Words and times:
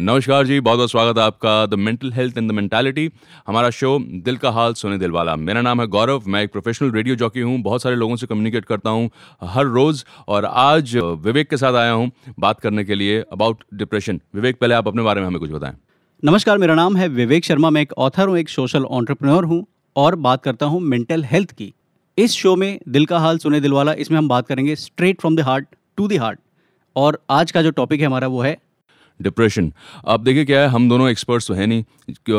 नमस्कार 0.00 0.44
जी, 0.46 0.60
बहुत 0.60 0.78
बहुत 0.78 0.90
स्वागत 0.90 1.18
है 1.18 1.24
आपका 1.24 1.66
the 1.66 1.74
mental 1.74 2.12
health 2.12 2.38
and 2.38 2.50
the 2.50 2.54
mentality 2.54 3.10
हमारा 3.46 3.70
शो 3.70 3.98
दिल 3.98 4.36
का 4.36 4.50
हाल, 4.50 4.74
सोने 4.74 4.98
दिल 4.98 5.10
वाला। 5.10 5.36
मेरा 5.36 5.60
नाम 5.60 5.80
है 5.80 5.86
गौरव, 5.86 6.22
मैं 6.26 6.42
एक 6.42 6.52
प्रोफेशनल 6.52 6.90
रेडियो 6.90 7.16
जॉकी 7.16 7.40
हूँ, 7.40 7.60
बहुत 7.62 7.82
सारे 7.82 7.96
लोगों 7.96 8.16
से 8.16 8.26
कम्युनिकेट 8.26 8.64
करता 8.64 8.90
हूँ 8.90 9.10
हर 9.42 9.64
रोज़, 9.64 10.04
और 10.28 10.44
आज 10.44 10.96
विवेक 10.96 11.50
के 11.50 11.56
साथ 11.56 11.74
आया 11.74 11.92
हूँ 11.92 12.10
बात 12.38 12.60
करने 12.60 12.84
के 12.84 12.94
लिए 12.94 13.24
अबाउट 13.32 13.64
डिप्रेशन 13.74 14.20
विवेक, 14.34 14.60
पहले 14.60 14.74
आप 14.74 14.88
अपने 14.88 15.02
बारे 15.02 15.20
में 15.20 15.26
हमें 15.26 15.40
कुछ 15.40 15.50
बताएँ। 15.50 15.76
नमस्कार, 16.24 16.58
मेरा 16.58 16.74
नाम 16.74 16.96
है 16.96 17.08
विवेक 17.08 17.44
शर्मा, 17.44 17.70
मैं 17.70 17.82
एक 17.82 17.92
ऑथर 17.92 18.28
हूँ, 18.28 18.38
एक 18.38 18.48
सोशल 18.48 18.84
ऑन्टरप्रनोर 18.84 19.44
हूँ। 19.44 19.66
और 19.96 20.14
बात 20.16 20.42
करता 20.42 20.66
हूँ 20.66 20.80
मेंटल 20.80 21.24
हेल्थ 21.24 21.52
की। 21.52 21.72
इस 22.18 22.32
शो 22.32 22.54
में 22.56 22.78
दिल 22.88 23.06
का 23.06 23.18
हाल, 23.18 23.38
सुने 23.38 23.60
दिलवाला, 23.60 23.92
इसमें 23.92 24.18
हम 24.18 24.28
बात 24.28 24.46
करेंगे 24.46 24.76
straight 24.76 25.20
from 25.20 25.36
the 25.36 25.40
heart 25.40 25.66
to 25.96 26.08
the 26.08 26.18
heart 26.18 26.40
और 26.96 27.18
आज 27.30 27.50
का 27.52 27.62
जो 27.62 27.70
टॉपिक 27.70 28.00
है 28.00 28.06
हमारा 28.06 28.26
वो 28.26 28.42
है 28.42 28.56
डिप्रेशन 29.20 29.72
अब 30.06 30.24
देखिए 30.24 30.44
क्या 30.44 30.60
है, 30.60 30.68
हम 30.68 30.88
दोनों 30.88 31.08
एक्सपर्ट्स 31.10 31.48
तो 31.48 31.54
हैं 31.54 31.66
नहीं 31.66 31.84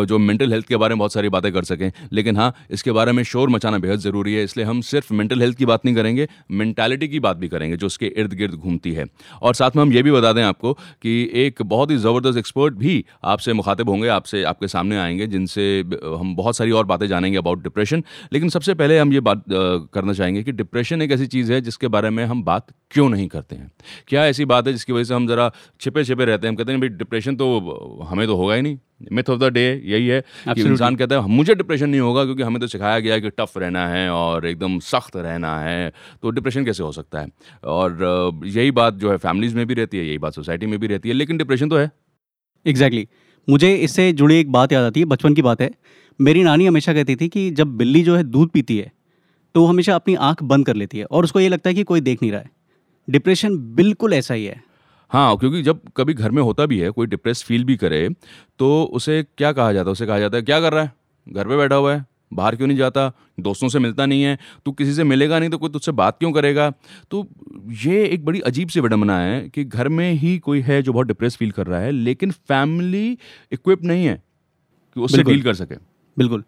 जो 0.06 0.18
मेंटल 0.20 0.52
हेल्थ 0.52 0.68
के 0.68 0.78
बारे 0.78 0.96
में 0.96 1.00
बहुत 1.00 1.14
सारी 1.14 1.30
बातें 1.30 1.52
कर 1.54 1.64
सकें, 1.64 1.92
लेकिन 2.14 2.38
हाँ 2.38 2.54
इसके 2.72 2.92
बारे 2.92 3.12
में 3.12 3.24
शोर 3.24 3.50
मचाना 3.50 3.78
बेहद 3.78 4.00
ज़रूरी 4.00 4.34
है, 4.34 4.44
इसलिए 4.44 4.66
हम 4.66 4.82
सिर्फ़ 4.84 5.14
मेंटल 5.14 5.42
हेल्थ 5.42 5.58
की 5.58 5.66
बात 5.66 5.86
नहीं 5.86 5.96
करेंगे 5.96 6.28
मेंटालिटी 6.52 7.08
की 7.08 7.20
बात 7.20 7.38
भी 7.38 7.48
करेंगे, 7.48 7.78
जो 7.78 7.88
उसके 7.88 8.06
इर्द 8.18 8.34
गिर्द 8.34 8.54
घूमती 8.54 8.92
है। 8.94 9.06
और 9.42 9.54
साथ 9.56 9.76
में 9.76 9.82
हम 9.84 9.94
ये 9.94 10.04
भी 10.04 10.12
बता 10.12 10.32
दें 10.34 10.42
आपको 10.44 10.74
कि 10.74 11.30
एक 11.36 11.62
बहुत 11.64 11.92
ही 11.92 11.98
ज़बरदस्त 11.98 12.38
एक्सपर्ट 12.38 12.74
भी 12.76 13.04
आपसे 13.26 13.54
मुखातिब 13.54 13.90
होंगे, 13.90 14.08
आपसे, 14.10 14.44
आपके 14.44 14.68
सामने 14.68 14.98
आएँगे, 14.98 15.28
जिनसे 15.28 15.68
हम 16.06 16.36
बहुत 16.36 16.58
सारी 16.58 16.72
और 16.72 16.86
बातें 16.86 17.08
जानेंगे 17.08 17.38
अबाउट 17.38 17.64
डिप्रेशन 17.64 18.04
लेकिन 18.34 18.50
सबसे 18.50 18.74
पहले 18.76 19.00
हम 19.00 19.14
ये 19.14 19.20
बात 19.22 19.44
करना 19.50 20.14
चाहेंगे 20.14 20.44
कि 20.44 20.52
डिप्रेशन 20.54 21.02
एक 21.02 21.12
ऐसी 21.12 21.28
चीज़ 21.28 21.52
है 21.54 21.62
जिसके 21.62 21.88
बारे 21.90 22.10
में 22.10 22.26
हम 22.26 22.44
बात 22.44 22.68
क्यों 22.92 23.10
नहीं 23.10 23.28
करते 23.28 23.56
हैं? 23.56 23.72
क्या 24.08 24.26
ऐसी 24.26 24.46
बात 24.46 24.68
है 24.68 24.74
जिसकी 24.74 24.94
वजह 24.94 25.04
से 25.04 25.14
हम 25.14 25.28
ज़रा 25.28 25.52
छिपे 25.82 26.04
छिपे 26.04 26.26
रहते 26.26 26.48
हैं 26.48 26.56
कहते 26.68 26.74
हैं 26.74 26.82
भाई 26.82 26.98
डिप्रेशन 26.98 27.36
तो 27.36 28.04
हमें 28.04 28.26
तो 28.28 28.36
होगा 28.36 28.56
ही 28.56 28.62
नहीं। 28.62 28.78
मिथ 29.12 29.30
ऑफ़ 29.30 29.40
द 29.40 29.52
डे 29.54 29.64
यही 29.86 30.08
है 30.08 30.22
कि 30.50 30.62
इंसान 30.62 30.96
कहता 30.96 31.16
है 31.16 31.28
मुझे 31.30 31.56
डिप्रेशन 31.56 31.90
नहीं 31.90 32.02
होगा 32.02 32.24
क्योंकि 32.24 32.44
हमें 32.44 32.60
तो 32.62 32.68
सिखाया 32.68 33.00
गया 33.00 33.14
है 33.14 33.22
कि 33.22 33.30
टफ 33.32 33.58
रहना 33.58 33.88
है 33.88 34.10
और 34.12 34.46
एकदम 34.46 34.78
सख्त 34.82 35.16
रहना 35.18 35.60
है। 35.60 35.92
तो 36.24 36.30
डिप्रेशन 36.32 36.66
कैसे 36.66 36.84
हो 36.84 36.92
सकता 36.92 37.20
है? 37.20 37.28
और 37.64 38.42
यही 38.48 38.72
बात 38.72 38.94
जो 38.96 39.12
है 39.12 39.18
फैमिलीज़ 39.20 39.56
में 39.56 39.66
भी 39.68 39.74
रहती 39.74 39.98
है 39.98 40.06
यही 40.06 40.18
बात 40.18 40.34
सोसाइटी 40.34 40.66
में 40.66 40.80
भी 40.80 40.88
रहती 40.88 41.10
है 41.10 41.16
लेकिन 41.16 41.38
डिप्रेशन 41.38 41.70
तो 41.70 41.78
है। 41.78 41.90
Exactly 42.66 43.02
exactly. 43.02 43.50
मुझे 43.50 43.74
इससे 43.76 44.12
जुड़ी 44.14 44.40
एक 44.40 44.52
बात 44.52 44.72
याद 44.72 44.86
आती 44.86 45.00
है 45.00 45.06
बचपन 45.06 45.34
की 45.34 45.42
बात 45.42 45.62
है। 45.62 45.72
मेरी 46.20 46.44
नानी 46.44 46.66
हमेशा 46.66 46.94
कहती 46.94 47.16
थी 47.16 47.28
कि 47.30 47.50
जब 47.52 47.76
बिल्ली 47.78 48.04
जो 48.04 48.16
है 48.16 48.24
दूध 48.26 48.50
पीती 48.50 48.78
है 48.78 48.92
तो 49.56 49.62
वो 49.62 49.68
हमेशा 49.68 49.96
अपनी 49.96 50.16
आँख 50.26 50.44
बंद 50.44 50.66
कर 50.66 50.76
लेती 50.76 50.98
है 50.98 51.06
और 51.06 51.24
उसको 51.24 51.40
ये 51.40 51.50
लगता 51.50 51.70
है 51.70 51.76
कि 51.76 51.84
कोई 51.84 52.02
देख 52.02 52.22
नहीं 52.22 52.32
रहा 52.32 52.42
है। 52.42 52.50
डिप्रेशन 53.08 53.58
बिल्कुल 53.76 54.14
ऐसा 54.14 54.34
ही 54.34 54.46
है। 54.46 54.62
हाँ 55.12 55.38
क्योंकि 55.38 55.62
जब 55.64 55.80
कभी 55.98 56.14
घर 56.14 56.32
में 56.32 56.42
होता 56.44 56.66
भी 56.66 56.80
है 56.80 56.90
कोई 56.90 57.08
डिप्रेस 57.08 57.44
फील 57.44 57.64
भी 57.64 57.76
करे 57.78 58.10
तो 58.60 58.84
उसे 58.94 59.24
क्या 59.38 59.52
कहा 59.52 59.72
जाता 59.74 59.90
है? 59.90 59.92
उसे 59.92 60.06
कहा 60.06 60.20
जाता 60.20 60.38
है 60.38 60.44
क्या 60.44 60.60
कर 60.62 60.74
रहा 60.74 60.84
है? 60.84 60.92
घर 61.28 61.48
पे 61.48 61.58
बैठा 61.58 61.76
हुआ 61.76 61.94
है 61.96 62.06
बाहर 62.34 62.56
क्यों 62.56 62.68
नहीं 62.68 62.78
जाता? 62.78 63.12
दोस्तों 63.40 63.68
से 63.70 63.80
मिलता 63.80 64.06
नहीं 64.06 64.24
है 64.24 64.38
तू 64.66 64.72
किसी 64.72 64.94
से 64.94 65.04
मिलेगा 65.04 65.40
नहीं 65.40 65.50
तो 65.50 65.58
कोई 65.58 65.70
तुझसे 65.70 65.92
बात 65.94 66.18
क्यों 66.20 66.32
करेगा? 66.32 66.70
तो 67.12 67.28
ये 67.84 68.04
एक 68.06 68.26
बड़ी 68.26 68.40
अजीब 68.42 68.70
सी 68.70 68.80
विडम्बना 68.80 69.20
है 69.20 69.50
कि 69.50 69.64
घर 69.64 69.90
में 69.90 70.12
ही 70.14 70.38
कोई 70.40 70.62
है 70.62 70.82
जो 70.82 70.94
बहुत 70.94 71.08
डिप्रेस 71.08 71.36
फील 71.36 71.52
कर 71.52 71.68
रहा 71.68 71.80
है 71.80 71.92
लेकिन 71.92 72.32
फैमिली 72.32 73.18
इक्विप 73.52 73.84
नहीं 73.84 74.06
है 74.06 74.16
कि 74.96 75.02
उससे 75.02 75.24
डील 75.24 75.42
कर 75.44 75.54
सके। 75.54 75.76
बिल्कुल। 76.18 76.44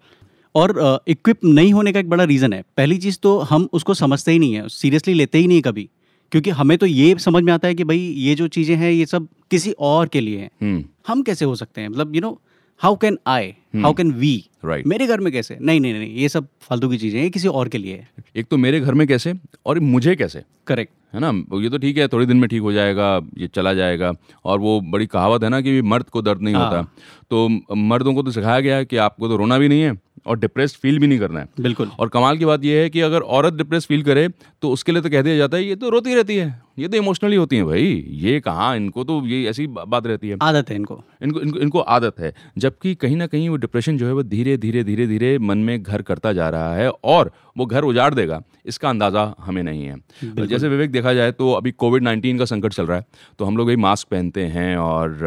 और 0.55 1.03
इक्विप 1.07 1.43
नहीं 1.45 1.73
होने 1.73 1.91
का 1.93 1.99
एक 1.99 2.09
बड़ा 2.09 2.23
रीज़न 2.23 2.53
है। 2.53 2.63
पहली 2.77 2.97
चीज़ 2.97 3.17
तो 3.23 3.37
हम 3.39 3.67
उसको 3.73 3.93
समझते 3.93 4.31
ही 4.31 4.39
नहीं 4.39 4.53
है 4.53 4.67
सीरियसली 4.69 5.13
लेते 5.13 5.37
ही 5.37 5.47
नहीं 5.47 5.61
कभी। 5.61 5.89
क्योंकि 6.31 6.49
हमें 6.49 6.77
तो 6.77 6.85
ये 6.85 7.15
समझ 7.19 7.43
में 7.43 7.51
आता 7.53 7.67
है 7.67 7.75
कि 7.75 7.83
भाई 7.83 7.97
ये 7.97 8.35
जो 8.35 8.47
चीज़ें 8.47 8.75
हैं 8.75 8.91
ये 8.91 9.05
सब 9.05 9.27
किसी 9.51 9.71
और 9.79 10.07
के 10.07 10.21
लिए 10.21 10.39
हैं। 10.39 10.49
हम्म। 10.61 10.83
हम 11.07 11.21
कैसे 11.23 11.45
हो 11.45 11.55
सकते 11.55 11.81
हैं? 11.81 11.89
मतलब 11.89 12.15
you 12.15 12.21
know 12.21 12.39
how 12.81 12.95
can 12.95 13.17
I 13.27 13.53
how 13.75 13.93
can 13.93 14.11
we 14.11 14.35
right 14.65 14.87
मेरे 14.87 15.07
घर 15.07 15.19
में 15.19 15.31
कैसे? 15.33 15.57
नहीं 15.61 15.79
नहीं 15.79 15.93
नहीं 15.93 16.15
ये 16.15 16.29
सब 16.29 16.47
फालतू 16.61 16.89
की 16.89 16.97
चीज़ें 16.97 17.19
हैं 17.21 17.29
किसी 17.31 17.47
और 17.47 17.67
के 17.69 17.77
लिए 17.77 17.95
है। 17.95 18.23
एक 18.35 18.47
तो 18.47 18.57
मेरे 18.57 18.79
घर 18.79 18.93
में 18.93 19.07
कैसे 19.07 19.33
और 19.65 19.79
मुझे 19.79 20.15
कैसे? 20.15 20.43
करेक्ट 20.67 20.93
है 21.13 21.19
ना? 21.19 21.29
ये 21.61 21.69
तो 21.69 21.77
ठीक 21.77 21.97
है 21.97 22.07
थोड़ी 22.07 22.25
दिन 22.25 22.37
में 22.37 22.47
ठीक 22.49 22.61
हो 22.61 22.71
जाएगा 22.71 23.15
ये 23.37 23.47
चला 23.47 23.73
जाएगा। 23.73 24.11
और 24.45 24.59
वो 24.59 24.79
बड़ी 24.81 25.05
कहावत 25.07 25.43
है 25.43 25.49
ना 25.49 25.61
कि 25.61 25.81
मर्द 25.83 26.09
को 26.09 26.21
दर्द 26.21 26.41
नहीं 26.41 26.55
हाँ। 26.55 26.65
होता 26.65 26.83
तो 27.31 27.75
मर्दों 27.75 28.13
को 28.13 28.23
तो 28.23 28.31
सिखाया 28.31 28.59
गया 28.59 28.75
है 28.75 28.85
कि 28.85 28.97
आपको 28.99 29.27
तो 29.27 29.35
रोना 29.37 29.57
भी 29.57 29.67
नहीं 29.67 29.81
है 29.81 29.97
और 30.27 30.39
डिप्रेस 30.39 30.75
फील 30.75 30.97
भी 30.99 31.07
नहीं 31.07 31.19
करना 31.19 31.39
है। 31.39 31.47
बिल्कुल। 31.59 31.91
और 31.99 32.09
कमाल 32.09 32.37
की 32.37 32.45
बात 32.45 32.63
यह 32.65 32.81
है 32.81 32.89
कि 32.89 33.01
अगर 33.01 33.21
औरत 33.35 33.53
डिप्रेस 33.53 33.85
फील 33.85 34.01
करे 34.03 34.27
तो 34.61 34.71
उसके 34.71 34.91
लिए 34.91 35.01
तो 35.01 35.09
कह 35.09 35.21
दिया 35.21 35.37
जाता 35.37 35.57
है 35.57 35.63
ये 35.63 35.75
तो 35.75 35.89
रोती 35.89 36.15
रहती 36.15 36.35
है। 36.35 36.61
ये 36.79 36.87
तो 36.87 36.97
इमोशनली 36.97 37.35
होती 37.35 37.57
है 37.57 37.63
भाई। 37.63 37.85
ये 38.17 38.39
कहाँ 38.39 38.75
इनको 38.75 39.03
तो 39.03 39.21
ये 39.27 39.43
ऐसी 39.49 39.67
बात 39.67 40.07
रहती 40.07 40.29
है। 40.29 40.37
आदत 40.41 40.69
है 40.69 40.75
इनको। 40.75 41.01
इनको 41.23 41.41
इनको 41.41 41.59
इनको 41.59 41.79
आदत 41.79 42.19
है। 42.19 42.33
जबकि 42.57 42.93
कहीं 42.95 43.15
ना 43.15 43.27
कहीं 43.27 43.49
वो 43.49 43.55
डिप्रेशन 43.57 43.97
जो 43.97 44.07
है 44.07 44.13
वो 44.13 44.23
धीरे 44.25 44.57
धीरे 44.57 44.83
धीरे 44.83 45.07
धीरे 45.07 45.37
मन 45.39 45.57
में 45.57 45.81
घर 45.83 46.01
करता 46.01 46.33
जा 46.33 46.49
रहा 46.49 46.73
है। 46.75 46.89
और 46.89 47.31
वो 47.59 47.65
घर 47.65 47.83
उजाड़ 47.83 48.13
देगा 48.13 48.41
इसका 48.65 48.89
अंदाज़ा 48.89 49.23
हमें 49.39 49.61
नहीं 49.63 49.83
है। 49.83 50.45
जैसे 50.47 50.69
विवेक 50.69 50.91
देखा 50.91 51.13
जाए 51.13 51.31
तो 51.31 51.51
अभी 51.53 51.71
कोविड 51.77 52.03
नाइन्टीन 52.03 52.37
का 52.39 52.45
संकट 52.45 52.73
चल 52.73 52.85
रहा 52.85 52.97
है 52.97 53.05
तो 53.39 53.45
हम 53.45 53.57
लोग 53.57 53.67
भाई 53.67 53.75
मास्क 53.85 54.07
पहनते 54.11 54.45
हैं 54.47 54.75
और 54.77 55.17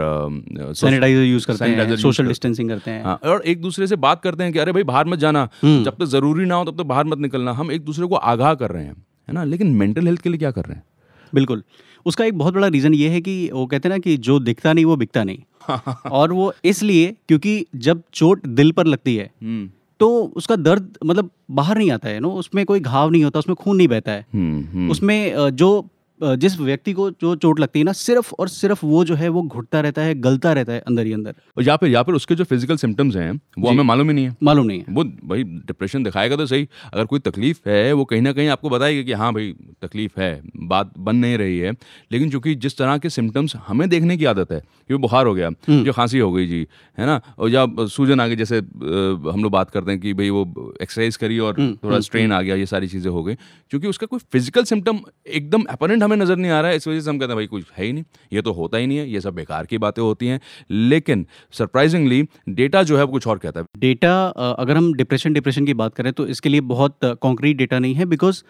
सैनिटाइजर 0.75 1.23
यूज़ 1.23 1.47
करते 1.47 1.65
हैं 1.65 1.97
सोशल 1.99 2.27
डिस्टेंसिंग 2.29 2.69
करते 2.69 2.91
हैं। 2.91 3.05
हाँ, 3.05 3.19
और 3.25 3.43
एक 3.45 3.61
दूसरे 3.63 3.87
से 3.87 3.97
बात 3.99 4.23
करते 4.23 4.45
हैं 4.45 4.53
कि 4.53 4.59
अरे 4.59 4.73
भाई 4.73 4.83
बाहर 4.85 5.07
मत 5.07 5.19
जाना 5.19 5.49
हम्म। 5.63 5.85
जब 5.85 5.97
तक 5.99 6.05
ज़रूरी 6.07 6.45
ना 6.45 6.55
हो 6.55 6.65
तब 6.65 6.77
तक 6.79 6.87
बाहर 6.87 7.05
मत 7.05 7.19
निकलना 7.19 7.53
हम 7.53 7.71
एक 7.73 7.85
दूसरे 7.85 8.07
को 8.07 8.17
आगाह 8.33 8.55
कर 8.55 8.71
रहे 8.71 8.85
हैं 8.85 8.95
है 9.29 9.35
ना? 9.35 9.45
लेकिन 9.45 9.75
मेंटल 9.77 10.07
हेल्थ 10.07 10.21
के 10.21 10.29
लिए 10.29 10.39
क्या 10.39 10.51
कर 10.51 10.65
रहे 10.65 10.77
हैं? 10.77 10.85
बिल्कुल। 11.33 11.63
उसका 12.07 12.25
एक 12.25 12.39
बहुत 12.39 12.55
बड़ा 12.55 12.67
रीज़न 12.69 12.95
ये 12.95 13.09
है 13.09 13.21
कि 13.21 13.35
वो 13.53 13.67
कहते 13.67 13.89
हैं 13.89 13.95
ना 13.95 13.99
कि 13.99 14.17
जो 14.19 14.39
दिखता 14.41 14.73
नहीं 14.73 14.85
वो 14.85 14.97
बिकता 14.97 15.23
नहीं। 15.25 15.39
और 16.11 16.33
वो 16.33 16.53
इसलिए 16.65 17.15
क्योंकि 17.29 17.55
जब 17.77 18.03
चोट 18.15 18.47
दिल 18.47 18.73
पर 18.73 18.87
लगती 18.87 19.15
है 19.17 19.31
हम्म। 19.43 19.69
तो 20.03 20.11
उसका 20.37 20.57
दर्द 20.59 20.99
मतलब 21.05 21.31
बाहर 21.53 21.79
नहीं 21.79 21.91
आता 21.91 22.09
है 22.09 22.21
नो 22.21 22.31
उसमें 22.37 22.65
कोई 22.67 22.81
घाव 22.83 23.11
नहीं 23.11 23.25
होता 23.25 23.39
उसमें 23.39 23.55
खून 23.57 23.77
नहीं 23.77 23.89
बहता 23.89 24.13
है। 24.13 24.27
हम्म, 24.35 24.91
उसमें 24.91 25.51
जो 25.57 25.73
जिस 26.21 26.59
व्यक्ति 26.61 26.93
को 26.93 27.09
जो 27.13 27.35
चोट 27.37 27.61
लगती 27.61 27.79
है 27.79 27.85
ना 27.85 27.93
सिर्फ़ 27.93 28.33
और 28.39 28.49
सिर्फ़ 28.49 28.85
वो 28.87 29.05
जो 29.05 29.15
है 29.15 29.29
वो 29.29 29.43
घुटता 29.43 29.81
रहता 29.81 30.03
है 30.03 30.15
गलता 30.17 30.53
रहता 30.53 30.73
है 30.73 30.81
अंदर 30.81 31.07
ही 31.07 31.13
अंदर। 31.13 31.63
या 31.63 31.77
फिर 31.77 31.91
या 31.91 32.03
फिर 32.03 32.15
उसके 32.15 32.35
जो 32.35 32.45
फ़िज़िकल 32.45 32.77
सिम्टम्स 32.77 33.17
हैं 33.17 33.33
वो 33.59 33.71
हमें 33.71 33.83
मालूम 33.85 34.09
ही 34.09 34.15
नहीं 34.15 34.25
है। 34.25 34.37
मालूम 34.43 34.67
नहीं 34.67 34.79
है। 34.81 34.95
वो 34.95 35.05
भाई 35.05 35.43
डिप्रेशन 35.43 36.03
दिखाएगा 36.03 36.37
तो 36.37 36.47
सही 36.47 36.69
अगर 36.93 37.05
कोई 37.05 37.21
तकलीफ़ 37.21 37.69
है 37.69 37.93
वो 37.93 38.05
कहीं 38.05 38.23
ना 38.23 38.33
कहीं 38.33 38.49
आपको 38.49 38.71
बताएगा 38.71 39.03
कि 39.03 39.13
हाँ 39.13 39.33
भाई 39.35 39.53
तकलीफ़ 39.83 40.21
है 40.21 40.31
बात 40.69 40.93
बन 40.99 41.17
नहीं 41.17 41.37
रही 41.39 41.59
है। 41.59 41.73
लेकिन 42.13 42.31
चूँकि 42.31 42.55
जिस 42.57 42.77
तरह 42.79 42.99
के 42.99 43.11
सिम्टम्स 43.11 43.57
हमें 43.67 43.89
देखने 43.89 44.17
की 44.17 44.25
आदत 44.25 44.53
है 44.53 44.61
कि 44.61 44.97
बुखार 44.97 45.27
हो 45.27 45.35
गया 45.35 45.49
हम्म। 45.49 45.85
जो 45.85 45.93
खांसी 45.93 46.19
हो 46.19 46.31
गई 46.33 46.47
जी 46.47 46.67
है 46.99 47.07
ना? 47.07 47.21
और 47.39 47.51
या 47.51 47.67
सूजन 47.89 48.21
आ 48.21 48.27
गई 48.27 48.37
जैसे 48.37 48.59
हम 48.59 49.43
लोग 49.43 49.53
बात 49.53 49.71
करते 49.71 49.91
हैं 49.91 50.01
कि 50.01 50.13
भाई 50.15 50.31
वो 50.31 50.75
एक्सरसाइज 50.83 51.17
करी 51.17 51.39
और 51.39 51.61
हम्म, 51.61 51.77
थोड़ा 51.85 52.01
स्ट्रेन 52.01 52.25
हम्म, 52.25 52.35
आ 52.35 52.41
गया 52.43 52.55
ये 52.57 52.67
सारी 52.67 52.89
चीज़ें 52.89 53.11
हो 53.11 53.23
गई। 53.23 53.35
क्योंकि 53.71 53.87
उसका 53.89 54.07
कोई 54.07 54.21
फ़िज़िकल 54.33 54.65
सिम्टम 54.65 55.01
एकदम 55.29 55.63
अपरेंट 55.71 56.03
हमें 56.03 56.17
नज़र 56.17 56.37
नहीं 56.37 56.51
आ 56.51 56.61
रहा 56.61 56.71
है 56.71 56.77
इस 56.77 56.89
वजह 56.89 57.01
से 57.01 57.11
हम 57.11 57.19
कहते 57.19 57.33
हैं 57.33 57.37
भाई 57.37 57.47
कुछ 57.49 57.65
है 57.77 57.85
ही 57.85 57.93
नहीं 57.93 58.05
ये 58.33 58.43
तो 58.43 58.53
होता 58.53 58.79
ही 58.79 58.87
नहीं 58.87 58.99
है 58.99 59.09
ये 59.11 59.21
सब 59.21 59.35
बेकार 59.35 59.67
की 59.67 59.79
बातें 59.79 60.03
होती 60.03 60.27
हैं। 60.27 60.41
लेकिन 60.71 61.27
सरप्राइजिंगली 61.53 62.23
डेटा 62.51 62.83
जो 62.83 62.97
है 62.99 63.05
वो 63.05 63.13
कुछ 63.13 63.27
और 63.27 63.39
कहता 63.39 63.61
है। 63.61 63.67
डेटा 63.81 64.13
अगर 64.59 64.77
हम 64.77 64.93
डिप्रेशन 64.95 65.33
डिप्रेशन 65.33 65.67
की 65.67 65.75
बात 65.75 65.95
करें 65.95 66.13
तो 66.13 66.27
इसके 66.27 66.49
लिए 66.49 66.61
बहुत 66.69 66.99
कॉन्क्रीट 67.05 67.57
डेटा 67.57 67.79
नहीं 67.79 67.95
है 67.95 68.05
because 68.07 68.43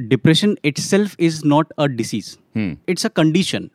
depression 0.00 0.56
itself 0.78 1.16
is 1.20 1.42
not 1.46 1.72
a 1.78 1.86
disease 1.86 2.38
it's 2.88 3.06
a 3.06 3.08
condition 3.08 3.70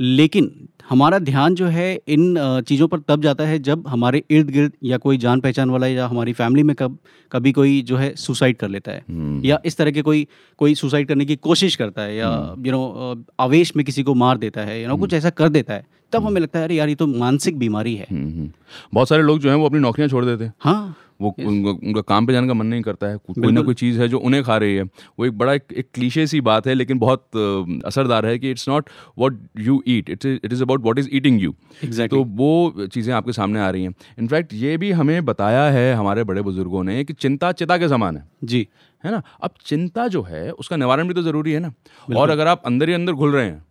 लेकिन 0.00 0.68
हमारा 0.90 1.18
ध्यान 1.18 1.54
जो 1.54 1.66
है 1.66 2.00
इन 2.08 2.36
चीज़ों 2.68 2.88
पर 2.88 2.98
तब 2.98 3.22
जाता 3.22 3.44
है 3.44 3.58
जब 3.58 3.88
हमारे 3.88 4.22
इर्द 4.30 4.50
गिर्द 4.50 4.72
या 4.84 4.98
कोई 4.98 5.18
जान 5.18 5.40
पहचान 5.40 5.70
वाला 5.70 5.86
या 5.86 6.06
हमारी 6.06 6.32
फैमिली 6.32 6.62
में 6.62 6.76
कब 6.76 6.98
कभी 7.32 7.52
कोई 7.52 7.82
जो 7.82 7.96
है 7.96 8.14
सुसाइड 8.14 8.56
कर 8.56 8.68
लेता 8.68 8.92
है। 8.92 9.04
Hmm. 9.04 9.44
या 9.44 9.60
इस 9.64 9.76
तरह 9.76 9.90
के 9.90 10.02
कोई 10.02 10.26
कोई 10.58 10.74
सुसाइड 10.74 11.08
करने 11.08 11.24
की 11.24 11.36
कोशिश 11.36 11.76
करता 11.76 12.02
है 12.02 12.16
या 12.16 12.54
यू 12.58 12.72
नो 12.72 13.14
hmm. 13.14 13.34
आवेश 13.40 13.76
में 13.76 13.84
किसी 13.86 14.02
को 14.02 14.14
मार 14.14 14.38
देता 14.38 14.60
है 14.60 14.82
यू 14.82 14.88
नो 14.88 14.92
hmm. 14.92 15.02
कुछ 15.02 15.14
ऐसा 15.14 15.30
कर 15.30 15.48
देता 15.48 15.74
है 15.74 15.86
तब 16.12 16.26
हमें 16.26 16.40
लगता 16.40 16.58
है 16.58 16.64
अरे 16.64 16.74
यार 16.74 16.88
ये 16.88 16.94
तो 16.94 17.06
मानसिक 17.06 17.58
बीमारी 17.58 17.94
है। 17.94 18.06
बहुत 18.94 19.08
सारे 19.08 19.22
लोग 19.22 19.38
जो 19.38 19.50
है 19.50 19.56
वो 19.56 19.66
अपनी 19.66 19.78
नौकरियाँ 19.78 20.08
छोड़ 20.08 20.24
देते 20.24 20.44
हैं। 20.44 20.52
हाँ। 20.60 20.96
वो 21.20 21.34
उनका, 21.40 21.70
उनका 21.70 22.00
काम 22.02 22.26
पे 22.26 22.32
जाने 22.32 22.48
का 22.48 22.54
मन 22.54 22.66
नहीं 22.66 22.82
करता 22.82 23.06
है। 23.06 23.16
कोई 23.18 23.52
ना 23.52 23.62
कोई 23.62 23.74
चीज़ 23.74 24.00
है 24.00 24.08
जो 24.08 24.18
उन्हें 24.20 24.42
खा 24.44 24.56
रही 24.56 24.74
है। 24.74 24.82
वो 24.82 25.26
एक 25.26 25.38
बड़ा 25.38 25.52
एक, 25.54 25.64
एक 25.72 25.88
क्लीशे 25.94 26.26
सी 26.26 26.40
बात 26.42 26.66
है 26.66 26.74
लेकिन 26.74 26.98
बहुत 26.98 27.36
असरदार 27.86 28.26
है 28.26 28.38
कि 28.38 28.50
it's 28.50 28.68
not 28.68 28.88
what 29.18 29.38
you 29.58 29.82
eat 29.88 30.10
it's 30.10 30.26
it 30.26 30.52
is 30.52 30.62
about 30.62 30.84
what 30.84 30.98
is 30.98 31.08
eating 31.12 31.42
you 31.42 31.54
तो 31.84 32.22
वो 32.24 32.86
चीज़ें 32.86 33.12
आपके 33.14 33.32
सामने 33.32 33.60
आ 33.60 33.70
रही 33.70 33.84
हैं। 33.84 33.94
इनफैक्ट 34.18 34.54
ये 34.54 34.76
भी 34.76 34.90
हमें 34.92 35.24
बताया 35.24 35.64
है 35.70 35.92
हमारे 35.94 36.24
बड़े 36.24 36.42
बुज़ुर्गों 36.42 36.84
ने 36.84 37.02
कि 37.04 37.12
चिंता 37.14 37.52
चिता 37.52 37.78
के 37.78 37.88
समान 37.88 38.16
है। 38.16 38.28
जी। 38.44 38.66
है 39.04 39.10
ना? 39.10 39.22
अब 39.42 39.50
चिंता 39.66 40.06
जो 40.08 40.22
है 40.22 40.50
उसका 40.52 40.76
निवारण 40.76 41.08
भी 41.08 41.14
तो 41.14 41.22
ज़रूरी 41.22 41.52
है 41.52 41.60
ना। 41.60 41.72
और 42.08 42.30
अगर 42.30 42.46
आप 42.46 42.62
अंदर 42.66 42.88
ही 42.88 42.94
अंदर 42.94 43.12
घुल 43.12 43.32
रहे 43.32 43.44
हैं 43.46 43.64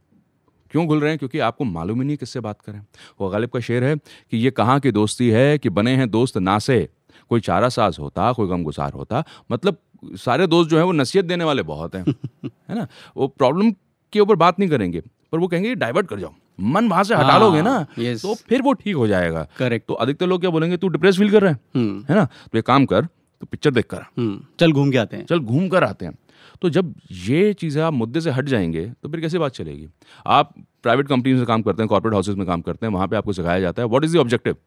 क्यों 0.71 0.85
घुल 0.87 0.99
रहे 0.99 1.09
हैं? 1.09 1.19
क्योंकि 1.19 1.39
आपको 1.39 1.63
मालूम 1.65 2.01
ही 2.01 2.07
नहीं 2.07 2.17
किससे 2.17 2.39
बात 2.39 2.61
करें। 2.61 2.79
वो 3.21 3.29
गालिब 3.29 3.49
का 3.49 3.59
शेर 3.59 3.83
है 3.83 3.95
कि 3.95 4.37
ये 4.37 4.51
कहाँ 4.51 4.79
की 4.79 4.91
दोस्ती 4.91 5.29
है 5.29 5.57
कि 5.57 5.69
बने 5.71 5.95
हैं 5.95 6.09
दोस्त 6.11 6.37
नासे 6.39 6.87
कोई 7.29 7.39
चारा 7.41 7.69
साज 7.69 7.97
होता 7.99 8.31
कोई 8.33 8.47
गम 8.47 8.63
गुसार 8.63 8.91
होता 8.93 9.23
मतलब 9.51 9.77
सारे 10.17 10.47
दोस्त 10.47 10.69
जो 10.69 10.77
हैं 10.77 10.83
वो 10.83 10.91
नसीहत 10.91 11.25
देने 11.25 11.43
वाले 11.43 11.63
बहुत 11.63 11.95
हैं 11.95 12.03
है 12.45 12.75
ना? 12.75 12.87
वो 13.17 13.27
प्रॉब्लम 13.27 13.71
के 14.13 14.19
ऊपर 14.19 14.35
बात 14.35 14.59
नहीं 14.59 14.69
करेंगे 14.69 15.01
पर 15.31 15.37
वो 15.39 15.47
कहेंगे 15.47 15.73
डाइवर्ट 15.75 16.07
कर 16.07 16.19
जाओ 16.19 16.33
मन 16.59 16.87
वहाँ 16.89 17.03
से 17.03 17.15
हटा 17.15 17.27
हाँ, 17.27 17.39
लोगे 17.39 17.61
ना 17.61 17.85
तो 17.95 18.33
फिर 18.49 18.61
वो 18.61 18.71
ठीक 18.73 18.95
हो 18.95 19.07
जाएगा। 19.07 19.45
करेक्ट 19.57 19.87
तो 19.87 19.93
अधिकतर 19.95 20.27
लोग 20.27 20.39
क्या 20.41 20.49
बोलेंगे 20.49 20.77
तू 20.77 20.87
डिप्रेस 20.87 21.17
फील 21.17 21.29
कर 21.31 21.41
रहा 21.41 21.51
है 21.51 21.59
हम्म। 21.75 22.03
है 22.09 22.15
ना? 22.15 22.25
तो 22.53 22.57
एक 22.57 22.65
काम 22.65 22.85
कर 22.85 23.05
तो 23.05 23.45
पिक्चर 23.45 23.71
देख 23.71 23.85
कर 23.85 24.01
हम्म 24.17 24.39
चल 24.59 24.71
घूम 24.71 24.91
के 24.91 24.97
आते 24.97 25.17
हैं। 25.17 25.25
चल 25.25 25.39
घूम 25.39 25.67
कर 25.69 25.83
आते 25.83 26.05
हैं। 26.05 26.13
तो 26.61 26.69
जब 26.69 26.93
ये 27.27 27.53
चीज़ें 27.53 27.81
आप 27.83 27.93
मुद्दे 27.93 28.21
से 28.21 28.31
हट 28.31 28.45
जाएँगे 28.45 28.85
तो 29.03 29.09
फिर 29.09 29.21
कैसे 29.21 29.39
बात 29.39 29.51
चलेगी? 29.51 29.87
आप 30.27 30.53
प्राइवेट 30.83 31.07
कंपनी 31.07 31.33
में 31.33 31.45
काम 31.45 31.61
करते 31.61 31.81
हैं 31.83 31.87
कॉर्पोरेट 31.89 32.13
हाउसेज 32.13 32.35
में 32.35 32.45
काम 32.47 32.61
करते 32.61 32.85
हैं 32.85 32.93
वहाँ 32.93 33.07
पे 33.07 33.15
आपको 33.15 33.33
सिखाया 33.33 33.59
जाता 33.59 33.81
है 33.81 33.87
व्हाट 33.87 34.03
इज़ 34.03 34.17
द 34.17 34.19
ऑब्जेक्टिव 34.19 34.53
है 34.53 34.59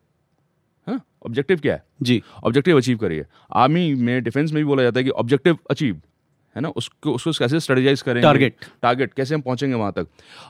ऑब्जेक्टिव 0.87 1.59
क्या 1.59 1.75
है? 1.75 1.85
जी। 2.03 2.23
ऑब्जेक्टिव 2.45 2.77
अचीव 2.77 2.97
करिए। 2.99 3.25
आर्मी 3.55 3.95
में 3.97 4.23
डिफेंस 4.25 4.53
में 4.53 4.63
भी 4.63 4.65
बोला 4.65 4.83
जाता 4.83 5.01
है 5.01 5.05
कि 5.05 5.11
ऑब्जेक्टिव 5.13 5.59
अचीव 5.71 6.01
है 6.57 6.63
ना? 6.63 6.69
उसको 6.71 7.13
उसको 7.13 7.33
कैसे 7.35 7.61
स्ट्रेटेजाइज 7.61 8.03
करें 8.03 8.23
टारगेट 8.23 8.65
टारगेट 8.83 9.13
कैसे 9.15 9.35
हम 9.35 9.41
पहुँचेंगे 9.41 9.75
वहाँ 9.75 9.93
तक? 9.93 10.07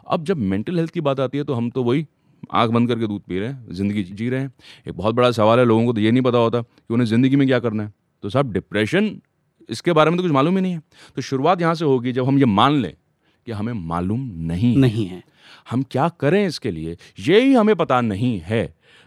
अब 0.08 0.24
जब 0.24 0.36
मेंटल 0.36 0.78
हेल्थ 0.78 0.90
की 0.90 1.00
बात 1.00 1.20
आती 1.20 1.38
है 1.38 1.44
तो 1.44 1.54
हम 1.54 1.70
तो 1.70 1.84
वही 1.84 2.06
आँख 2.52 2.70
बंद 2.70 2.88
करके 2.88 3.06
दूध 3.06 3.22
पी 3.22 3.38
रहे 3.38 3.48
हैं 3.48 3.72
ज़िंदगी 3.72 4.02
जी 4.04 4.28
रहे 4.28 4.40
हैं। 4.40 4.52
एक 4.88 4.94
बहुत 4.94 5.14
बड़ा 5.14 5.30
सवाल 5.30 5.58
है 5.58 5.64
लोगों 5.64 5.84
को 5.86 5.92
तो 5.92 6.00
ये 6.00 6.10
नहीं 6.10 6.22
पता 6.22 6.38
होता 6.38 6.60
कि 6.60 6.94
उन्हें 6.94 7.06
ज़िंदगी 7.06 7.36
में 7.36 7.46
क्या 7.48 7.58
करना 7.58 7.82
है। 7.82 7.92
तो 8.22 8.30
साहब 8.30 8.52
डिप्रेशन 8.52 9.16
इसके 9.68 9.92
बारे 9.92 10.10
में 10.10 10.16
तो 10.16 10.22
कुछ 10.22 10.32
मालूम 10.32 10.56
ही 10.56 10.62
नहीं 10.62 10.72
है। 10.72 10.82
तो 11.16 11.22
शुरुआत 11.22 11.60
यहाँ 11.60 11.74
से 11.74 11.84
होगी 11.84 12.12
जब 12.12 12.26
हम 12.26 12.38
ये 12.38 12.44
मान 12.46 12.80
लें 12.80 12.92
कि 13.46 13.52
हमें 13.52 13.72
मालूम 13.72 14.20
नहीं 14.46 14.76
नहीं 14.76 15.06
है। 15.06 15.22
हम 15.70 15.82
क्या 15.82 16.08
करें 16.20 16.46
इसके 16.46 16.70
लिए? 16.70 16.96
ये 17.20 17.40
ही 17.40 17.52
हमें 17.54 17.74
पता 17.76 18.00
नहीं 18.00 18.38
है। 18.40 18.64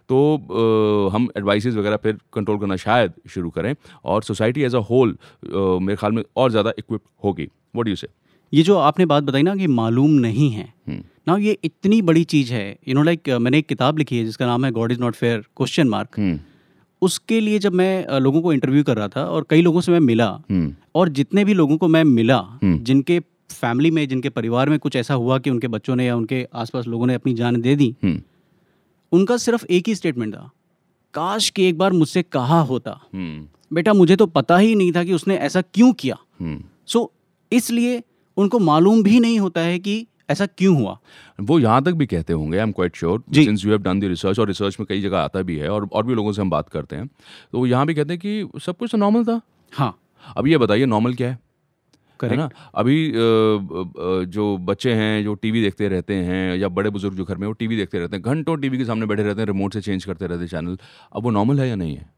तो 0.10 1.10
हम 1.14 1.28
एडवाइसेस 1.38 1.76
वगैरह 1.76 1.98
फिर 1.98 2.18
कंट्रोल 2.34 2.60
करना 2.60 2.76
शायद 2.76 3.14
शुरू 3.30 3.50
करें 3.50 3.74
और 4.06 4.24
सोसाइटी 4.24 4.64
एज 4.64 4.76
अ 4.76 4.80
होल 4.90 5.18
मेरे 5.46 5.96
ख्याल 5.96 6.12
में 6.12 6.24
और 6.36 6.52
ज़्यादा 6.52 6.74
इक्विप 6.80 7.02
होगी। 7.24 7.44
व्हाट 7.76 7.88
यू 7.88 7.96
से 7.96 8.08
ये 8.54 8.64
जो 8.64 8.78
आपने 8.80 9.06
बात 9.06 9.24
बताई 9.24 9.44
ना 9.44 9.56
कि 9.56 9.68
मालूम 9.68 10.12
नहीं 10.20 10.50
है 10.52 10.74
हम्म। 10.88 11.02
ना 11.28 11.38
ये 11.38 11.58
इतनी 11.64 12.02
बड़ी 12.02 12.24
चीज़ 12.24 12.54
है 12.54 12.66
यू 12.88 12.96
नो 12.96 13.04
लाइक 13.04 13.30
मैंने 13.30 13.58
एक 13.58 13.68
किताब 13.68 13.98
लिखी 13.98 14.18
है 14.18 14.26
जिसका 14.26 14.46
नाम 14.46 14.66
है 14.66 14.72
God 14.72 14.92
is 14.92 15.00
not 15.00 15.16
fair 15.16 15.40
question 15.58 15.88
mark 15.88 16.20
उसके 17.02 17.40
लिए 17.40 17.60
जब 17.60 17.74
मैं 17.74 18.20
लोगों 18.20 18.42
को 18.42 18.54
इंटरव्यू 18.54 18.84
कर 18.84 18.98
रहा 18.98 19.08
था 19.08 19.24
और 19.26 19.46
कई 19.50 19.62
लोगों 19.62 19.82
से 19.82 19.92
मैं 19.92 20.00
मिला 20.00 20.30
और 20.96 21.10
जितने 21.10 21.46
भी 21.46 21.54
लोगों 21.54 21.78
को 21.78 21.88
मैं 21.88 22.04
मिला 22.04 22.38
हम्म। 22.38 22.78
जिनके 22.84 23.20
फैमिली 23.52 23.92
में 23.92 24.08
जिनके 24.08 24.30
परिवार 24.30 24.70
में 24.70 24.78
कुछ 24.80 24.96
ऐसा 24.96 25.14
हुआ 25.14 25.38
कि 25.40 25.50
उनके 25.50 25.68
बच्चों 25.68 25.96
ने 25.96 26.06
या 26.06 26.16
उनके 26.16 26.48
आसपास 26.54 26.88
लोगों 26.88 27.08
ने 27.08 27.14
अपनी 27.14 27.34
जान 27.34 27.62
दे 27.62 27.76
दी 27.76 27.96
उनका 29.16 29.38
सिर्फ़ 29.38 29.66
एक 29.66 29.88
ही 29.88 29.96
स्टेटमेंट 29.96 30.34
था। 30.36 30.50
काश 31.14 31.50
कि 31.50 31.68
एक 31.68 31.78
बार 31.78 31.94
मुझसे 31.94 32.24
कहा 32.24 32.60
होता। 32.62 33.00
बेटा 33.74 33.94
मुझे 33.94 34.16
तो 34.16 34.26
पता 34.28 34.58
ही 34.58 34.76
नहीं 34.76 34.92
था 34.92 35.04
कि 35.04 35.14
उसने 35.14 35.38
ऐसा 35.38 35.62
क्यों 35.64 35.92
किया। 35.94 36.18
सो 36.42 37.00
so, 37.00 37.08
इसलिए 37.52 38.02
उनको 38.38 38.60
मालूम 38.60 39.04
भी 39.04 39.20
नहीं 39.20 39.40
होता 39.40 39.62
है 39.62 39.80
कि 39.80 40.06
ऐसा 40.30 40.46
क्यों 40.48 40.76
हुआ। 40.78 40.98
वो 41.42 41.60
यहाँ 41.60 41.84
तक 41.84 41.92
भी 41.92 42.06
कहते 42.06 42.34
होंगे 42.34 42.58
I 42.58 42.64
am 42.64 42.72
quite 42.72 42.96
sure. 42.96 43.24
Since 43.36 43.66
you 43.66 43.72
have 43.72 43.82
done 43.82 44.00
the 44.00 44.04
research 44.04 44.40
और 44.40 44.48
रिसर्च 44.48 44.78
में 44.80 44.86
कई 44.90 45.02
जगह 45.02 45.20
आता 45.20 45.42
भी 45.42 45.58
है 45.58 45.70
और 45.70 45.88
और 45.94 46.06
भी 46.06 46.16
लोगों 46.16 46.32
से 46.32 46.42
हम 46.42 46.50
बात 46.50 46.70
करते 46.70 46.96
हैं। 46.96 47.08
तो 47.08 47.58
वो 47.58 47.66
यहाँ 47.66 47.86
भी 47.86 47.94
कहते 47.94 48.14
हैं 48.14 48.20
कि 48.20 48.62
सब 48.62 48.78
कुछ 48.78 48.92
तो 48.92 48.98
नॉर्मल 48.98 49.26
था। 49.26 49.40
हाँ। 49.74 49.96
अब 50.38 50.48
ये 50.48 50.58
बताइए 50.58 50.86
नॉर्मल 50.86 51.14
क्या 51.14 51.30
है? 51.30 51.40
है 52.24 52.36
ना? 52.36 52.50
अभी 52.76 53.12
जो 54.28 54.58
बच्चे 54.60 54.94
हैं 54.94 55.24
जो 55.24 55.34
टीवी 55.36 55.62
देखते 55.62 55.88
रहते 55.90 56.14
हैं 56.16 56.56
या 56.58 56.70
बड़े 56.70 56.90
बुज़ुर्ग 56.90 57.16
जो 57.16 57.26
घर 57.26 57.38
में 57.38 57.48
वो 57.48 57.54
टीवी 57.54 57.78
देखते 57.78 58.00
रहते 58.00 58.16
हैं। 58.16 58.24
घंटों 58.26 58.58
टीवी 58.58 58.78
के 58.78 58.86
सामने 58.86 59.06
बैठे 59.06 59.24
रहते 59.24 59.42
हैं 59.42 59.48
रिमोट 59.48 59.74
से 59.74 59.82
चेंज 59.82 60.06
करते 60.06 60.28
रहते 60.28 60.42
हैं 60.42 60.50
चैनल 60.50 60.78
अब 61.14 61.24
वो 61.24 61.32
नॉर्मल 61.32 61.60
है 61.60 61.68
या 61.70 61.76
नहीं 61.76 61.96
है? 61.96 62.10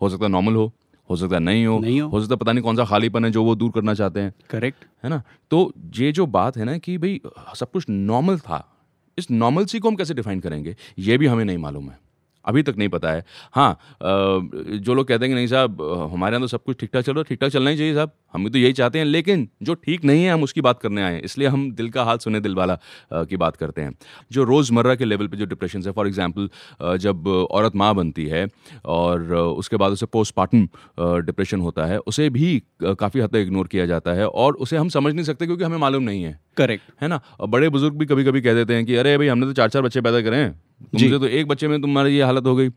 हो 0.00 0.08
सकता 0.08 0.24
है 0.24 0.30
नॉर्मल 0.30 0.54
हो 0.54 0.72
हो 1.10 1.16
सकता 1.16 1.36
है 1.36 1.42
नहीं 1.42 1.64
हो 1.66 1.78
नहीं 1.80 2.00
हो। 2.00 2.08
हो 2.08 2.20
सकता 2.20 2.34
है 2.34 2.38
पता 2.38 2.52
नहीं 2.52 2.62
कौन 2.64 2.76
सा 2.76 2.84
खालीपन 2.84 3.24
है 3.24 3.30
जो 3.30 3.44
वो 3.44 3.54
दूर 3.54 3.70
करना 3.70 3.94
चाहते 3.94 4.20
हैं। 4.20 4.34
करेक्ट 4.50 4.84
है 5.04 5.10
ना? 5.10 5.22
तो 5.50 5.72
ये 5.96 6.12
जो 6.12 6.26
बात 6.28 6.56
है 6.56 6.64
ना 6.64 6.76
कि 6.78 6.98
भाई 6.98 7.20
सब 7.56 7.70
कुछ 7.70 7.86
नॉर्मल 7.90 8.38
था 8.38 8.66
इस 9.18 9.30
नॉर्मलसी 9.30 9.78
को 9.78 9.88
हम 9.88 9.96
कैसे 9.96 10.14
डिफाइन 10.14 10.40
करेंगे 10.40 10.76
ये 10.98 11.18
भी 11.18 11.26
हमें 11.26 11.44
नहीं 11.44 11.58
मालूम 11.58 11.88
है। 11.90 11.98
अभी 12.44 12.62
तक 12.62 12.74
नहीं 12.78 12.88
पता 12.88 13.10
है। 13.10 13.24
हाँ 13.52 13.78
जो 14.02 14.94
लोग 14.94 15.06
कहते 15.08 15.24
हैं 15.24 15.30
कि 15.30 15.34
नहीं 15.34 15.46
साहब 15.46 15.82
हमारे 16.12 16.36
यहाँ 16.36 16.42
तो 16.42 16.48
सब 16.48 16.62
कुछ 16.64 16.78
ठीक 16.80 16.90
ठाक 16.92 17.04
चल 17.04 17.12
रहा 17.12 17.20
है 17.20 17.24
ठीक 17.28 17.40
ठाक 17.40 17.50
चलना 17.50 17.70
ही 17.70 17.76
चाहिए 17.76 17.94
साहब। 17.94 18.12
हम 18.34 18.44
भी 18.44 18.50
तो 18.50 18.58
यही 18.58 18.72
चाहते 18.72 18.98
हैं 18.98 19.04
लेकिन 19.06 19.48
जो 19.62 19.74
ठीक 19.76 20.04
नहीं 20.04 20.24
है 20.24 20.32
हम 20.32 20.42
उसकी 20.42 20.60
बात 20.60 20.80
करने 20.80 21.02
आए 21.02 21.14
हैं। 21.14 21.22
इसलिए 21.22 21.48
हम 21.48 21.70
दिल 21.72 21.88
का 21.90 22.04
हाल 22.04 22.18
सुने 22.18 22.40
दिल 22.40 22.54
वाला 22.54 22.78
की 23.12 23.36
बात 23.36 23.56
करते 23.56 23.82
हैं। 23.82 23.94
जो 24.32 24.44
रोज़मर्रा 24.44 24.94
के 24.94 25.04
लेवल 25.04 25.26
पे 25.26 25.36
जो 25.36 25.46
डिप्रेशन 25.46 25.82
है 25.86 25.92
फॉर 25.92 26.06
एग्जांपल 26.06 26.48
जब 26.98 27.26
औरत 27.50 27.76
माँ 27.76 27.94
बनती 27.94 28.26
है 28.26 28.46
और 28.86 29.34
उसके 29.34 29.76
बाद 29.76 29.92
उसे 29.92 30.06
पोस्टमार्टम 30.08 30.68
डिप्रेशन 31.22 31.60
होता 31.60 31.86
है 31.86 31.98
उसे 32.00 32.28
भी 32.30 32.62
काफ़ी 32.82 33.20
हद 33.20 33.30
तक 33.30 33.36
इग्नोर 33.38 33.66
किया 33.66 33.86
जाता 33.86 34.12
है 34.12 34.26
और 34.26 34.54
उसे 34.56 34.76
हम 34.76 34.88
समझ 34.90 35.12
नहीं 35.14 35.24
सकते 35.24 35.46
क्योंकि 35.46 35.64
हमें 35.64 35.78
मालूम 35.78 36.02
नहीं 36.02 36.22
है। 36.22 36.38
करेक्ट। 36.56 37.02
है 37.02 37.08
ना? 37.08 37.20
बड़े 37.42 37.68
बुज़ुर्ग 37.68 37.94
भी 37.94 38.06
कभी 38.06 38.24
कभी 38.24 38.40
कह 38.40 38.54
देते 38.54 38.74
हैं 38.74 38.84
कि 38.86 38.96
अरे 38.96 39.16
भाई 39.18 39.28
हमने 39.28 39.46
तो 39.46 39.52
चार 39.52 39.68
चार 39.68 39.82
बच्चे 39.82 40.00
पैदा 40.00 40.20
करे 40.20 40.36
हैं। 40.36 40.58
तुमसे 40.82 41.18
तो 41.18 41.26
एक 41.26 41.46
बच्चे 41.48 41.68
में 41.68 41.80
तुम्हारी 41.82 42.16
ये 42.16 42.22
हालत 42.22 42.46
हो 42.46 42.54
गई। 42.56 42.68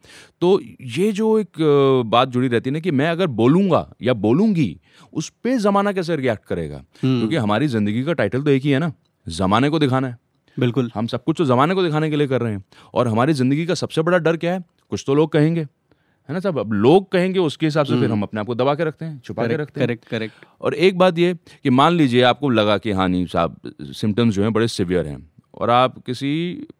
तो 0.42 0.60
ये 0.82 1.12
जो 1.12 1.38
एक 1.40 1.62
बात 2.08 2.30
जुड़ी 2.30 2.48
रहती 2.48 2.70
है 2.70 2.74
ना 2.74 2.80
कि 2.80 2.92
मैं 2.92 3.10
अगर 3.10 3.28
बोलूँगा 3.36 3.88
या 4.02 4.14
बोलूँगी 4.16 4.76
उस 5.14 5.30
पे 5.44 5.58
जमाना 5.60 5.92
कैसे 5.92 6.16
रिएक्ट 6.16 6.46
करेगा? 6.46 6.84
क्योंकि 7.02 7.36
हमारी 7.36 7.68
ज़िंदगी 7.68 8.04
का 8.04 8.14
टाइटल 8.14 8.42
तो 8.42 8.50
एक 8.50 8.64
ही 8.64 8.72
है 8.72 8.80
ना 8.80 8.92
जमाने 9.28 9.70
को 9.70 9.80
दिखाना 9.80 10.08
है। 10.08 10.18
बिल्कुल। 10.58 10.92
हम 10.96 11.08
सब 11.08 11.24
कुछ 11.24 11.38
तो 11.38 11.46
जमाने 11.46 11.76
को 11.76 11.84
दिखाने 11.84 12.10
के 12.10 12.16
लिए 12.16 12.28
कर 12.28 12.42
रहे 12.42 12.54
हैं। 12.54 12.64
और 12.94 13.08
हमारी 13.08 13.34
ज़िंदगी 13.34 13.66
का 13.66 13.74
सबसे 13.76 14.02
बड़ा 14.02 14.18
डर 14.20 14.38
क्या 14.38 14.54
है? 14.54 14.64
कुछ 14.90 15.04
तो 15.08 15.16
लोग 15.16 15.32
कहेंगे 15.32 15.62
है 15.62 16.34
ना 16.34 16.40
साहब 16.40 16.60
अब 16.60 16.74
लोग 16.74 17.12
कहेंगे 17.12 17.40
उसके 17.40 17.66
हिसाब 17.66 17.86
से 17.86 18.00
फिर 18.00 18.12
हम 18.12 18.22
अपने 18.24 18.40
आप 18.40 18.48
को 18.48 18.56
दबा 18.56 18.76
के 18.76 18.84
रखते 18.84 19.06
हैं 19.06 19.20
छुपा 19.20 19.48
के 19.48 19.56
रखते 19.56 19.80
हैं। 19.80 19.88
Correct 19.88 20.06
correct. 20.06 20.46
और 20.62 20.74
एक 20.74 20.98
बात 20.98 21.18
ये 21.18 21.34
कि 21.64 21.70
मान 21.70 21.94
लीजिए 21.94 22.22
आपको 22.24 22.50
लगा 22.50 22.78
कि 22.78 22.92
हाँ 22.92 23.08
नहीं 23.10 23.26
साहब 23.26 23.60
सिम्टम्स 23.94 24.36
जो 24.36 24.44
हैं 24.44 24.54
बड़े 24.54 24.68
सिवियर 24.68 25.08
हैं। 25.08 25.18
और 25.54 25.70
आप 25.70 26.00
किसी 26.00 26.32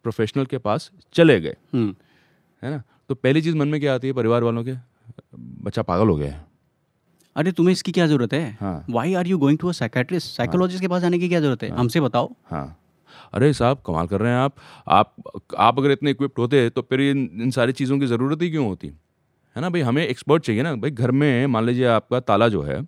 प्रोफेशनल 0.02 0.44
के 0.44 0.58
पास 0.58 0.90
चले 1.14 1.40
गए। 1.40 1.56
हम्म। 1.74 1.94
है 2.62 2.70
ना? 2.70 2.82
तो 3.08 3.14
पहली 3.14 3.42
चीज़ 3.42 3.56
मन 3.56 3.68
में 3.68 3.80
क्या 3.80 3.94
आती 3.94 4.06
है 4.06 4.12
परिवार 4.12 4.42
वालों 4.42 4.64
के? 4.64 4.74
बच्चा 5.34 5.82
पागल 5.82 6.08
हो 6.08 6.16
गया 6.16 6.32
है। 6.32 6.44
अरे 7.36 7.52
तुम्हें 7.52 7.72
इसकी 7.72 7.92
क्या 7.92 8.06
ज़रूरत 8.06 8.32
है? 8.32 8.58
हाँ। 8.60 8.84
Why 8.90 9.14
are 9.14 9.26
you 9.26 9.38
going 9.38 9.58
to 9.58 9.68
a 9.68 9.72
psychiatrist 9.72 10.36
psychologist 10.36 10.80
के 10.80 10.88
पास 10.88 11.02
जाने 11.02 11.18
की 11.18 11.28
क्या 11.28 11.40
ज़रूरत 11.40 11.62
है? 11.62 11.70
हमसे 11.70 12.00
बताओ। 12.00 12.32
हाँ। 12.50 12.78
अरे 13.34 13.52
साहब 13.52 13.82
कमाल 13.86 14.06
कर 14.06 14.20
रहे 14.20 14.32
हैं 14.32 14.38
आप। 14.38 14.54
आप 14.88 15.14
आप 15.58 15.78
अगर 15.78 15.90
इतने 15.90 16.10
इक्विप्ड 16.10 16.38
होते 16.38 16.68
तो 16.70 16.82
फिर 16.82 17.00
इन 17.00 17.28
इन 17.42 17.50
सारी 17.50 17.72
चीज़ों 17.72 17.98
की 17.98 18.06
ज़रूरत 18.06 18.42
ही 18.42 18.50
क्यों 18.50 18.66
होती? 18.66 18.88
है 19.56 19.60
ना? 19.60 19.70
भाई 19.70 19.80
हमें 19.80 20.06
एक्सपर्ट 20.06 20.42
चाहिए 20.42 20.62
ना। 20.62 20.74
भाई 20.74 20.90
घर 20.90 21.10
में 21.10 21.46
मान 21.46 21.64
लीजिए 21.64 21.86
आपका 21.86 22.20
ताला 22.20 22.48
जो 22.48 22.62
है 22.62 22.80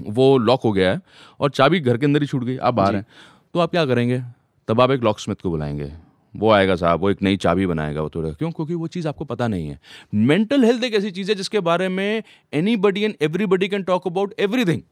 वो 0.00 0.36
लॉक 0.38 0.60
हो 0.64 0.72
गया 0.72 0.90
है 0.92 1.00
और 1.40 1.50
चाबी 1.50 1.80
घर 1.80 1.96
के 1.96 2.06
अंदर 2.06 2.20
ही 2.20 2.26
छूट 2.26 2.44
गई 2.44 2.56
आप 2.56 2.74
बाहर 2.74 2.96
हैं। 2.96 3.06
तो 3.54 3.60
आप 3.60 3.70
क्या 3.70 3.84
करेंगे? 3.86 4.22
तब 4.68 4.80
आप 4.80 4.90
एक 4.90 5.02
लॉक 5.02 5.18
स्मिथ 5.18 5.36
को 5.36 5.50
बुलाएँगे। 5.50 5.92
वो 6.36 6.50
आएगा 6.50 6.74
साहब 6.76 7.00
वो 7.00 7.10
एक 7.10 7.22
नई 7.22 7.36
चाबी 7.36 7.66
बनाएगा 7.66 8.02
वो 8.02 8.10
थोड़ा। 8.10 8.30
क्यों? 8.30 8.50
क्योंकि 8.50 8.74
वो 8.74 8.86
चीज़ 8.86 9.08
आपको 9.08 9.24
पता 9.24 9.48
नहीं 9.48 9.68
है। 9.68 9.80
मेंटल 10.14 10.64
हेल्थ 10.64 10.84
एक 10.84 10.94
ऐसी 10.94 11.10
चीज़ 11.10 11.30
है 11.30 11.34
जिसके 11.34 11.60
बारे 11.60 11.88
में 11.88 12.22
anybody 12.76 13.02
and 13.02 13.14
everybody 13.22 13.68
can 13.68 13.82
talk 13.82 14.06
about 14.06 14.34
everything 14.40 14.82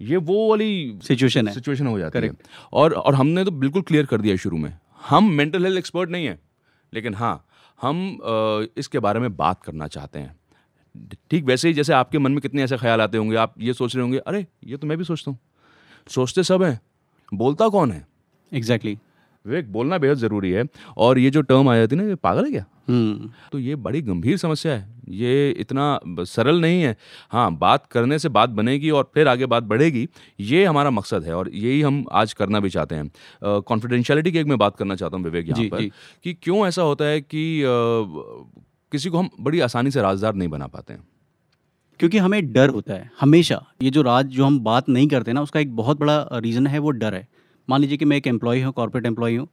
ये 0.00 0.16
वो 0.16 0.48
वाली 0.50 0.98
सिचुएशन 1.02 1.48
है। 1.48 1.54
सिचुएशन 1.54 1.86
हो 1.86 1.98
जाती 1.98 2.18
है। 2.18 2.30
और 2.72 2.92
और 2.92 3.14
हमने 3.14 3.44
तो 3.44 3.50
बिल्कुल 3.50 3.82
क्लियर 3.82 4.06
कर 4.06 4.20
दिया 4.20 4.36
शुरू 4.36 4.56
में। 4.56 4.78
हम 5.08 5.30
मेंटल 5.30 5.64
हेल्थ 5.64 5.78
एक्सपर्ट 5.78 6.10
नहीं 6.10 6.26
है। 6.26 6.38
लेकिन 6.94 7.14
हाँ 7.14 7.44
हम 7.82 8.18
इसके 8.76 8.98
बारे 8.98 9.20
में 9.20 9.36
बात 9.36 9.62
करना 9.62 9.86
चाहते 9.86 10.18
हैं। 10.18 10.36
ठीक 11.30 11.44
वैसे 11.44 11.68
ही 11.68 11.74
जैसे 11.74 11.92
आपके 11.92 12.18
मन 12.18 12.32
में 12.32 12.40
कितने 12.40 12.62
ऐसे 12.62 12.76
ख्याल 12.76 13.00
आते 13.00 13.18
होंगे 13.18 13.36
आप 13.36 13.54
ये 13.60 13.72
सोच 13.72 13.96
रहे 13.96 14.02
होंगे 14.02 14.18
अरे 14.18 14.46
ये 14.64 14.76
तो 14.76 14.86
मैं 14.86 14.98
भी 14.98 15.04
सोचता 15.04 15.30
हूँ। 15.30 15.38
सोचते 16.08 16.42
सब 16.42 16.62
हैं। 16.62 16.80
बोलता 17.34 17.68
कौन 17.68 17.92
है? 17.92 18.07
एग्जैक्टली 18.52 18.98
विवेक 19.44 19.72
बोलना 19.72 19.98
बेहद 19.98 20.16
ज़रूरी 20.16 20.50
है। 20.50 20.64
और 20.96 21.18
ये 21.18 21.30
जो 21.30 21.42
टर्म 21.42 21.68
आ 21.68 21.76
जाती 21.76 21.96
है 21.96 22.02
ना 22.02 22.08
ये 22.08 22.14
पागल 22.14 22.44
है 22.44 22.50
क्या? 22.50 22.64
हम्म। 22.88 23.30
तो 23.52 23.58
ये 23.58 23.76
बड़ी 23.76 24.00
गंभीर 24.02 24.36
समस्या 24.36 24.72
है। 24.72 24.96
ये 25.08 25.50
इतना 25.50 26.00
सरल 26.06 26.60
नहीं 26.60 26.82
है। 26.82 26.96
हाँ 27.30 27.50
बात 27.54 27.86
करने 27.86 28.18
से 28.18 28.28
बात 28.28 28.50
बनेगी 28.50 28.90
और 28.90 29.10
फिर 29.14 29.28
आगे 29.28 29.46
बात 29.46 29.62
बढ़ेगी। 29.62 30.06
ये 30.40 30.64
हमारा 30.64 30.90
मकसद 30.90 31.24
है 31.24 31.34
और 31.34 31.50
यही 31.54 31.80
हम 31.82 32.04
आज 32.12 32.32
करना 32.32 32.60
भी 32.60 32.70
चाहते 32.70 32.94
हैं। 32.94 33.60
कॉन्फिडेंशियलिटी 33.62 34.32
की 34.32 34.38
एक 34.38 34.46
मैं 34.46 34.58
बात 34.58 34.76
करना 34.76 34.94
चाहता 34.94 35.16
हूँ 35.16 35.24
विवेक 35.24 35.48
यहाँ 35.48 35.62
जी, 35.62 35.68
पर 35.68 35.80
जी। 35.80 35.90
कि 36.24 36.34
क्यों 36.34 36.66
ऐसा 36.66 36.82
होता 36.82 37.04
है 37.04 37.20
कि 37.20 37.62
अ, 37.62 37.68
किसी 38.92 39.10
को 39.10 39.18
हम 39.18 39.30
बड़ी 39.40 39.60
आसानी 39.60 39.90
से 39.90 40.02
राजदार 40.02 40.34
नहीं 40.34 40.48
बना 40.48 40.66
पाते 40.66 40.92
हैं। 40.92 41.02
क्योंकि 42.00 42.18
हमें 42.18 42.52
डर 42.52 42.68
होता 42.68 42.94
है 42.94 43.10
हमेशा। 43.20 43.64
ये 43.82 43.90
जो 43.90 44.02
राज 44.02 44.26
जो 44.26 44.44
हम 44.44 44.60
बात 44.60 44.88
नहीं 44.88 45.08
करते 45.08 45.32
ना 45.32 45.42
उसका 45.42 45.60
एक 45.60 45.74
बहुत 45.76 45.98
बड़ा 46.00 46.26
रीज़न 46.34 46.66
है 46.66 46.78
वो 46.78 46.90
डर 46.90 47.14
है। 47.14 47.26
मान 47.68 47.80
लीजिए 47.80 47.96
कि 47.98 48.04
मैं 48.04 48.16
एक 48.16 48.26
एम्प्लॉय 48.26 48.60
हूँ 48.60 48.72
कॉर्पोरेट 48.72 49.06
एम्प्लॉय 49.06 49.36
हूँ। 49.36 49.48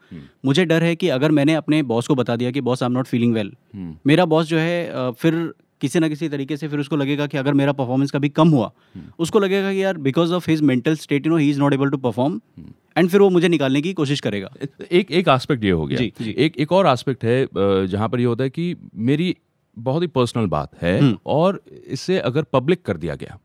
मुझे 0.46 0.66
डर 0.66 0.84
है 0.84 0.96
कि 0.96 1.10
अगर 1.10 1.32
मैंने 1.32 1.54
अपने 1.56 1.82
बॉस 1.84 2.08
को 2.08 2.16
बता 2.16 2.36
दिया 2.36 2.52
कि 2.52 2.62
boss 2.62 2.84
I 2.84 2.88
am 2.88 2.94
not 2.94 3.08
feeling 3.08 3.34
well 3.34 3.52
hmm, 3.76 3.96
मेरा 4.08 4.26
बॉस 4.26 4.48
जो 4.48 4.58
है 4.58 5.12
फिर 5.14 5.54
किसी 5.82 6.00
ना 6.00 6.08
किसी 6.10 6.28
तरीके 6.30 6.58
से 6.58 6.68
फिर 6.68 6.80
उसको 6.80 6.96
लगेगा 6.96 7.26
कि 7.28 7.38
अगर 7.38 7.54
मेरा 7.54 7.72
परफॉर्मेंस 7.74 8.12
कभी 8.12 8.30
कम 8.30 8.50
हुआ 8.50 8.72
उसको 9.20 9.40
लगेगा 9.40 9.74
कि 9.74 9.84
यार 9.84 9.98
because 10.00 10.34
of 10.34 10.50
his 10.52 10.62
mental 10.62 10.96
state 10.96 11.26
you 11.26 11.32
know 11.32 11.38
he 11.38 11.50
is 11.50 11.60
not 11.60 11.74
able 11.74 11.90
to 11.90 11.98
perform 11.98 12.40
and 12.98 13.10
फिर 13.10 13.22
वो 13.22 13.30
मुझे 13.30 13.48
निकालने 13.48 13.82
की 13.82 13.94
कोशिश 13.94 14.20
करेगा। 14.20 14.52
एक 14.92 15.12
एक 15.12 15.28
एस्पेक्ट 15.28 15.64
ये 15.64 15.72
हो 15.72 15.86
गया। 15.86 15.98
जी, 15.98 16.12
जी। 16.22 16.36
एक 16.38 16.58
एक 16.58 16.72
और 16.72 16.88
एस्पेक्ट 16.88 17.24
है 17.24 17.88
जहाँ 17.88 18.10
पर 18.10 18.20
ये 18.20 18.26
होता 18.26 18.44
है 18.44 18.50
कि 18.50 18.76
मेरी 18.96 19.36
बहुत 19.78 20.02
ही 20.02 20.08
पर्सनल 20.08 20.46
बात 20.48 20.82
है 20.82 21.16
और 21.26 21.62
इसे 21.88 22.20
अगर 22.20 22.44
पब्लिक 22.54 22.82
कर 22.82 22.98
दिया 22.98 23.16
गया 23.16 23.38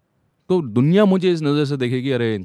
तो 0.51 0.61
दुनिया 0.71 1.05
मुझे 1.05 1.33
इस 1.33 1.43
नज़र 1.43 1.65
से 1.65 1.77
देखेगी 1.77 2.11
अरे 2.11 2.37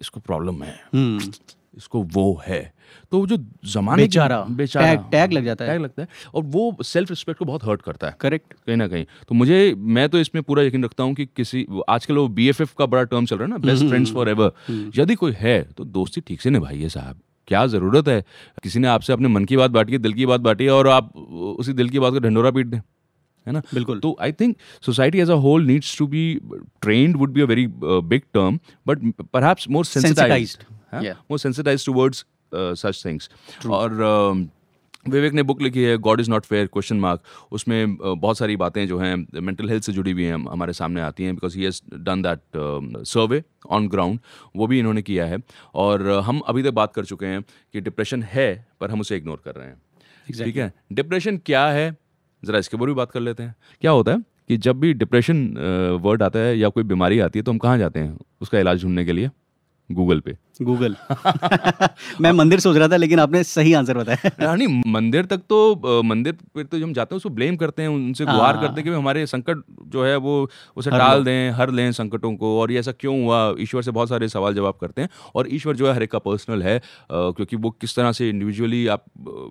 इसको 0.00 0.20
प्रॉब्लम 0.20 0.62
है। 0.62 0.74
हम्म। 0.94 1.32
इसको 1.76 2.02
वो 2.02 2.42
है। 2.46 2.72
तो 3.12 3.26
जो 3.26 3.36
जमाने 3.64 4.02
बेचारा। 4.02 4.40
बेचारा। 4.50 4.94
टैग 4.94 5.04
टैग 5.12 5.32
लग 5.32 5.44
जाता 5.44 5.64
है। 5.64 5.70
टैग 5.70 5.80
लगता 5.80 6.02
है। 6.02 6.08
और 6.34 6.42
वो 6.42 6.76
सेल्फ 6.82 7.10
रिस्पेक्ट 7.10 7.38
को 7.38 7.44
बहुत 7.44 7.64
हर्ट 7.64 7.82
करता 7.82 8.06
है। 8.06 8.16
करेक्ट 8.20 8.52
कहीं 8.52 8.76
ना 8.76 8.88
कहीं। 8.88 9.04
तो 9.28 9.34
मुझे 9.34 9.74
मैं 9.78 10.08
तो 10.08 10.18
इसमें 10.18 10.42
पूरा 10.42 10.62
यकीन 10.62 10.84
रखता 10.84 11.04
हूँ 11.04 11.14
कि 11.14 11.26
किसी 11.26 11.66
आजकल 11.88 12.16
वो 12.16 12.28
बीएफएफ 12.28 12.74
का 12.78 12.86
बड़ा 12.86 13.02
टर्म 13.02 13.26
चल 13.26 13.36
रहा 13.36 13.44
है 13.44 13.50
ना 13.50 13.58
बेस्ट 13.58 13.84
फ्रेंड्स 13.84 14.12
फॉर 14.12 14.28
एवर 14.28 14.52
यदि 14.96 15.14
कोई 15.14 15.32
है 15.32 15.62
तो 15.76 15.84
दोस्ती 15.84 16.20
ठीक 16.20 16.40
से 16.40 16.50
निभाइए 16.50 16.88
साहब। 16.88 17.20
क्या 17.48 17.66
ज़रूरत 17.66 18.08
है? 18.08 18.24
किसी 18.62 18.78
ने 18.78 18.88
आपसे 18.88 19.12
अपने 19.12 19.28
मन 19.28 19.44
की 19.44 19.56
बात 19.56 19.70
बांटी 19.70 19.98
दिल 19.98 20.12
की 20.12 20.26
बात 20.26 20.40
बांटी 20.40 20.68
और 20.68 20.88
आप 20.88 21.16
उसी 21.58 21.72
दिल 21.72 21.88
की 21.88 21.98
बात 21.98 22.12
को 22.12 22.20
ढंडोरा 22.20 22.50
पीट 22.50 22.66
दें। 22.66 22.80
है 23.46 23.52
ना? 23.52 23.62
बिल्कुल। 23.74 24.00
तो 24.00 24.16
I 24.20 24.32
think 24.32 24.56
society 24.82 25.20
as 25.20 25.30
a 25.30 25.34
whole 25.44 25.66
needs 25.66 25.96
to 25.98 26.06
be 26.06 26.24
trained 26.82 27.16
would 27.16 27.32
be 27.32 27.40
a 27.40 27.44
very 27.44 27.66
big 27.68 28.22
term 28.34 28.58
but 28.86 29.12
perhaps 29.22 29.68
more 29.70 29.84
Sensitized. 29.84 30.58
Sensitized 30.58 31.14
more 31.30 31.38
sensitize 31.38 31.86
towards 31.86 32.24
such 32.54 33.04
things 33.04 33.30
और 33.66 33.90
um, 34.02 34.46
विवेक 35.06 35.32
ने 35.32 35.42
बुक 35.42 35.60
लिखी 35.62 35.82
है 35.82 35.96
God 35.98 36.20
is 36.20 36.30
not 36.30 36.44
fair 36.44 36.66
question 36.66 36.96
mark 37.00 37.20
उसमें 37.52 37.84
uh, 37.86 38.14
बहुत 38.18 38.38
सारी 38.38 38.56
बातें 38.56 38.86
जो 38.88 38.98
हैं 38.98 39.40
मेंटल 39.40 39.68
हेल्थ 39.68 39.82
से 39.82 39.92
जुड़ी 39.92 40.12
हुई 40.12 40.24
हैं 40.24 40.38
हमारे 40.50 40.72
सामने 40.72 41.00
आती 41.00 41.24
हैं 41.24 41.34
because 41.34 41.56
he 41.58 41.64
has 41.64 41.80
done 41.94 42.22
that 42.22 42.40
survey 43.06 43.42
on 43.70 43.88
ground 43.88 44.18
वो 44.56 44.66
भी 44.66 44.78
इन्होंने 44.78 45.02
किया 45.02 45.26
है। 45.26 45.38
और 45.74 46.02
uh, 46.02 46.22
हम 46.26 46.40
अभी 46.46 46.62
तक 46.62 46.70
बात 46.70 46.94
कर 46.94 47.04
चुके 47.04 47.26
हैं 47.26 47.42
कि 47.42 47.80
डिप्रेशन 47.80 48.22
है 48.22 48.66
पर 48.80 48.90
हम 48.90 49.00
उसे 49.00 49.16
इग्नोर 49.16 49.42
कर 49.44 49.54
रहे 49.54 49.66
हैं। 49.66 49.80
ठीक 50.44 50.56
है? 50.56 50.72
डिप्रेशन 50.92 51.36
क्या 51.46 51.66
है? 51.68 51.96
ज़रा 52.46 52.58
इसके 52.58 52.76
ऊपर 52.76 52.86
भी 52.86 52.94
बात 52.94 53.10
कर 53.10 53.20
लेते 53.20 53.42
हैं। 53.42 53.54
क्या 53.82 53.90
होता 53.90 54.12
है 54.12 54.22
कि 54.48 54.56
जब 54.58 54.80
भी 54.80 54.92
डिप्रेशन 54.94 55.46
वर्ड 56.02 56.22
आता 56.22 56.38
है 56.38 56.56
या 56.58 56.68
कोई 56.68 56.84
बीमारी 56.84 57.18
आती 57.20 57.38
है 57.38 57.42
तो 57.42 57.52
हम 57.52 57.58
कहाँ 57.58 57.78
जाते 57.78 58.00
हैं 58.00 58.18
उसका 58.40 58.58
इलाज 58.58 58.82
ढूँढने 58.82 59.04
के 59.04 59.12
लिए? 59.12 59.30
गूगल 59.90 60.20
पे। 60.20 60.36
गूगल। 60.60 60.94
मैं 62.20 62.30
मंदिर 62.32 62.60
सोच 62.60 62.76
रहा 62.76 62.88
था 62.88 62.96
लेकिन 62.96 63.20
आपने 63.20 63.42
सही 63.44 63.72
आंसर 63.72 63.98
बताया। 63.98 64.30
यानी 64.42 64.66
मंदिर 64.86 65.24
तक 65.24 65.40
तो 65.48 66.02
मंदिर 66.04 66.32
पे 66.54 66.64
तो 66.64 66.78
जो 66.78 66.84
हम 66.86 66.92
जाते 66.92 67.14
हैं 67.14 67.16
उसको 67.16 67.30
ब्लेम 67.30 67.56
करते 67.56 67.82
हैं 67.82 67.88
उनसे 67.88 68.24
गुहार 68.24 68.54
हाँ। 68.54 68.62
करते 68.62 68.74
हैं 68.74 68.84
कि 68.84 68.90
भाई 68.90 68.98
हमारे 68.98 69.26
संकट 69.26 69.62
जो 69.86 70.04
है 70.04 70.16
वो 70.18 70.36
उसे 70.76 70.90
टाल 70.90 71.24
दें 71.24 71.50
हर 71.50 71.70
लें 71.70 71.90
संकटों 71.92 72.34
को 72.36 72.58
और 72.60 72.72
ये 72.72 72.78
ऐसा 72.78 72.92
क्यों 72.92 73.22
हुआ? 73.24 73.54
ईश्वर 73.60 73.82
से 73.82 73.90
बहुत 73.90 74.08
सारे 74.08 74.28
सवाल 74.28 74.54
जवाब 74.54 74.74
करते 74.80 75.02
हैं 75.02 75.08
और 75.34 75.48
ईश्वर 75.54 75.76
जो 75.76 75.86
है 75.88 75.94
हर 75.94 76.02
एक 76.02 76.10
का 76.10 76.18
पर्सनल 76.18 76.62
है 76.62 76.80
क्योंकि 77.12 77.56
वो 77.56 77.70
किस 77.80 77.96
तरह 77.96 78.12
से 78.12 78.28
इंडिविजुअली 78.30 78.86
आप 78.88 79.04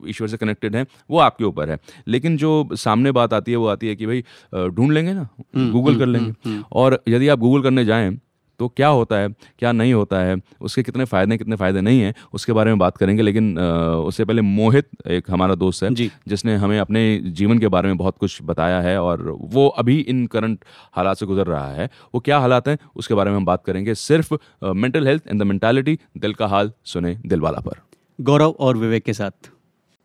ईश्वर 0.07 0.27
से 0.27 0.37
कनेक्टेड 0.37 0.75
हैं 0.75 0.85
वो 1.09 1.19
आपके 1.19 1.43
ऊपर 1.43 1.69
है। 1.69 1.77
लेकिन 2.07 2.37
जो 2.37 2.51
सामने 2.75 3.11
बात 3.11 3.33
आती 3.33 3.51
है 3.51 3.57
वो 3.57 3.67
आती 3.67 3.87
है 3.87 3.95
कि 3.95 4.05
भाई 4.05 4.23
ढूंढ 4.69 4.91
लेंगे 4.91 5.13
ना 5.13 5.27
हम्म, 5.55 5.71
गूगल 5.71 5.99
कर 5.99 6.05
लेंगे। 6.05 6.61
और 6.73 7.01
यदि 7.07 7.27
आप 7.27 7.39
गूगल 7.39 7.61
करने 7.63 7.85
जाएँ 7.85 8.17
तो 8.59 8.67
क्या 8.67 8.87
होता 8.89 9.17
है 9.17 9.29
क्या 9.59 9.71
नहीं 9.71 9.93
होता 9.93 10.19
है 10.19 10.35
उसके 10.61 10.83
कितने 10.83 11.05
फ़ायदे 11.05 11.31
हैं 11.31 11.37
कितने 11.37 11.55
फ़ायदे 11.55 11.81
नहीं 11.81 11.99
हैं 12.01 12.13
उसके 12.33 12.53
बारे 12.53 12.71
में 12.71 12.79
बात 12.79 12.97
करेंगे। 12.97 13.23
लेकिन 13.23 13.57
उससे 13.59 14.25
पहले 14.25 14.41
मोहित 14.41 14.87
एक 15.07 15.31
हमारा 15.31 15.55
दोस्त 15.55 15.83
है 15.83 15.93
जी। 15.95 16.09
जिसने 16.27 16.55
हमें 16.55 16.77
अपने 16.79 17.17
जीवन 17.31 17.59
के 17.59 17.67
बारे 17.67 17.87
में 17.87 17.97
बहुत 17.97 18.17
कुछ 18.17 18.39
बताया 18.43 18.79
है 18.81 18.97
और 19.01 19.23
वो 19.29 19.67
अभी 19.67 19.99
इन 19.99 20.25
करंट 20.27 20.65
हालात 20.93 21.17
से 21.17 21.25
गुजर 21.25 21.47
रहा 21.47 21.71
है। 21.71 21.89
वो 22.13 22.19
क्या 22.19 22.39
हालात 22.39 22.67
हैं 22.67 22.77
उसके 22.95 23.13
बारे 23.13 23.31
में 23.31 23.37
हम 23.37 23.45
बात 23.45 23.63
करेंगे। 23.65 23.95
सिर्फ़ 23.95 24.33
mental 24.63 25.07
health 25.07 25.27
and 25.27 25.41
the 25.41 25.45
mentality 25.45 25.99
दिल 26.17 26.33
का 26.33 26.47
हाल 26.47 26.71
सुने 26.85 27.17
दिलवाला 27.25 27.59
पर। 27.59 27.81
गौरव 28.19 28.55
और 28.59 28.77
विवेक 28.77 29.03
के 29.03 29.13
साथ। 29.13 29.49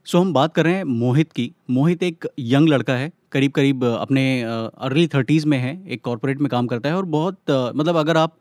सो 0.07 0.21
हम 0.21 0.33
बात 0.33 0.55
कर 0.55 0.65
रहे 0.65 0.75
हैं 0.75 0.85
मोहित 0.85 1.33
की। 1.33 1.51
मोहित 1.71 2.03
एक 2.03 2.27
यंग 2.39 2.69
लड़का 2.69 2.93
है 2.93 3.11
करीब 3.33 3.53
करीब 3.53 3.85
अपने 3.85 4.23
अर्ली 4.43 5.07
थर्टीज़ 5.07 5.47
में 5.47 5.57
है, 5.59 5.73
एक 5.89 6.03
कॉरपोरेट 6.05 6.41
में 6.41 6.49
काम 6.51 6.67
करता 6.67 6.89
है 6.89 6.97
और 6.97 7.05
बहुत 7.07 7.51
मतलब 7.51 7.97
अगर 7.97 8.17
आप 8.17 8.37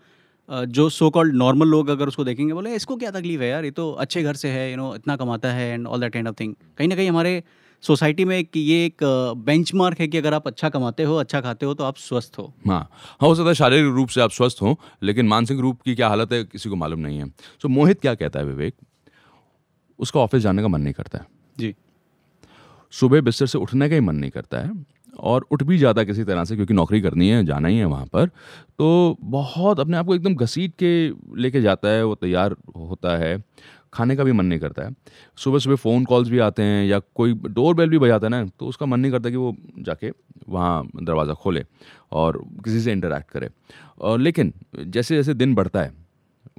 जो 0.50 0.90
सो 0.90 1.10
कॉल्ड 1.10 1.36
नॉर्मल 1.36 1.68
लोग 1.68 1.90
अगर 1.90 2.08
उसको 2.08 2.24
देखेंगे, 2.24 2.54
बोले, 2.54 2.76
इसको 2.76 2.96
क्या 2.96 3.12
तकलीफ़ 3.12 3.42
है 3.42 3.50
यार? 3.50 3.66
ये 3.66 3.72
तो 3.72 3.92
अच्छे 3.94 4.24
घर 4.24 4.36
से 4.36 4.50
है 4.50 4.70
यू 4.72 4.78
नो 4.78 4.94
इतना 4.96 5.16
कमाता 5.16 5.52
है 5.54 5.72
and 5.72 5.88
all 5.88 6.02
that 6.02 6.14
kind 6.14 6.28
of 6.28 6.36
thing 6.40 6.54
कहीं 6.78 6.88
ना 6.88 6.96
कहीं 6.96 7.10
हमारे 7.10 7.44
सोसाइटी 7.84 8.26
में 8.26 8.38
एक, 8.38 8.58
ये 8.58 8.86
एक 8.86 9.04
बेंचमार्क 9.38 10.00
है 10.00 10.08
कि 10.08 10.18
अगर 10.18 10.34
आप 10.34 10.48
अच्छा 10.48 10.70
कमाते 10.70 11.04
हो 11.04 11.16
अच्छा 11.18 11.42
खाते 11.42 11.66
हो 11.66 11.74
तो 11.74 11.84
आप 11.84 11.98
स्वस्थ 11.98 12.38
हो। 12.40 12.54
हाँ। 12.68 12.80
हाँ 13.22 13.28
हो 13.28 13.36
सकता 13.36 13.48
है 13.48 13.54
शारीरिक 13.56 13.94
रूप 13.96 14.10
से 14.10 14.22
आप 14.22 14.32
स्वस्थ 14.32 14.62
हो, 14.62 14.76
लेकिन 15.04 15.28
मानसिक 15.28 15.60
रूप 15.60 15.82
की 15.82 15.96
क्या 15.96 16.08
हालत 16.10 16.32
है, 16.34 16.44
किसी 16.44 16.70
को 16.70 16.76
मालूम 16.76 17.00
नहीं 17.00 17.20
है। 17.20 17.30
सो 17.62 17.68
मोहित 17.70 18.02
क्या 18.02 18.16
कहता 18.16 18.40
है 18.40 18.46
विवेक? 18.46 18.76
उसका 20.00 20.20
ऑफ़िस 20.20 20.42
जाने 20.44 20.62
का 20.62 20.68
मन 20.68 20.82
नहीं 20.82 20.94
करता 20.94 21.18
है। 21.18 21.39
जी। 21.60 21.74
सुबह 22.94 23.22
बिस्तर 23.22 23.46
से 23.46 23.58
उठने 23.58 23.90
का 23.90 23.96
ही 23.96 24.02
मन 24.02 24.16
नहीं 24.16 24.32
करता 24.32 24.60
है 24.60 24.72
और 25.20 25.46
उठ 25.52 25.64
भी 25.64 25.78
जाता 25.78 26.04
किसी 26.04 26.24
तरह 26.24 26.44
से 26.44 26.56
क्योंकि 26.56 26.74
नौकरी 26.74 27.02
करनी 27.02 27.30
है, 27.30 27.44
जाना 27.46 27.68
ही 27.68 27.78
है 27.78 27.86
वहाँ 27.86 28.06
पर। 28.06 28.26
तो 28.80 29.18
बहुत 29.22 29.80
अपने 29.80 29.98
आप 29.98 30.06
को 30.06 30.16
एकदम 30.16 30.36
घसीट 30.36 30.74
के 30.80 30.92
लेके 31.42 31.62
जाता 31.62 31.88
है, 31.88 32.04
वो 32.04 32.16
तैयार 32.16 32.56
होता 32.78 33.18
है। 33.18 33.38
खाने 33.94 34.16
का 34.16 34.24
भी 34.24 34.32
मन 34.32 34.46
नहीं 34.46 34.60
करता 34.60 34.84
है। 34.84 34.96
सुबह 35.38 35.60
सुबह 35.60 35.76
फ़ोन 35.76 36.04
कॉल्स 36.06 36.30
भी 36.30 36.40
आते 36.40 36.64
हैं 36.64 36.86
या 36.86 37.00
कोई 37.16 37.34
डोर 37.34 37.76
बेल 37.76 37.90
भी 37.90 37.98
बजाता 38.00 38.28
है 38.28 38.32
ना 38.32 38.44
तो 38.60 38.66
उसका 38.68 38.86
मन 38.86 39.00
नहीं 39.00 39.12
करता 39.12 39.30
कि 39.30 39.36
वो 39.36 39.56
जाके 39.80 40.12
वहाँ 40.50 40.90
दरवाज़ा 40.96 41.34
खोले 41.34 41.64
और 42.14 42.38
किसी 42.66 42.80
से 42.82 42.92
इंटरेक्ट 42.92 43.30
करे। 43.32 43.50
और 44.00 44.20
लेकिन 44.20 44.54
जैसे 44.78 45.16
जैसे 45.16 45.34
दिन 45.34 45.56
बढ़ता 45.56 45.82
है, 45.82 45.92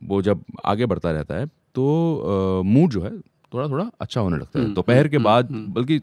वो 0.05 0.21
जब 0.23 0.45
आगे 0.65 0.87
बढ़ता 0.87 1.11
रहता 1.11 1.35
है 1.35 1.47
तो 1.47 2.63
मूड 2.67 2.91
जो 2.91 3.03
है 3.03 3.11
थोड़ा 3.55 3.69
थोड़ा 3.69 3.85
अच्छा 4.01 4.21
होने 4.21 4.37
लगता 4.37 4.61
है। 4.61 4.73
दोपहर 4.75 5.09
के 5.09 5.19
बाद 5.19 5.49
बल्कि 5.51 5.97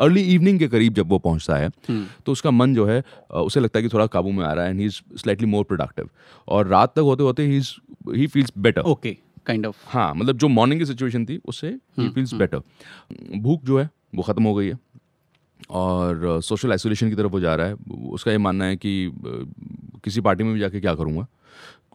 अर्ली 0.00 0.22
इवनिंग 0.34 0.58
के 0.58 0.68
करीब 0.68 0.94
जब 0.94 1.08
वो 1.08 1.18
पहुँचता 1.18 1.56
है 1.56 1.70
तो 2.26 2.32
उसका 2.32 2.50
मन 2.50 2.74
जो 2.74 2.86
है 2.86 3.02
उसे 3.32 3.60
लगता 3.60 3.78
है 3.78 3.82
कि 3.82 3.88
थोड़ा 3.88 4.06
काबू 4.08 4.30
में 4.30 4.44
आ 4.44 4.52
रहा 4.52 4.64
है 4.64 4.70
and 4.70 4.80
he 4.80 4.86
is 4.86 5.00
slightly 5.16 5.46
more 5.46 5.64
productive 5.64 6.08
और 6.48 6.66
रात 6.66 6.94
तक 6.96 7.02
होते 7.02 7.22
होते 7.22 7.46
ही 7.46 7.60
he 8.14 8.26
feels 8.26 8.52
better 8.58 8.82
okay 8.82 9.16
kind 9.46 9.66
of 9.66 9.84
हाँ 9.88 10.12
मतलब 10.14 10.36
जो 10.38 10.48
मॉर्निंग 10.48 10.80
की 10.80 10.86
सिचुएशन 10.86 11.24
थी 11.26 11.40
उससे 11.44 11.68
ही 11.98 12.08
फील्स 12.08 12.34
बेटर 12.34 12.62
भूख 13.38 13.64
जो 13.64 13.78
है 13.78 13.88
वो 14.14 14.22
ख़त्म 14.22 14.44
हो 14.44 14.54
गई 14.54 14.66
है। 14.66 14.78
और 15.70 16.40
सोशल 16.42 16.70
आइसोलेशन 16.70 17.08
की 17.10 17.14
तरफ़ 17.16 17.32
वो 17.32 17.40
जा 17.40 17.54
रहा 17.54 17.66
है। 17.66 17.74
उसका 18.10 18.30
ये 18.30 18.38
मानना 18.38 18.64
है 18.64 18.76
कि 18.76 19.10
किसी 20.04 20.20
पार्टी 20.20 20.44
में 20.44 20.52
भी 20.54 20.60
जाके 20.60 20.80
क्या 20.80 20.94
करूँगा? 20.94 21.26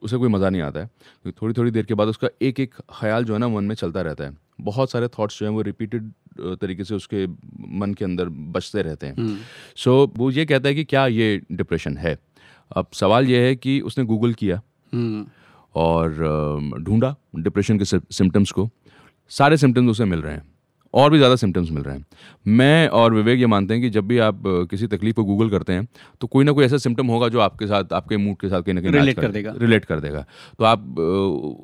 उसे 0.02 0.18
कोई 0.18 0.30
मज़ा 0.30 0.50
नहीं 0.50 0.62
आता 0.62 0.80
है। 0.80 0.86
क्योंकि 0.86 1.40
थोड़ी 1.42 1.54
थोड़ी 1.54 1.72
देर 1.72 1.86
के 1.86 1.94
बाद 1.94 2.08
उसका 2.08 2.28
एक 2.42 2.60
एक 2.60 2.75
ख्याल 3.00 3.24
जो 3.24 3.34
है 3.34 3.40
ना 3.40 3.48
मन 3.48 3.64
में 3.64 3.75
चलता 3.75 4.02
रहता 4.02 4.24
है। 4.24 4.38
बहुत 4.62 4.92
सारे 4.92 5.08
थॉट्स 5.08 5.40
जो 5.40 5.46
हैं 5.46 5.54
वो 5.54 5.62
रिपीटेड 5.62 6.12
तरीके 6.40 6.84
से 6.84 6.96
उसके 6.96 7.28
मन 7.78 7.94
के 7.94 8.06
अंदर 8.06 8.30
बचते 8.30 8.82
रहते 8.82 9.08
हैं। 9.08 9.40
सो 9.75 10.06
so, 10.06 10.18
वो 10.18 10.32
ये 10.32 10.46
कहता 10.46 10.70
है 10.70 10.75
कि 10.75 10.84
क्या 10.84 11.08
ये 11.08 11.42
डिप्रेशन 11.52 11.98
है? 11.98 12.20
अब 12.75 12.88
सवाल 12.94 13.25
ये 13.25 13.48
है 13.48 13.56
कि 13.56 13.82
उसने 13.82 14.06
गूगल 14.06 14.34
किया। 14.34 14.62
हम्म। 14.94 15.28
और 15.75 16.10
ढूंढा 16.80 17.16
डिप्रेशन 17.36 17.80
के 17.80 17.86
सिम्टम्स 17.86 18.52
को। 18.52 18.70
सारे 19.30 19.58
सिम्टम्स 19.58 19.92
उसे 19.92 20.06
मिल 20.06 20.22
रहे 20.22 20.34
हैं। 20.34 20.55
और 20.96 21.10
भी 21.12 21.18
ज़्यादा 21.18 21.36
सिम्टम्स 21.36 21.72
मिल 21.72 21.84
रहे 21.84 21.96
हैं। 21.96 22.06
मैं 22.50 22.88
और 22.90 23.14
विवेक 23.14 23.40
ये 23.40 23.46
मानते 23.48 23.74
हैं 23.74 23.84
कि 23.84 23.90
जब 23.90 24.08
भी 24.08 24.18
आप 24.20 24.42
किसी 24.72 24.88
तकलीफ़ 24.88 25.16
को 25.16 25.24
गूगल 25.24 25.50
करते 25.50 25.74
हैं 25.74 25.88
तो 26.22 26.28
कोई 26.28 26.46
ना 26.46 26.52
कोई 26.52 26.66
ऐसा 26.66 26.78
सिम्टम 26.80 27.08
होगा 27.08 27.30
जो 27.30 27.40
आपके 27.42 27.68
साथ 27.68 27.94
आपके 27.94 28.18
मूड 28.18 28.38
के 28.38 28.50
साथ 28.50 28.62
कहीं 28.62 28.75
ना 28.75 28.82
कहीं 28.82 28.92
रिलेट 28.92 29.20
कर 29.20 29.32
देगा। 29.32 29.54
रिलेट 29.58 29.86
कर 29.86 30.00
देगा। 30.00 30.25
तो 30.60 30.66
आप 30.66 31.00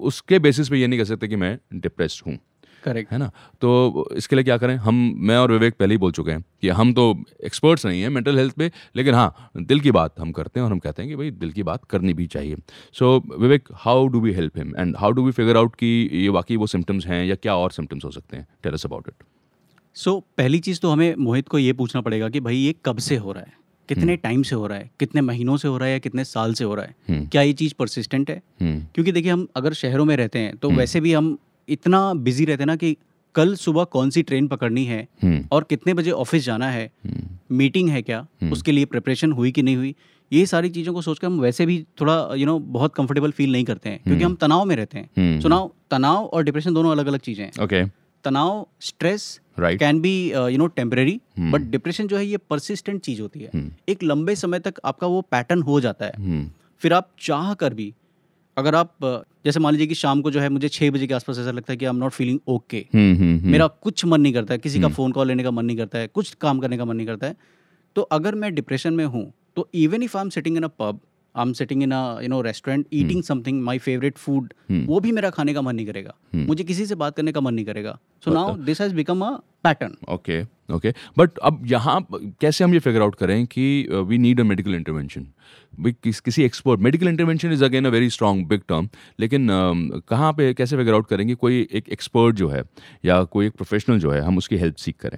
उसके 0.04 0.40
बेसिस 0.40 0.70
पे 0.70 0.78
ये 0.78 0.88
नहीं 0.88 1.00
कह 1.00 1.06
सकते 1.06 1.28
कि 1.28 1.36
मैं 1.36 1.58
डिप्रेस्ड 1.76 2.28
हूँ। 2.28 2.38
करेक्ट 2.84 3.12
है 3.12 3.18
ना? 3.18 3.30
तो 3.62 4.10
इसके 4.16 4.36
लिए 4.36 4.44
क्या 4.44 4.58
करें? 4.58 4.76
हम 4.78 4.96
मैं 5.18 5.38
और 5.38 5.52
विवेक 5.52 5.74
पहले 5.80 5.94
ही 5.94 5.98
बोल 5.98 6.12
चुके 6.12 6.32
हैं 6.32 6.44
कि 6.62 6.70
हम 6.70 6.94
तो 6.94 7.04
एक्सपर्ट्स 7.46 7.86
नहीं 7.86 8.02
हैं 8.02 8.10
मेंटल 8.10 8.38
हेल्थ 8.38 8.54
पे 8.54 8.72
लेकिन 8.96 9.14
हाँ 9.14 9.52
दिल 9.58 9.80
की 9.80 9.92
बात 9.92 10.20
हम 10.20 10.32
करते 10.32 10.60
हैं 10.60 10.66
और 10.66 10.72
हम 10.72 10.80
कहते 10.80 11.02
हैं 11.02 11.10
कि 11.10 11.16
भाई 11.16 11.32
दिल 11.32 11.52
की 11.52 11.64
बात 11.64 11.86
करनी 11.86 12.14
भी 12.14 12.28
चाहिए। 12.28 12.56
So 12.94 13.18
Vivek 13.40 13.70
how 13.76 14.08
do 14.08 14.20
we 14.20 14.34
help 14.34 14.58
him 14.58 14.74
and 14.78 14.96
how 14.98 15.12
do 15.12 15.26
we 15.26 15.32
figure 15.32 15.58
out 15.58 15.76
कि 15.76 16.10
ये 16.14 16.28
वाकई 16.30 16.56
वो 16.56 16.68
सिम्टम्स 16.68 17.08
हैं 17.08 17.24
या 17.26 17.36
क्या 17.36 17.56
और 17.56 17.72
सिम्टम्स 17.72 18.06
हो 18.06 18.12
सकते 18.12 18.38
हैं? 18.38 18.48
Tell 18.64 18.74
us 18.74 18.86
about 18.86 19.08
it 19.08 19.24
so 19.96 20.20
पहली 20.38 20.60
चीज़ 20.60 20.80
तो 20.80 20.90
हमें 20.90 21.16
मोहित 21.16 21.48
को 21.48 21.60
ये 21.60 21.74
पूछना 21.74 22.02
पड़ेगा 22.02 22.30
कि 22.30 22.40
भाई 22.40 22.56
ये 22.56 22.76
कब 22.86 22.98
से 22.98 23.16
हो 23.16 23.32
रहा 23.32 23.44
है? 23.44 23.60
कितने 23.90 24.16
टाइम 24.16 24.44
से 24.44 24.56
हो 24.56 24.68
रहा 24.68 24.78
है? 24.78 24.90
कितने 25.00 25.22
महीनों 25.22 25.56
से 25.58 25.68
हो 25.68 25.78
रहा 25.78 25.88
है 25.88 25.94
या 25.94 26.00
कितने 26.00 26.24
साल 26.24 26.54
से 26.54 26.64
हो 26.64 26.76
रहा 26.76 26.86
है? 26.86 26.96
हम्म। 27.10 27.28
क्या 27.28 27.42
ये 27.42 27.54
चीज़ 27.54 27.74
परसिस्टेंट 27.80 28.30
है? 28.30 28.42
हम्म। 28.62 28.80
क्योंकि 28.96 29.12
देखिए 29.12 29.32
हम 29.32 29.48
अगर 29.56 29.74
शहरों 29.74 30.06
में 30.06 30.16
रहते 30.16 30.40
हैं 30.40 30.56
तो 30.58 30.70
वैसे 30.72 31.00
भी 31.02 31.14
हम 31.14 31.38
इतना 31.70 32.14
बिज़ी 32.14 32.46
रहते 32.46 32.66
ना 32.66 32.76
कि 32.76 32.96
कल 33.36 33.56
सुबह 33.56 33.84
कौन 33.84 34.10
सी 34.10 34.22
ट्रेन 34.24 34.48
पकड़नी 34.48 34.86
है 34.86 35.08
हम्म। 35.24 35.44
और 35.52 35.64
कितने 35.64 35.94
बजे 35.94 36.12
ऑफ़िस 36.12 36.44
जाना 36.44 36.70
है 36.70 36.90
हम्म। 37.06 37.56
मीटिंग 37.58 37.90
है 37.90 38.02
क्या 38.02 38.26
उसके 38.52 38.72
लिए 38.72 38.86
प्रिपरेशन 38.86 39.32
हुई 39.32 39.52
कि 39.52 39.64
नहीं 39.64 39.76
हुई 39.76 39.96
ये 40.32 40.46
सारी 40.46 40.70
चीज़ों 40.70 40.94
को 40.94 41.02
सोचकर 41.02 41.28
हम 41.28 41.40
वैसे 41.40 41.66
भी 41.66 41.86
थोड़ा 42.02 42.14
यू 42.14 42.38
you 42.38 42.46
नो 42.46 42.58
know, 42.58 42.68
बहुत 42.68 42.94
कंफर्टेबल 42.96 43.32
फील 43.32 43.52
नहीं 43.52 43.64
करते 43.64 43.90
हैं 43.90 44.00
क्योंकि 44.04 44.24
हम 44.24 44.36
तनाव 44.36 44.66
में 44.66 44.76
रहते 44.76 44.98
हैं। 44.98 45.10
हम्म। 45.18 45.40
सो 45.40 45.50
नाउ 45.50 45.70
तनाव 45.92 46.26
और 46.26 46.44
डिप्रेशन 46.44 46.74
दोनों 46.74 46.92
अलग 46.92 47.08
अलग 47.08 47.20
चीज़ें 47.20 47.44
हैं। 47.46 47.64
ओके 47.64 47.84
तनाव 48.26 48.68
stress 48.82 49.40
can 49.60 50.02
be 50.02 50.14
you 50.30 50.58
know 50.58 50.68
temporary 50.68 51.20
but 51.40 51.62
depression 51.62 52.08
जो 52.08 52.18
है 52.18 52.26
ये 52.26 52.38
परसिस्टेंट 52.38 53.02
चीज़ 53.02 53.22
होती 53.22 53.40
है। 53.40 53.72
एक 53.90 54.04
लंबे 54.04 54.36
समय 54.36 54.60
तक 54.60 54.80
आपका 54.86 55.08
वो 55.08 55.22
पैटर्न 55.22 55.62
हो 55.62 55.80
जाता 55.82 56.06
है। 56.06 56.14
हम्म। 56.18 56.50
फिर 56.82 56.94
आप 56.94 57.10
चाह 57.22 57.54
कर 57.54 57.74
भी 57.74 57.94
अगर 58.58 58.76
आप 58.76 58.96
जैसे 59.46 59.60
मान 59.60 59.74
लीजिए 59.74 59.88
कि 59.88 59.96
शाम 59.96 60.22
को 60.22 60.32
जो 60.32 60.40
है 60.40 60.50
मुझे 60.50 60.70
छः 60.70 60.92
बजे 60.92 61.08
के 61.08 61.14
आसपास 61.14 61.40
ऐसा 61.40 61.52
लगता 61.52 61.74
है 61.74 61.78
कि 61.78 61.86
I 61.86 61.90
am 61.90 61.96
not 61.96 62.12
feeling 62.12 62.40
okay 62.48 62.86
मेरा 63.52 63.68
कुछ 63.68 64.06
मन 64.06 64.22
नहीं 64.22 64.34
करता 64.34 64.54
है 64.54 64.58
किसी 64.58 64.80
का 64.82 64.88
फ़ोन 64.88 65.12
कॉल 65.12 65.28
लेने 65.28 65.44
का 65.44 65.52
मन 65.52 65.66
नहीं 65.66 65.78
करता 65.78 66.00
है 66.00 66.08
कुछ 66.08 66.34
काम 66.42 66.60
करने 66.60 66.78
का 66.78 66.86
मन 66.86 66.96
नहीं 66.96 67.08
करता 67.08 67.28
है। 67.28 67.36
तो 67.96 68.02
अगर 68.02 68.36
मैं 68.36 68.54
डिप्रेशन 68.56 68.94
में 68.94 69.06
हूँ 69.06 69.34
तो 69.56 69.70
even 69.74 70.04
if 70.04 70.18
I 70.18 70.24
am 70.24 70.30
sitting 70.30 70.58
in 70.58 70.64
a 70.64 70.70
pub 70.80 71.00
I 71.36 71.46
am 71.46 71.54
sitting 71.54 71.84
in 71.84 71.94
you 72.24 72.30
know 72.30 72.42
restaurant 72.42 72.86
eating 72.94 73.24
something 73.24 73.62
my 73.64 73.78
favourite 73.80 74.18
food 74.18 74.54
वो 74.88 75.00
भी 75.00 75.12
मेरा 75.12 75.30
खाने 75.30 75.54
का 75.54 75.62
मन 75.62 75.76
नहीं 75.76 75.86
करेगा। 75.86 76.14
Hmm. 76.36 76.48
मुझे 76.48 76.64
किसी 76.64 76.86
से 76.86 76.96
बात 76.96 77.16
करने 77.16 77.32
का 77.32 77.42
मन 77.42 77.54
नहीं 77.54 77.66
करेगा। 77.66 77.98
So 78.26 78.34
now 78.34 78.56
this 78.58 78.82
has 78.82 78.96
become 78.96 79.22
a 79.22 79.32
pattern 79.64 79.96
okay 80.10 80.42
okay 80.76 80.94
but 81.18 81.38
अब 81.44 81.62
यहाँ 81.68 82.06
कैसे 82.42 82.64
हम 82.64 82.74
ये 82.74 82.80
फिगर 82.80 83.02
आउट 83.02 83.16
करें 83.16 83.46
कि 83.46 83.88
we 84.08 84.18
need 84.18 84.40
a 84.40 84.44
medical 84.44 84.76
intervention 84.76 85.28
किस, 86.04 86.20
किसी 86.20 86.44
expert 86.44 86.80
medical 86.80 87.08
intervention 87.08 87.52
is 87.54 87.64
again 87.66 87.86
a 87.86 87.90
very 87.90 88.10
strong 88.10 88.48
big 88.48 88.62
term 88.70 88.90
लेकिन 89.20 89.48
uh, 89.48 90.02
कहाँ 90.10 90.32
पे 90.34 90.54
कैसे 90.54 90.78
फिगर 90.78 90.94
आउट 90.94 91.08
करेंगे? 91.08 91.36
कोई 91.36 91.68
एक 91.72 91.90
एक्सपर्ट 91.90 92.36
जो 92.36 92.50
है 92.50 92.64
या 93.06 93.24
कोई 93.26 93.48
एक 93.48 93.54
प्रोफेशनल 93.54 94.00
जो 94.00 94.12
है 94.12 94.22
हम 94.22 94.38
उसकी 94.38 94.58
हेल्प 94.58 94.76
सीख 94.76 94.96
करें। 95.00 95.18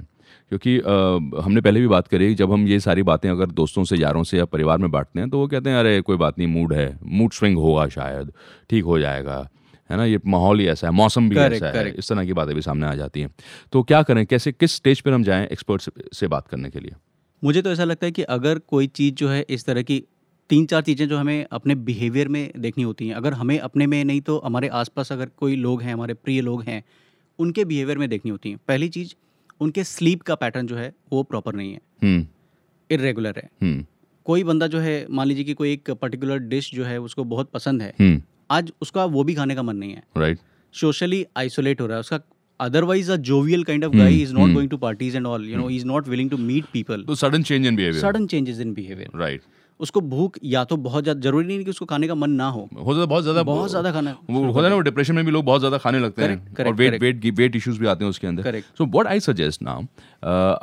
क्योंकि 0.54 0.80
आ, 0.80 1.44
हमने 1.44 1.62
पहले 1.62 1.80
भी 1.80 1.88
बात 1.88 2.08
करी 2.08 2.36
जब 2.36 2.52
हम 2.52 2.68
ये 2.68 2.80
सारी 2.80 3.04
बातें 3.04 3.30
अगर 3.30 3.46
दोस्तों 3.46 3.84
से 3.84 3.98
यारों 3.98 4.24
से 4.24 4.38
या 4.38 4.46
परिवार 4.46 4.78
में 4.78 4.92
बांटते 4.92 5.20
हैं 5.20 5.30
तो 5.30 5.40
वो 5.40 5.48
कहते 5.48 5.70
हैं 5.70 5.78
अरे 5.78 6.02
कोई 6.02 6.18
बात 6.18 6.40
नहीं 6.40 6.48
मूड 6.48 6.74
है 6.74 7.00
मूड 7.04 7.32
स्विंग 7.32 7.58
होगा 7.58 7.88
शायद 7.88 8.32
ठीक 8.70 8.84
हो 8.84 9.00
जाएगा। 9.00 9.50
है 9.90 9.98
ना? 9.98 10.06
ये 10.06 10.20
माहौल 10.26 10.60
ही 10.60 10.68
ऐसा 10.68 10.88
है 10.88 10.94
मौसम 10.94 11.30
भी 11.30 11.36
correct, 11.36 11.54
ऐसा 11.54 11.72
correct. 11.72 11.88
है 11.88 11.96
इस 11.98 12.10
तरह 12.10 12.26
की 12.26 12.34
बातें 12.34 12.56
भी 12.56 12.62
सामने 12.62 12.88
आ 12.88 12.96
जाती 12.96 13.22
हैं। 13.22 13.36
तो 13.72 13.84
क्या 13.84 14.04
करें 14.04 14.26
कैसे 14.26 14.52
किस 14.52 14.76
स्टेज 14.76 15.02
पर 15.02 15.12
हम 15.12 15.24
जाएँ 15.24 15.48
एक्सपर्ट 15.48 15.90
से 16.14 16.28
बात 16.28 16.48
करने 16.48 16.70
के 16.70 16.80
लिए? 16.80 16.92
मुझे 17.44 17.62
तो 17.62 17.72
ऐसा 17.72 17.84
लगता 17.84 18.06
है 18.06 18.12
कि 18.12 18.22
अगर 18.22 18.60
कोई 18.60 18.88
चीज़ 18.88 19.16
जो 19.16 19.30
है 19.30 19.46
इस 19.50 19.66
तरह 19.66 19.82
की 19.82 20.04
तीन 20.50 20.66
चार 20.66 20.82
चीज़ें 20.82 21.08
जो 21.08 21.18
हमें 21.18 21.46
अपने 21.52 21.76
बिहेवियर 21.76 22.28
में 22.28 22.52
देखनी 22.58 22.84
होती 22.84 23.08
हैं 23.08 23.16
अगर 23.16 23.34
हमें 23.34 23.60
अपने 23.60 23.88
में 23.88 24.04
नहीं 24.06 24.22
तो 24.22 24.42
हमारे 24.46 24.68
आसपास 24.68 25.12
अगर 25.12 25.26
कोई 25.26 25.56
लोग 25.56 25.82
हैं 25.82 25.94
हमारे 25.94 26.14
प्रिय 26.14 26.42
लोग 26.42 26.64
हैं 26.64 26.84
उनके 27.40 27.66
बिहेवियर 27.66 27.98
में 27.98 28.10
देखनी 28.10 28.32
होती 28.32 28.50
हैं। 28.50 28.60
पहली 28.68 28.90
चीज़ 28.90 29.14
उनके 29.64 29.84
स्लीप 29.86 30.22
का 30.22 30.36
पैटर्न 30.36 30.68
जो 30.68 30.76
है 30.76 30.94
वो 31.12 31.24
प्रॉपर 31.24 31.56
नहीं 31.56 31.74
है। 31.74 32.28
इरेगुलर 32.90 33.36
है। 33.38 33.74
कोई 34.26 34.44
बंदा 34.44 34.68
जो 34.68 34.80
है 34.80 34.96
मान 35.12 35.28
लीजिए 35.28 35.44
कि 35.44 35.54
कोई 35.54 35.72
एक 35.74 35.92
पर्टिकुलर 35.92 36.38
डिश 36.50 36.72
जो 36.74 36.84
है 36.84 37.00
उसको 37.02 37.24
बहुत 37.26 37.50
पसंद 37.52 37.82
है 37.82 38.22
आज 38.52 38.72
उसका 38.82 39.06
वो 39.08 39.24
भी 39.24 39.34
खाने 39.36 39.56
का 39.56 39.64
मन 39.64 39.76
नहीं 39.76 39.94
है। 39.94 40.04
राइट 40.18 40.40
सोशली 40.76 41.26
आइसोलेट 41.38 41.82
हो 41.82 41.88
रहा 41.88 41.96
है 41.96 42.00
उसका 42.00 42.20
otherwise 42.60 43.12
a 43.12 43.16
jovial 43.28 43.64
kind 43.64 43.86
of 43.86 43.96
guy 43.96 44.22
is 44.22 44.34
not 44.34 44.54
going 44.54 44.70
to 44.70 44.78
parties 44.78 45.18
and 45.18 45.26
all 45.28 45.50
you 45.50 45.58
know 45.58 45.70
is 45.70 45.86
not 45.86 46.08
willing 46.08 46.30
to 46.30 46.38
meet 46.40 46.66
people 46.74 47.06
sudden 47.16 47.44
change 47.44 47.66
in 47.68 47.76
behaviour 47.76 48.02
sudden 48.02 48.28
changes 48.28 48.60
in 48.60 48.74
behaviour 48.74 49.20
right 49.20 49.42
उसको 49.80 50.02
भूख 50.04 50.38
या 50.44 50.64
तो 50.64 50.76
बहुत 50.80 51.04
ज़्यादा 51.04 51.20
ज़रूरी 51.22 51.48
नहीं 51.48 51.64
कि 51.64 51.70
उसको 51.70 51.86
खाने 51.86 52.08
का 52.08 52.16
मन 52.16 52.32
ना 52.32 52.48
हो। 52.50 52.68
हो 52.78 52.94
जाता 52.94 53.06
बहुत 53.06 53.24
ज़्यादा 53.24 53.44
बहुत 53.44 53.70
ज़्यादा 53.70 53.92
खाना 53.92 54.16
वो 54.30 54.44
होता 54.46 54.68
है 54.68 54.70
ना 54.70 54.80
डिप्रेशन 54.82 55.16
में 55.16 55.26
भी 55.26 55.32
लोग 55.32 55.46
बहुत 55.46 55.62
ज़्यादा 55.62 55.78
खाने 55.78 56.00
लगते 56.00 56.24
हैं। 56.24 56.66
और 56.66 56.74
वेट 56.74 57.00
वेट 57.02 57.26
वेट 57.36 57.56
इश्यूज़ 57.56 57.80
भी 57.80 57.88
आते 57.88 58.04
हैं 58.06 58.10
उसके 58.10 58.28
अंदर। 58.28 58.62
So 58.78 58.86
what 58.86 59.08
I 59.08 59.20
suggest 59.22 59.62
now 59.64 59.84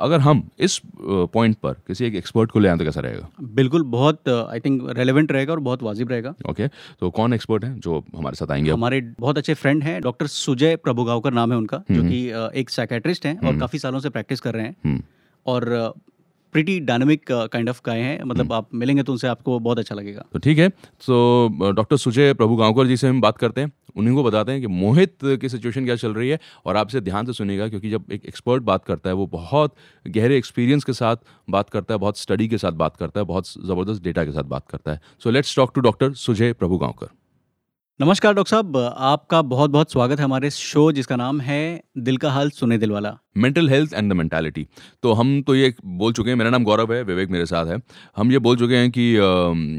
अगर 0.01 0.21
हम 0.21 0.43
इस 0.59 0.81
पॉइंट 0.97 1.55
uh, 1.55 1.63
पर 1.63 1.73
किसी 1.87 2.05
एक 2.05 2.15
एक्सपर्ट 2.15 2.51
को 2.51 2.59
ले 2.61 2.69
आए 2.69 2.79
तो 2.79 2.85
कैसा 2.85 3.01
रहेगा? 3.01 3.29
बिल्कुल 3.55 3.83
बहुत 3.91 4.29
आई 4.29 4.61
थिंक 4.61 4.89
रेलेवेंट 4.91 5.33
रहेगा 5.33 5.53
और 5.53 5.61
बहुत 5.61 5.83
वाजिब 5.83 6.11
रहेगा। 6.11 6.35
ओके 6.51 6.69
तो 7.01 7.11
कौन 7.13 7.33
एक्सपर्ट 7.35 7.65
है 7.65 7.79
जो 7.81 8.05
हमारे 8.17 8.37
साथ 8.37 8.51
आएँगे 8.51 8.71
हमारे 8.71 9.01
बहुत 9.21 9.39
अच्छे 9.39 9.55
फ्रेंड 9.57 9.83
हैं 9.85 10.01
डॉक्टर 10.03 10.27
सुजय 10.29 10.77
प्रभुगावकर 10.79 11.33
नाम 11.33 11.53
है 11.53 11.59
उनका 11.59 11.83
जो 11.91 12.01
हम्म। 12.01 12.09
कि 12.11 12.29
uh, 12.31 12.51
एक 12.53 12.71
साइकेट्रिस्ट 12.71 13.27
हैं 13.27 13.39
और 13.39 13.47
हम्म। 13.47 13.61
काफ़ी 13.61 13.79
सालों 13.79 14.01
से 14.01 14.11
प्रैक्टिस 14.11 14.41
कर 14.41 14.55
रहे 14.55 14.65
हैं। 14.65 14.77
हम्म। 14.85 15.03
और 15.47 15.93
pretty 16.53 16.79
dynamic 16.81 17.25
kind 17.31 17.69
of 17.69 17.81
guy 17.87 18.01
हैं। 18.01 18.23
मतलब 18.23 18.45
hmm. 18.45 18.55
आप 18.55 18.69
मिलेंगे 18.75 19.03
तो 19.03 19.13
उनसे 19.13 19.29
आपको 19.29 19.59
बहुत 19.59 19.79
अच्छा 19.79 19.95
लगेगा। 19.95 20.25
तो 20.33 20.39
ठीक 20.39 20.59
है। 20.59 20.69
तो 20.69 21.73
डॉक्टर 21.73 21.97
सुजय 21.97 22.35
प्रभु 22.35 22.57
गांवकर 22.57 22.87
जी 22.87 22.97
से 22.97 23.09
हम 23.09 23.21
बात 23.21 23.39
करते 23.39 23.61
हैं। 23.61 23.73
उन्हीं 23.97 24.15
को 24.15 24.25
बताते 24.25 24.53
हैं 24.53 24.61
कि 24.61 24.67
मोहित 24.67 25.17
की 25.25 25.49
सिचुएशन 25.49 25.85
क्या 25.85 25.97
चल 25.97 26.13
रही 26.15 26.29
है 26.29 26.39
और 26.67 26.77
आपसे 26.77 27.01
ध्यान 27.01 27.27
से 27.27 27.33
सुनेगा 27.33 27.69
क्योंकि 27.69 27.91
जब 27.91 28.05
एक 28.13 28.27
एक्सपर्ट 28.27 28.63
बात 28.63 28.85
करता 28.85 29.11
है 29.11 29.15
वो 29.17 29.27
बहुत 29.27 29.75
गहरे 30.07 30.37
एक्सपीरियंस 30.37 30.85
के 30.85 30.93
साथ 30.93 31.17
बात 31.51 31.71
करता 31.71 31.95
है 31.95 31.99
बहुत 31.99 32.19
स्टडी 32.19 32.49
के 32.49 32.59
साथ 32.59 32.73
बात 32.73 32.97
करता 32.97 33.21
है 33.21 33.27
बहुत 33.27 33.53
ज़बरदस्त 33.67 34.03
डेटा 34.03 34.25
के 34.25 34.33
साथ 34.33 34.45
बात 34.45 34.69
करता 34.69 34.93
है। 34.93 35.01
So 35.25 35.31
let's 35.31 35.57
talk 35.57 35.73
to 35.75 35.81
doctor 35.81 36.13
Sujay 36.13 36.53
Prabhu 36.53 36.79
Gaonkar 36.79 37.07
नमस्कार 38.01 38.35
डॉक्टर 38.35 38.51
साहब। 38.51 38.77
आपका 38.77 39.41
बहुत 39.43 39.71
बहुत 39.71 39.91
स्वागत 39.93 40.19
है 40.19 40.25
हमारे 40.25 40.51
शो 40.51 40.91
जिसका 40.93 41.17
नाम 41.17 41.41
है 41.41 41.83
दिल 41.99 42.17
का 42.17 42.31
हाल 42.33 42.51
सुने 42.51 42.79
दिल 42.79 42.91
वाला। 42.91 43.11
Mental 43.37 43.69
health 43.69 43.93
and 43.95 44.13
the 44.13 44.17
mentality 44.17 44.67
तो 45.03 45.13
हम 45.13 45.43
तो 45.43 45.55
ये 45.55 45.73
बोल 45.87 46.13
चुके 46.13 46.31
हैं 46.31 46.37
मेरा 46.37 46.51
नाम 46.51 46.65
गौरव 46.65 46.93
है 46.93 47.03
विवेक 47.05 47.31
मेरे 47.31 47.47
साथ 47.47 47.67
है। 47.67 47.79
हम 48.17 48.33
ये 48.33 48.39
बोल 48.39 48.57
चुके 48.57 48.77
हैं 48.77 48.91
कि 48.91 49.05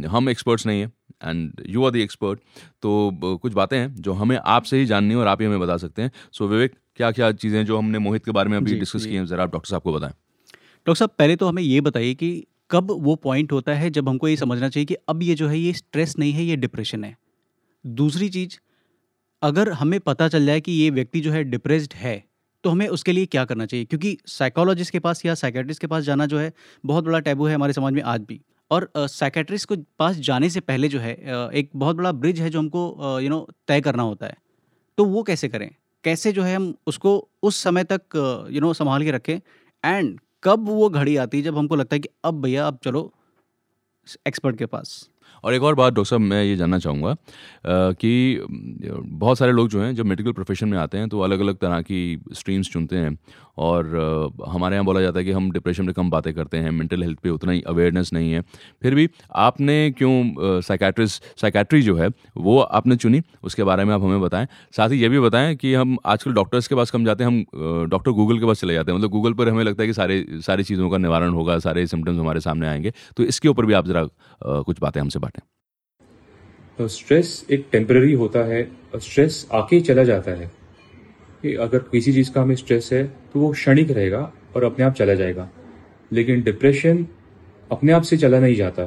हम 0.08 0.30
एक्सपर्ट्स 0.30 0.66
नहीं 0.66 0.82
हैं 0.82 0.92
and 1.24 1.64
you 1.70 1.86
are 1.86 1.92
the 1.92 1.96
expert 1.98 2.40
तो 2.82 3.38
कुछ 3.38 3.54
बातें 3.54 3.78
हैं 3.78 3.94
जो 3.98 4.14
हमें 4.14 4.38
आपसे 4.38 4.80
ही 4.80 4.86
जाननी 4.86 5.14
है 5.14 5.20
और 5.20 5.28
आप 5.28 5.42
ही 5.42 5.48
हमें 5.48 5.60
बता 5.60 5.78
सकते 5.78 6.02
हैं। 6.02 6.12
सो 6.32 6.44
so, 6.44 6.52
विवेक 6.52 6.76
क्या 6.98 7.12
क्या 7.12 7.32
चीज़ें 7.34 7.66
जो 7.66 7.78
हमने 7.78 8.00
मोहित 8.00 8.26
के 8.26 8.32
बारे 8.32 8.50
में 8.50 8.58
अभी 8.58 8.80
डिस्कस 8.80 9.06
की 9.06 9.16
हैं 9.16 9.26
ज़रा 9.26 9.44
आप 9.44 9.54
डॉक्टर 9.54 9.70
साहब 9.70 9.82
को 9.82 9.94
बताएँ। 9.94 10.14
डॉक्टर 10.88 11.00
साहब 11.00 11.16
पहले 11.20 11.36
तो 11.36 11.48
हमें 11.48 11.64
ये 11.64 11.82
बताइए 11.82 12.14
कि 12.14 12.32
कब 12.72 12.96
वो 13.00 13.16
पॉइंट 13.24 13.52
होता 13.52 13.74
है 13.74 13.90
जब 13.90 14.10
हमको 14.10 14.28
ये 14.28 14.36
समझना 14.38 14.70
चाहिए 14.70 14.86
कि 14.86 14.98
अब 15.10 15.24
ये 15.24 15.36
जो 15.36 15.48
है 15.48 15.60
ये 15.60 15.74
स्ट्रेस 15.74 16.16
नहीं 16.20 16.32
है 16.34 16.44
ये 16.44 16.56
डिप्रेशन 16.58 17.04
है। 17.04 17.16
दूसरी 17.86 18.30
चीज़, 18.30 18.58
अगर 19.42 19.72
हमें 19.72 20.00
पता 20.00 20.28
चल 20.28 20.46
जाए 20.46 20.62
कि 20.62 20.72
ये 20.72 20.90
व्यक्ति 20.90 21.20
जो 21.22 21.32
है 21.32 21.44
डिप्रेस्ड 21.44 21.94
है 21.94 22.24
तो 22.64 22.70
हमें 22.70 22.88
उसके 22.88 23.12
लिए 23.12 23.26
क्या 23.26 23.44
करना 23.46 23.66
चाहिए? 23.66 23.86
क्योंकि 23.86 24.18
साइकोलॉजिस्ट 24.28 24.92
के 24.92 25.00
पास 25.00 25.26
या 25.26 25.34
साइकेट्रिस्ट 25.36 25.82
के 25.82 25.88
पास 25.88 26.04
जाना 26.04 26.26
जो 26.26 26.40
है 26.40 26.52
बहुत 26.86 27.04
बड़ा 27.04 27.20
टैबू 27.20 27.46
है 27.46 27.56
हमारे 27.56 27.74
समाज 27.74 27.94
में 27.94 28.02
आज 28.04 28.22
भी। 28.22 28.40
और 28.72 28.92
साइकेट्रिस्ट 28.98 29.68
को 29.68 29.76
पास 30.00 30.16
जाने 30.18 30.50
से 30.50 30.60
पहले 30.60 30.88
जो 30.88 31.00
है 31.00 31.14
एक 31.54 31.70
बहुत 31.76 31.96
बड़ा 31.96 32.12
ब्रिज 32.12 32.40
है 32.42 32.50
जो 32.50 32.60
हमको 32.60 33.20
यू 33.20 33.30
नो 33.30 33.48
तय 33.68 33.82
करना 33.82 34.04
होता 34.04 34.26
है। 34.26 34.38
तो 34.98 35.06
वो 35.06 35.24
कैसे 35.24 35.48
करें? 35.48 35.70
कैसे 36.04 36.32
जो 36.32 36.44
है 36.44 36.56
हम 36.56 36.74
उसको 36.88 37.30
उस 37.44 37.56
समय 37.56 37.84
तक 37.84 38.48
यू 38.52 38.62
नो 38.62 38.74
संभाल 38.74 39.04
के 39.04 39.12
रखें? 39.12 39.40
एंड 39.84 40.20
कब 40.44 40.68
वो 40.68 40.90
घड़ी 40.90 41.16
आती 41.16 41.38
है 41.38 41.44
जब 41.44 41.58
हमको 41.58 41.76
लगता 41.76 41.96
है 41.96 42.00
कि, 42.00 42.10
अब 42.24 42.42
भैया, 42.42 42.68
अब 42.68 42.80
चलो 42.84 43.12
एक्सपर्ट 44.28 44.58
के 44.58 44.66
पास। 44.66 45.10
और 45.44 45.54
एक 45.54 45.64
और 45.64 45.76
बात, 45.76 45.94
डॉक्टर 45.94 46.10
साहब, 46.10 46.22
मैं 46.22 46.44
ये 46.44 46.56
जानना 46.56 46.80
चाहूँगा 46.80 47.16
कि 47.94 48.46
बहुत 48.48 49.38
सारे 49.38 49.52
लोग 49.52 49.70
जो 49.70 49.82
हैं, 49.82 49.94
जब 49.96 50.06
मेडिकल 50.06 50.32
प्रोफेशन 50.32 50.68
में 50.70 50.78
आते 50.78 50.98
हैं 50.98 51.10
तो 51.10 51.20
अलग 51.22 51.40
अलग 51.40 51.58
तरह 51.58 51.82
की 51.82 52.20
स्ट्रीम्स 52.34 52.72
चुनते 52.72 52.96
हैं 52.96 53.18
और 53.62 53.88
हमारे 54.48 54.76
यहाँ 54.76 54.86
बोला 54.86 55.02
जाता 55.02 55.20
है 55.20 55.26
कि 55.26 55.32
हम 55.32 55.52
डिप्रेशन 55.52 55.86
में 55.86 55.94
कम 55.94 56.10
बातें 56.10 56.34
करते 56.34 56.58
हैं 56.58 56.72
मेंटल 56.72 57.04
हेल्थ 57.04 57.20
पे 57.20 57.30
उतना 57.30 57.52
ही 57.52 57.62
अवेयरनेस 57.68 58.10
नहीं 58.14 58.32
है। 58.32 58.42
फिर 58.82 58.96
भी 58.96 59.08
आपने 59.38 59.76
क्यों 59.98 60.62
साइकेट्रिस्ट 60.62 61.24
साइकेट्री 61.42 61.82
जो 61.82 61.96
है, 61.98 62.10
वो 62.38 62.60
आपने 62.60 62.96
चुनी? 62.96 63.22
उसके 63.44 63.64
बारे 63.64 63.86
में 63.86 63.94
आप 63.94 64.02
हमें 64.02 64.22
बताएँ। 64.22 64.48
साथ 64.78 64.90
ही 64.90 65.02
ये 65.02 65.10
भी 65.10 65.20
बताएँ 65.20 65.56
कि 65.56 65.74
हम 65.74 65.98
आजकल 66.06 66.34
डॉक्टर्स 66.34 66.68
के 66.68 66.76
पास 66.76 66.92
कम 66.92 67.06
जाते 67.06 67.24
हैं, 67.24 67.32
हम 67.32 67.90
डॉक्टर 67.90 68.12
गूगल 68.12 68.40
के 68.40 68.46
पास 68.46 68.62
चले 68.62 68.74
जाते 68.74 68.92
हैं। 68.92 68.98
मतलब 68.98 69.12
गूगल 69.12 69.34
पर 69.34 69.50
हमें 69.50 69.64
लगता 69.64 69.84
है 69.84 69.88
कि 69.88 69.94
सारे, 69.94 70.26
सारी 70.46 70.64
चीज़ों 70.64 70.90
का 70.90 70.98
निवारण 70.98 71.34
होगा, 71.34 71.58
सारे 71.60 71.86
सिम्टम्स 71.88 72.20
हमारे 72.20 72.40
सामने 72.40 72.68
आएँगे। 72.68 72.94
तो 73.18 73.24
इसके 73.24 73.50
ऊपर 73.50 73.66
भी 73.66 73.74
आप 73.74 73.88
ज़रा 73.88 74.04
कुछ 74.42 74.80
बातें 74.82 75.02
हमसे 75.02 75.20
बांटें। 75.20 76.88
स्ट्रेस 76.88 77.46
एक 77.52 77.68
टेम्पररी 77.72 78.14
होता 78.14 78.40
है 78.46 78.64
स्ट्रेस 78.98 79.48
आके 79.54 79.80
चला 79.82 80.04
जाता 80.04 80.32
है। 80.32 80.50
कि 81.44 81.54
अगर 81.56 81.80
किसी 81.92 82.14
चीज़ 82.14 82.32
का 82.32 82.42
हमें 82.42 82.56
स्ट्रेस 82.56 82.90
है 82.94 83.04
तो 83.34 83.40
वो 83.40 83.52
क्षणिक 83.52 83.92
रहेगा 83.92 84.32
और 84.56 84.64
अपने 84.64 84.86
आप 84.86 84.94
चला 84.94 85.14
जाएगा। 85.14 85.50
लेकिन 86.12 86.42
डिप्रेशन 86.42 87.06
अपने 87.72 87.92
आप 87.92 88.02
से 88.02 88.18
चला 88.18 88.40
नहीं 88.40 88.56
जाता। 88.56 88.86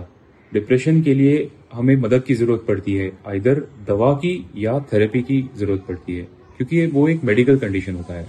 डिप्रेशन 0.53 1.01
के 1.03 1.14
लिए 1.14 1.51
हमें 1.73 1.95
मदद 1.97 2.23
की 2.23 2.35
ज़रूरत 2.35 2.64
पड़ती 2.69 2.95
है। 2.95 3.07
इधर 3.29 3.61
दवा 3.88 4.12
की 4.14 4.35
या 4.57 4.79
थेरेपी 4.93 5.23
की 5.23 5.40
ज़रूरत 5.57 5.85
पड़ती 5.88 6.17
है। 6.17 6.25
क्योंकि 6.57 6.87
वो 6.87 7.09
एक 7.09 7.25
मेडिकल 7.25 7.59
कंडीशन 7.59 7.95
होता 7.95 8.14
है। 8.14 8.27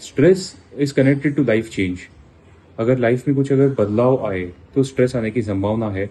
Stress 0.00 0.54
is 0.78 0.94
connected 0.94 1.34
to 1.34 1.44
life 1.44 1.68
change 1.70 1.98
अगर 2.78 2.98
लाइफ 2.98 3.28
में 3.28 3.36
कुछ 3.36 3.52
अगर 3.52 3.68
बदलाव 3.78 4.26
आए 4.26 4.44
तो 4.74 4.82
स्ट्रेस 4.82 5.16
आने 5.16 5.30
की 5.30 5.42
संभावना 5.42 5.90
है। 5.90 6.10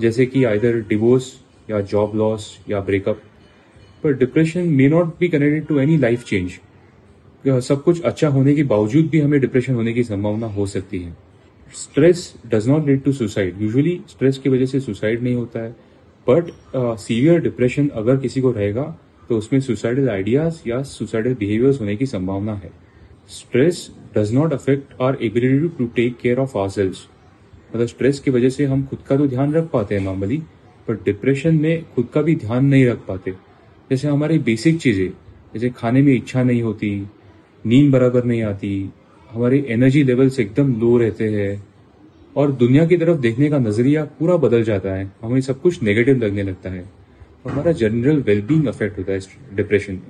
जैसे 0.00 0.26
कि 0.26 0.44
आइदर 0.44 0.80
डिवोर्स 0.88 1.32
या 1.70 1.80
जॉब 1.82 2.16
लॉस 2.16 2.56
या 2.70 2.80
ब्रेकअप 2.80 3.22
पर 4.04 4.12
depression 4.12 4.68
may 4.68 4.88
not 4.88 5.14
be 5.20 5.28
connected 5.28 5.66
to 5.66 5.78
any 5.78 5.96
life 5.98 6.24
change 6.24 6.58
सब 7.44 7.82
कुछ 7.82 8.00
अच्छा 8.02 8.28
होने 8.28 8.54
के 8.54 8.62
बावजूद 8.64 9.06
भी 9.10 9.20
हमें 9.20 9.40
डिप्रेशन 9.40 9.74
होने 9.74 9.92
की 9.92 10.02
संभावना 10.04 10.46
हो 10.48 10.66
सकती 10.66 10.98
है। 10.98 11.16
Stress 11.74 12.34
does 12.46 12.68
not 12.68 12.86
lead 12.86 13.02
to 13.02 13.12
suicide 13.12 13.62
usually 13.62 14.00
stress 14.08 14.38
की 14.38 14.48
वजह 14.48 14.66
से 14.66 14.80
सुसाइड 14.80 15.22
नहीं 15.22 15.34
होता 15.34 15.60
है। 15.60 15.70
बट 16.26 16.50
सीवियर 16.98 17.40
डिप्रेशन 17.40 17.88
अगर 17.94 18.16
किसी 18.16 18.40
को 18.40 18.50
रहेगा 18.50 18.82
तो 19.28 19.38
उसमें 19.38 19.60
सुसाइडल 19.60 20.08
आइडियाज़ 20.10 20.60
या 20.68 20.82
सुसाइडल 20.82 21.34
बिहेवियर्स 21.34 21.80
होने 21.80 21.96
की 21.96 22.06
संभावना 22.06 22.54
है। 22.54 22.70
Stress 23.30 23.88
does 24.16 24.32
not 24.34 24.52
affect 24.52 24.92
our 25.02 25.18
ability 25.22 25.68
to 25.78 25.86
take 25.96 26.16
care 26.20 26.38
of 26.38 26.56
our 26.58 26.68
selves 26.70 27.06
मतलब 27.74 27.86
स्ट्रेस 27.86 28.20
की 28.20 28.30
वजह 28.30 28.50
से 28.50 28.64
हम 28.64 28.84
खुद 28.86 28.98
का 29.08 29.16
तो 29.16 29.26
ध्यान 29.26 29.52
रख 29.54 29.68
पाते 29.70 29.94
हैं 29.94 30.02
नॉर्मली 30.02 30.36
पर 30.88 30.94
डिप्रेशन 31.04 31.54
में 31.54 31.84
खुद 31.94 32.08
का 32.14 32.22
भी 32.22 32.34
ध्यान 32.36 32.64
नहीं 32.64 32.86
रख 32.86 33.04
पाते। 33.06 33.30
जैसे 33.90 34.08
हमारी 34.08 34.38
बेसिक 34.40 34.80
चीज़ें, 34.80 35.10
जैसे 35.54 35.70
खाने 35.70 36.02
में 36.02 36.14
इच्छा 36.14 36.42
नहीं 36.42 36.62
होती 36.62 36.90
नींद 37.64 37.92
बराबर 37.92 38.24
नहीं 38.24 38.42
आती, 38.42 38.90
हमारे 39.30 39.64
एनर्जी 39.70 40.02
लेवल्स 40.04 40.38
एकदम 40.40 40.74
लो 40.80 40.96
रहते 40.98 41.28
हैं, 41.30 41.62
और 42.36 42.52
दुनिया 42.54 42.86
की 42.86 42.96
तरफ़ 42.96 43.18
देखने 43.20 43.48
का 43.50 43.58
नज़रिया 43.58 44.04
पूरा 44.18 44.36
बदल 44.38 44.62
जाता 44.64 44.94
है, 44.94 45.12
हमें 45.22 45.40
सब 45.40 45.60
कुछ 45.60 45.82
नेगेटिव 45.82 46.24
लगने 46.24 46.42
लगता 46.42 46.70
है, 46.70 46.84
हमारा 47.44 47.72
जनरल 47.74 48.20
वेलबींग 48.22 48.66
अफेक्ट 48.68 48.98
होता 48.98 49.12
है 49.12 49.56
depression 49.56 50.00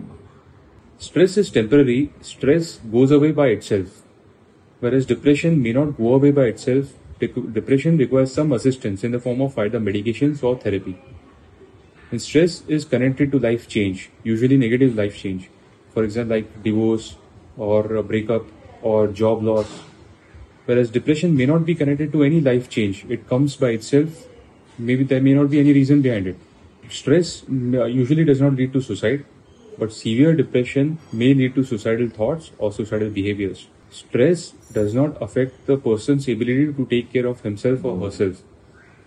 stress 1.00 1.36
is 1.38 1.52
temporary 1.54 2.08
stress 2.24 2.78
goes 2.90 3.12
away 3.12 3.30
by 3.32 3.52
itself 3.62 4.82
where 4.82 4.94
is 4.94 5.06
depression 5.08 5.58
may 5.60 5.72
not 5.72 5.88
go 5.96 6.18
away 6.18 6.32
by 6.32 6.48
itself 6.58 7.22
depression 7.22 7.98
require 7.98 8.26
some 8.26 8.54
assistance 8.54 9.04
in 9.04 9.12
the 9.12 9.18
form 9.20 9.42
of 9.42 9.52
fight 9.52 9.72
the 9.72 9.80
medication 9.82 10.34
और 10.44 10.58
therapy 10.66 10.94
stress 12.18 12.62
is 12.70 12.86
connected 12.90 13.30
to 13.32 13.38
life 13.38 13.66
change 13.66 14.06
usually 14.26 14.56
negative 14.58 14.94
life 14.96 15.22
change 15.22 15.40
for 15.94 16.04
example 16.04 16.30
like 16.30 16.48
divorce 16.64 17.10
or 17.56 17.96
a 17.96 18.02
breakup 18.02 18.44
or 18.82 19.06
job 19.08 19.42
loss 19.42 19.80
whereas 20.66 20.90
depression 20.90 21.36
may 21.36 21.46
not 21.46 21.64
be 21.64 21.74
connected 21.74 22.12
to 22.12 22.22
any 22.22 22.40
life 22.40 22.68
change 22.68 23.04
it 23.08 23.28
comes 23.28 23.56
by 23.56 23.70
itself 23.70 24.26
maybe 24.78 25.04
there 25.04 25.20
may 25.20 25.34
not 25.34 25.50
be 25.50 25.60
any 25.60 25.72
reason 25.72 26.02
behind 26.02 26.26
it. 26.26 26.36
Stress 26.88 27.42
uh, 27.44 27.84
usually 27.84 28.24
does 28.24 28.40
not 28.40 28.54
lead 28.54 28.72
to 28.72 28.80
suicide, 28.80 29.24
but 29.78 29.92
severe 29.92 30.34
depression 30.34 30.98
may 31.12 31.34
lead 31.34 31.54
to 31.54 31.64
suicidal 31.64 32.08
thoughts 32.08 32.50
or 32.58 32.72
suicidal 32.72 33.10
behaviors. 33.10 33.68
Stress 33.90 34.50
does 34.72 34.94
not 34.94 35.20
affect 35.20 35.66
the 35.66 35.76
person's 35.76 36.28
ability 36.28 36.72
to 36.72 36.86
take 36.86 37.12
care 37.12 37.26
of 37.26 37.40
himself 37.42 37.84
or 37.84 37.98
herself. 38.00 38.42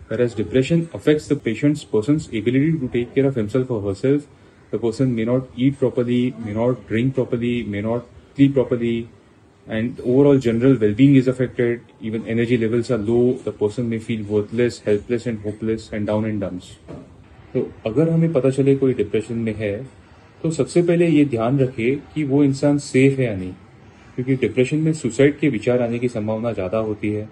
Whereas 0.08 0.36
depression 0.36 0.89
affects 0.93 1.27
the 1.27 1.36
patient's 1.36 1.84
person's 1.84 2.27
ability 2.27 2.77
to 2.79 2.88
take 2.89 3.15
care 3.15 3.25
of 3.25 3.36
himself 3.36 3.71
or 3.71 3.81
herself. 3.81 4.27
The 4.69 4.77
person 4.77 5.15
may 5.15 5.25
not 5.25 5.43
eat 5.55 5.79
properly, 5.79 6.36
may 6.38 6.53
not 6.53 6.88
drink 6.88 7.15
properly, 7.15 7.63
may 7.63 7.81
not 7.81 8.05
sleep 8.38 8.54
properly, 8.54 9.08
and 9.67 10.00
overall 10.02 10.38
general 10.38 10.78
well-being 10.78 11.15
is 11.15 11.28
affected. 11.28 11.82
Even 12.02 12.28
energy 12.28 12.58
levels 12.58 12.91
are 12.91 12.98
low. 13.00 13.34
The 13.45 13.52
person 13.52 13.89
may 13.89 14.00
feel 14.00 14.24
worthless 14.26 14.80
helpless 14.80 15.26
and 15.26 15.39
hopeless 15.45 15.89
and 15.91 16.08
down 16.08 16.26
in 16.32 16.39
dumps 16.41 16.71
तो 17.54 17.62
अगर 17.86 18.10
हमें 18.10 18.32
पता 18.34 18.50
चले 18.50 18.76
कोई 18.76 18.93
depression 18.93 19.38
में 19.39 19.54
है 19.58 19.76
तो 20.43 20.52
सबसे 20.52 20.82
पहले 20.84 21.08
ये 21.08 21.24
ध्यान 21.26 21.60
रखें 21.60 21.98
कि 22.13 22.24
वो 22.24 22.43
इंसान 22.43 22.78
सेफ़ 22.86 23.19
है 23.19 23.26
या 23.26 23.36
नहीं। 23.36 23.54
क्योंकि 24.15 24.36
डिप्रेशन 24.36 24.78
में 24.78 24.91
सुसाइड 24.93 25.38
के 25.39 25.50
विचार 25.50 25.82
आने 25.82 26.00
की 26.00 26.08
संभावना 26.10 26.52
ज़्यादा 26.54 26.78
होती 26.89 27.12
है। 27.12 27.28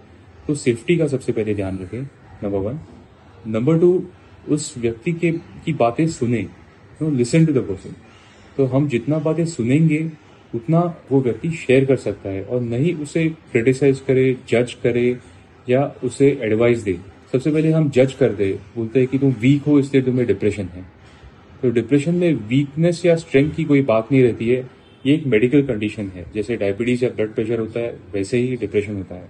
तो 0.48 0.56
सेफ्टी 0.56 0.98
का 0.98 1.08
सबसे 1.08 1.32
पहले 1.32 1.54
ध्यान 1.56 1.80
रखें 1.80 2.02
नंबर 2.44 2.58
वन 2.60 2.80
नंबर 3.48 3.80
टू 3.80 3.92
उस 4.50 4.74
व्यक्ति 4.78 5.12
के 5.14 5.32
की 5.66 5.74
बातें 5.74 6.08
सुने। 6.08 6.46
लिसन 7.02 7.46
टू 7.46 7.54
द 7.54 7.68
पर्सन 7.68 7.96
तो 8.58 8.66
हम 8.74 8.88
जितना 8.88 9.20
बातें 9.20 9.46
सुनेंगे 9.46 10.00
उतना 10.54 10.80
वो 11.12 11.22
व्यक्ति 11.22 11.50
शेयर 11.58 11.86
कर 11.86 11.96
सकता 11.98 12.30
है 12.30 12.44
और 12.44 12.62
नहीं 12.62 12.94
उसे 12.96 13.28
क्रिटिसाइज 13.52 14.00
करे 14.00 14.36
जज 14.50 14.74
करे 14.84 15.06
या 15.68 15.84
उसे 16.04 16.30
एडवाइस 16.44 16.80
दे। 16.80 16.94
सबसे 17.34 17.52
पहले 17.52 17.72
हम 17.72 17.90
जज 17.90 18.14
कर 18.14 18.34
दे, 18.34 18.52
बोलते 18.76 19.00
हैं 19.00 19.08
कि 19.08 19.18
तुम 19.20 19.32
वीक 19.42 19.64
हो 19.64 19.80
इसलिए 19.80 20.04
तुम्हें 20.04 20.26
डिप्रेशन 20.28 20.70
है। 20.74 20.86
तो 21.62 21.70
डिप्रेशन 21.72 22.16
में 22.16 22.34
वीकनेस 22.48 23.06
या 23.06 23.16
स्ट्रेंथ 23.16 23.52
की 23.52 23.64
कोई 23.64 23.82
बात 23.84 24.12
नहीं 24.12 24.24
रहती 24.24 24.50
है, 24.50 24.58
ये 25.06 25.14
एक 25.14 25.26
मेडिकल 25.28 25.62
कंडीशन 25.68 26.12
है। 26.16 26.26
जैसे 26.36 26.56
डायबिटीज़ 26.58 27.04
या 27.06 27.10
ब्लड 27.12 27.34
प्रेशर 27.36 27.60
होता 27.60 27.80
है, 27.80 27.96
वैसे 28.14 28.38
ही 28.38 28.56
डिप्रेशन 28.58 28.96
होता 28.96 29.16
है। 29.16 29.28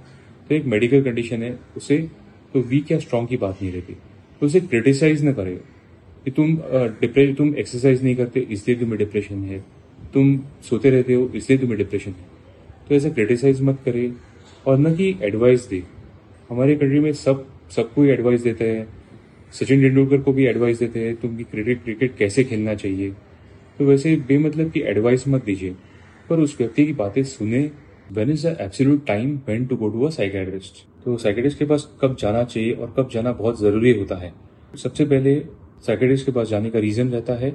तो 0.49 0.55
एक 0.55 0.65
मेडिकल 0.65 1.03
कंडीशन 1.03 1.43
है 1.43 1.57
उसे 1.77 1.97
तो 2.53 2.59
वीक 2.61 2.91
या 2.91 2.97
स्ट्रांग 2.99 3.27
की 3.27 3.37
बात 3.37 3.61
नहीं 3.61 3.71
रहती। 3.73 3.93
तो 4.41 4.45
उसे 4.45 4.59
क्रिटिसाइज 4.61 5.23
ना 5.23 5.31
करे 5.33 5.53
कि 6.25 6.31
तुम 6.31 6.55
डिप्रेशन 7.01 7.33
तुम 7.33 7.55
एक्सरसाइज 7.55 8.03
नहीं 8.03 8.15
करते, 8.15 8.39
इसलिए 8.41 8.77
तुम्हें 8.77 8.97
डिप्रेशन 8.97 9.43
है। 9.43 9.63
तुम 10.13 10.39
सोते 10.69 10.89
रहते 10.89 11.13
हो, 11.13 11.31
इसलिए 11.35 11.59
तुम्हें 11.59 11.77
डिप्रेशन 11.77 12.11
है। 12.11 12.25
तो 12.89 12.95
ऐसा 12.95 13.09
क्रिटिसाइज 13.09 13.61
मत 13.61 13.79
करे 13.85 14.13
और 14.67 14.79
न 14.79 14.95
कि 14.95 15.15
एडवाइस 15.21 15.67
दे। 15.69 15.83
हमारे 16.49 16.75
कंट्री 16.75 16.99
में 16.99 17.13
सब, 17.13 17.45
सबको 17.75 18.03
ही 18.03 18.09
एडवाइस 18.09 18.41
देते 18.41 18.69
हैं। 18.69 18.87
सचिन 19.51 19.81
तेंदुलकर 19.81 20.21
को 20.21 20.33
भी 20.33 20.45
एडवाइस 20.45 20.79
देते 20.79 20.99
हैं, 20.99 21.15
तुम 21.15 21.37
भी 21.37 21.43
क्रिकेट 21.43 21.83
क्रिकेट 21.83 22.15
कैसे 22.17 22.43
खेलना 22.43 22.75
चाहिए? 22.75 23.09
तो 23.79 23.85
वैसे 23.85 24.15
बेमतलब 24.15 24.71
की 24.71 24.79
एडवाइस 24.79 25.27
मत 25.27 25.45
दीजिए। 25.45 25.75
पर 26.29 26.39
उस 26.39 26.55
व्यक्ति 26.59 26.85
की 26.85 26.93
बातें 26.93 27.23
सुने। 27.23 27.71
When 28.11 28.31
is 28.31 28.47
the 28.47 28.57
absolute 28.61 29.05
time 29.07 29.39
when 29.47 29.65
to 29.65 29.75
go 29.75 29.89
to 29.89 30.03
a 30.03 30.09
psychiatrist 30.09 30.73
तो 31.05 31.17
साइकेट्रिस्ट 31.17 31.59
के 31.59 31.65
पास 31.65 31.97
कब 32.01 32.15
जाना 32.19 32.43
चाहिए 32.43 32.71
और 32.71 32.93
कब 32.97 33.09
जाना 33.13 33.31
बहुत 33.31 33.59
ज़रूरी 33.59 33.93
होता 33.99 34.15
है। 34.15 34.33
सबसे 34.83 35.05
पहले 35.05 35.35
साइकेट्रिस्ट 35.87 36.25
के 36.25 36.31
पास 36.31 36.47
जाने 36.47 36.69
का 36.69 36.79
रीजन 36.79 37.09
रहता 37.09 37.33
है। 37.33 37.53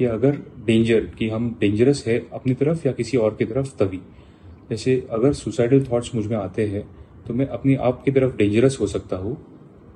या 0.00 0.12
अगर 0.12 0.38
डेंजर 0.66 1.04
कि 1.18 1.28
हम 1.28 1.56
डेंजरस 1.60 2.04
है 2.06 2.18
अपनी 2.32 2.54
तरफ़ 2.54 2.86
या 2.86 2.92
किसी 2.92 3.16
और 3.16 3.34
की 3.34 3.44
तरफ़, 3.44 3.68
तभी। 3.78 4.00
जैसे 4.70 4.96
अगर 5.10 5.32
सुसाइडल 5.34 5.84
थॉट्स 5.84 6.14
मुझमें 6.14 6.36
आते 6.36 6.66
हैं 6.66 6.84
तो 7.26 7.34
मैं 7.34 7.46
अपनी 7.48 7.74
आप 7.82 8.02
की 8.04 8.10
तरफ़ 8.10 8.36
डेंजरस 8.36 8.76
हो 8.80 8.86
सकता 8.86 9.16
हूँ, 9.16 9.36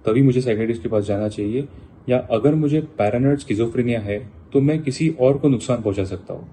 तभी 0.05 0.23
मुझे 0.23 0.41
साइकेटिस्ट 0.41 0.83
के 0.83 0.89
पास 0.89 1.05
जाना 1.05 1.29
चाहिए। 1.29 1.67
या 2.09 2.19
अगर 2.31 2.55
मुझे 2.55 2.81
पैरानॉइड 2.99 3.39
स्किजोफ्रेनिया 3.39 4.01
है 4.01 4.19
तो 4.53 4.61
मैं 4.61 4.83
किसी 4.83 5.09
और 5.21 5.39
को 5.39 5.49
नुकसान 5.49 5.83
पहुँचा 5.83 6.05
सकता 6.05 6.35
हूँ। 6.35 6.49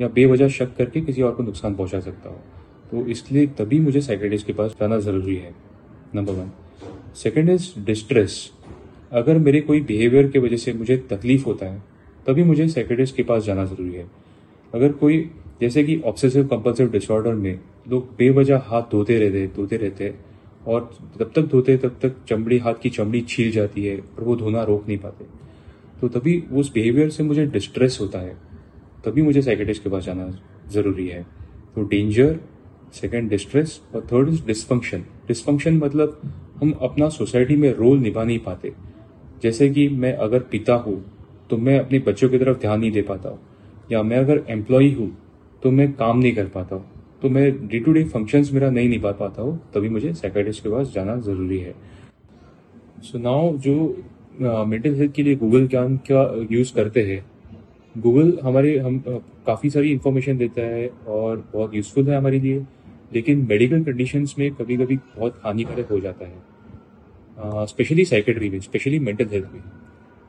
या 0.00 0.08
बेवजह 0.08 0.48
शक 0.48 0.74
करके 0.76 1.00
किसी 1.00 1.22
और 1.22 1.32
को 1.34 1.42
नुकसान 1.42 1.74
पहुँचा 1.74 2.00
सकता 2.00 2.30
हूँ। 2.30 2.42
तो 2.90 3.06
इसलिए 3.06 3.46
तभी 3.58 3.78
मुझे 3.80 4.00
साइकेटिस्ट 4.00 4.46
के 4.46 4.52
पास 4.52 4.74
जाना 4.80 4.98
ज़रूरी 4.98 5.36
है 5.36 5.54
number 6.14 6.32
one 6.32 6.50
second 7.14 7.50
is 7.50 7.68
distress 7.78 8.40
अगर 9.12 9.38
मेरे 9.38 9.60
कोई 9.60 9.80
बिहेवियर 9.80 10.28
की 10.28 10.38
वजह 10.38 10.56
से 10.56 10.72
मुझे 10.72 10.96
तकलीफ़ 11.10 11.44
होता 11.44 11.66
है 11.66 11.82
तभी 12.28 12.42
मुझे 12.44 12.68
साइकेट्रिस्ट 12.68 13.16
के 13.16 13.22
पास 13.22 13.42
जाना 13.42 13.64
ज़रूरी 13.64 13.94
है। 13.94 14.06
अगर 14.74 14.92
कोई, 14.92 15.18
जैसे 15.60 15.84
कि 15.84 16.00
ऑब्सेसिव 16.00 16.46
कंपल्सिव 16.46 16.90
डिसऑर्डर 16.90 17.34
में 17.34 17.58
लोग 17.88 18.08
बेवजह 18.18 18.62
हाथ 18.64 18.82
धोते 18.82 19.18
रहते 19.18 19.46
धोते 19.56 19.76
रहते 19.76 20.14
और 20.66 20.90
जब 21.18 21.32
तक 21.32 21.42
धोते 21.42 21.76
तब 21.76 21.98
तक 22.02 22.16
चमड़ी, 22.28 22.58
हाथ 22.58 22.74
की 22.82 22.90
चमड़ी 22.90 23.20
छील 23.20 23.50
जाती 23.50 23.84
है 23.84 23.96
और 23.98 24.24
वो 24.24 24.36
धोना 24.36 24.62
रोक 24.62 24.88
नहीं 24.88 24.98
पाते। 24.98 25.24
तो 26.00 26.08
तभी 26.08 26.42
उस 26.52 26.72
बिहेवियर 26.72 27.10
से 27.10 27.22
मुझे 27.22 27.46
डिस्ट्रेस 27.46 27.98
होता 28.00 28.18
है। 28.18 28.36
तभी 29.04 29.22
मुझे 29.22 29.42
साइकेटिस्ट 29.42 29.82
के 29.82 29.90
पास 29.90 30.04
जाना 30.04 30.30
ज़रूरी 30.72 31.08
है। 31.08 31.26
तो 31.74 31.82
डेंजर 31.82 32.38
सेकेंड 32.94 33.30
डिस्ट्रेस 33.30 33.80
और 33.94 34.06
थर्ड 34.12 34.28
इज़ 34.28 34.46
डिस्फंक्शन 34.46 35.04
डिस्फंक्शन 35.28 35.78
मतलब 35.78 36.20
हम 36.62 36.72
अपना 36.82 37.08
सोसाइटी 37.08 37.56
में 37.56 37.72
रोल 37.74 37.98
निभा 37.98 38.24
नहीं 38.24 38.38
पाते। 38.38 38.72
जैसे 39.42 39.68
कि 39.68 39.88
मैं 39.88 40.12
अगर 40.16 40.38
पिता 40.40 40.74
हूँ 40.76 41.04
तो 41.50 41.56
मैं 41.58 41.78
अपने 41.80 41.98
बच्चों 42.00 42.28
की 42.28 42.38
तरफ़ 42.38 42.58
ध्यान 42.60 42.80
नहीं 42.80 42.90
दे 42.92 43.02
पाता 43.04 43.28
हूँ। 43.28 43.38
या 43.92 44.02
मैं 44.02 44.16
अगर 44.18 44.42
एम्प्लॉय 44.50 44.90
हूँ 44.92 45.10
तो 45.62 45.70
मैं 45.70 45.92
काम 45.94 46.18
नहीं 46.18 46.34
कर 46.34 46.46
पाता 46.48 46.76
हूँ। 46.76 46.84
तो 47.22 47.28
मैं 47.28 47.68
डे 47.68 47.78
टू 47.80 47.92
डे 47.92 48.04
फ़ंक्शन 48.06 48.44
मेरा 48.52 48.70
नहीं 48.70 48.88
निभा 48.88 49.12
पाता 49.14 49.42
हूँ, 49.42 49.58
तभी 49.74 49.88
मुझे 49.88 50.12
साइकेटिस्ट 50.14 50.62
के 50.62 50.68
पास 50.68 50.92
जाना 50.94 51.16
ज़रूरी 51.18 51.58
है। 51.58 51.74
सो 53.00 53.08
so 53.10 53.22
नाउ 53.22 53.56
जो 53.58 53.74
मेंटल 54.40 54.94
हेल्थ 54.94 55.12
के 55.14 55.22
लिए 55.22 55.36
गूगल 55.36 55.66
ज्ञान 55.68 55.96
का 56.10 56.46
यूज़ 56.50 56.72
करते 56.74 57.02
हैं 57.04 57.24
गूगल 57.94 58.38
हमारे, 58.42 58.76
हम 58.78 58.98
काफ़ी 59.46 59.70
सारी 59.70 59.90
इंफॉर्मेशन 59.92 60.38
देता 60.38 60.62
है 60.64 60.88
और 61.08 61.44
बहुत 61.52 61.74
यूज़फुल 61.74 62.08
है 62.08 62.16
हमारे 62.16 62.40
लिए, 62.40 62.58
लेकिन 63.14 63.46
मेडिकल 63.48 63.82
कंडीशंस 63.84 64.34
में 64.38 64.50
कभी 64.54 64.76
कभी 64.76 64.96
बहुत 64.96 65.40
हानिकारक 65.44 65.90
हो 65.90 66.00
जाता 66.00 66.26
है। 66.26 67.66
स्पेशली 67.66 68.04
साइकेट्री 68.04 68.50
में 68.50 68.60
स्पेशली 68.60 68.98
मेंटल 69.00 69.26
हेल्थ 69.26 69.50
में। 69.54 69.62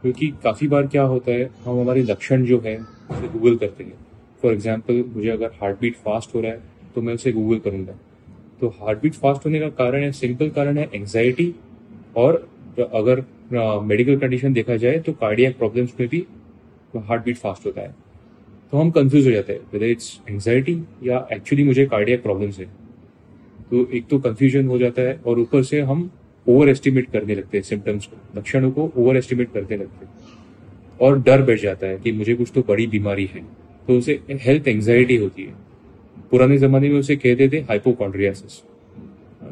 क्योंकि 0.03 0.27
काफ़ी 0.43 0.67
बार 0.67 0.87
क्या 0.87 1.03
होता 1.03 1.31
है, 1.31 1.49
हम 1.65 1.79
हमारे 1.79 2.03
लक्षण 2.03 2.45
जो 2.45 2.59
है, 2.59 2.77
उसे 3.11 3.27
गूगल 3.29 3.55
करते 3.57 3.83
हैं। 3.83 3.93
फॉर 4.43 4.53
एग्ज़ाम्पल 4.53 5.03
मुझे 5.15 5.29
अगर 5.29 5.51
हार्ट 5.61 5.79
बीट 5.79 5.95
फास्ट 5.97 6.35
हो 6.35 6.41
रहा 6.41 6.51
है 6.51 6.61
तो 6.95 7.01
मैं 7.01 7.13
उसे 7.13 7.31
गूगल 7.31 7.59
करूँगा। 7.59 7.93
तो 8.61 8.67
हार्ट 8.77 9.01
बीट 9.01 9.13
फास्ट 9.15 9.45
होने 9.45 9.59
का 9.59 9.69
कारण 9.75 10.03
है 10.03 10.11
सिंपल 10.13 10.49
कारण 10.51 10.77
है 10.77 10.89
एंग्जाइटी 10.93 11.53
और 12.17 12.47
अगर 12.79 13.23
मेडिकल 13.83 14.17
कंडीशन 14.19 14.53
देखा 14.53 14.75
जाए 14.77 14.99
तो 14.99 15.13
कार्डियक 15.15 15.57
प्रॉब्लम्स 15.57 15.93
में 15.99 16.07
भी 16.09 16.25
हार्ट 16.97 17.23
बीट 17.23 17.37
फास्ट 17.37 17.65
होता 17.65 17.81
है। 17.81 17.95
तो 18.73 18.77
हम 18.77 18.91
कंफ्यूज 18.91 19.25
हो 19.27 19.31
जाते 19.31 19.53
हैं 19.53 19.59
वेदर 19.73 19.85
इट्स 19.85 20.19
एंग्जाइटी 20.29 20.73
या 21.03 21.27
एक्चुअली 21.33 21.63
मुझे 21.63 21.85
कार्डियक 21.87 22.21
प्रॉब्लम्स 22.23 22.59
है। 22.59 22.65
तो 23.71 23.85
एक 23.87 24.07
तो 24.09 24.19
कंफ्यूजन 24.19 24.67
हो 24.67 24.77
जाता 24.77 25.01
है 25.01 25.15
और 25.17 25.39
ऊपर 25.39 25.63
से 25.63 25.81
हम 25.81 26.09
ओवर 26.49 26.69
एस्टिमेट 26.69 27.09
करने 27.11 27.35
लगते 27.35 27.57
हैं 27.57 27.63
सिम्टम्स 27.63 28.05
को 28.05 28.39
लक्षणों 28.39 28.71
को 28.71 28.91
ओवर 28.97 29.17
एस्टिमेट 29.17 29.51
करने 29.53 29.77
लगते 29.77 30.05
हैं। 30.05 30.13
और 31.01 31.19
डर 31.21 31.41
बैठ 31.41 31.61
जाता 31.61 31.87
है 31.87 31.97
कि 31.97 32.11
मुझे 32.11 32.33
कुछ 32.35 32.51
तो 32.55 32.61
बड़ी 32.67 32.87
बीमारी 32.87 33.25
है 33.25 33.41
तो 33.87 33.97
उसे 33.97 34.19
हेल्थ 34.29 34.67
एंग्जाइटी 34.67 35.15
होती 35.17 35.43
है। 35.43 35.53
पुराने 36.31 36.57
जमाने 36.57 36.89
में 36.89 36.99
उसे 36.99 37.15
कहते 37.15 37.49
थे 37.49 37.59
हाइपोकॉन्ड्रियासिस 37.63 38.61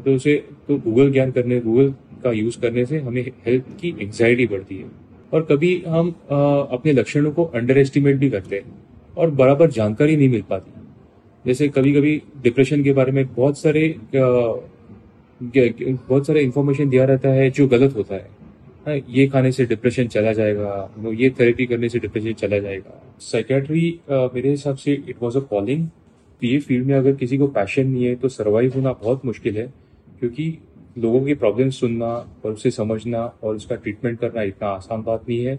तो 0.05 0.13
उसे 0.15 0.35
तो 0.67 0.77
गूगल 0.77 1.11
ज्ञान 1.11 1.31
करने 1.31 1.59
गूगल 1.59 1.93
का 2.23 2.31
यूज़ 2.31 2.59
करने 2.61 2.85
से 2.85 2.99
हमें 2.99 3.21
हेल्थ 3.45 3.65
की 3.81 3.95
एंग्जाइटी 3.99 4.47
बढ़ती 4.47 4.75
है। 4.75 4.89
और 5.33 5.41
कभी 5.41 5.71
हम 5.87 6.13
आ, 6.31 6.37
अपने 6.71 6.91
लक्षणों 6.93 7.31
को 7.31 7.43
अंडर 7.45 7.77
एस्टिमेट 7.77 8.15
भी 8.15 8.29
करते 8.29 8.55
हैं 8.55 8.73
और 9.17 9.29
बराबर 9.31 9.71
जानकारी 9.71 10.15
नहीं 10.17 10.29
मिल 10.29 10.43
पाती। 10.49 10.71
जैसे 11.45 11.67
कभी 11.67 11.93
कभी 11.93 12.21
डिप्रेशन 12.43 12.83
के 12.83 12.93
बारे 12.93 13.11
में 13.11 13.25
बहुत 13.35 13.57
सारे 13.57 13.87
बहुत 15.41 16.27
सारे 16.27 16.41
इंफॉर्मेशन 16.41 16.89
दिया 16.89 17.05
रहता 17.05 17.29
है 17.29 17.49
जो 17.51 17.67
गलत 17.67 17.95
होता 17.95 18.15
है। 18.15 18.29
हाँ, 18.87 18.95
ये 19.09 19.27
खाने 19.27 19.51
से 19.51 19.65
डिप्रेशन 19.65 20.07
चला 20.07 20.31
जाएगा 20.33 21.11
ये 21.11 21.29
थेरेपी 21.39 21.65
करने 21.65 21.89
से 21.89 21.99
डिप्रेशन 21.99 22.33
चला 22.35 22.59
जाएगा। 22.59 23.01
साइकेट्री 23.21 23.99
मेरे 24.09 24.49
हिसाब 24.49 24.75
से 24.77 24.93
इट 24.93 25.15
वॉज़ 25.21 25.37
अ 25.37 25.41
कॉलिंग 25.49 25.87
ये 26.41 26.59
फ़ील्ड 26.59 26.85
में 26.87 26.95
अगर 26.95 27.15
किसी 27.15 27.37
को 27.37 27.47
पैशन 27.49 27.87
नहीं 27.87 28.05
है 28.05 28.15
तो 28.15 28.29
सर्वाइव 28.29 28.73
होना 28.75 28.91
बहुत 28.93 29.25
मुश्किल 29.25 29.57
है 29.57 29.67
क्योंकि 30.19 30.57
लोगों 30.97 31.23
की 31.25 31.33
प्रॉब्लम 31.35 31.69
सुनना 31.71 32.07
और 32.45 32.51
उसे 32.51 32.71
समझना 32.71 33.23
और 33.43 33.55
उसका 33.55 33.75
ट्रीटमेंट 33.75 34.19
करना 34.19 34.41
इतना 34.43 34.67
आसान 34.69 35.03
बात 35.03 35.29
नहीं 35.29 35.43
है। 35.45 35.57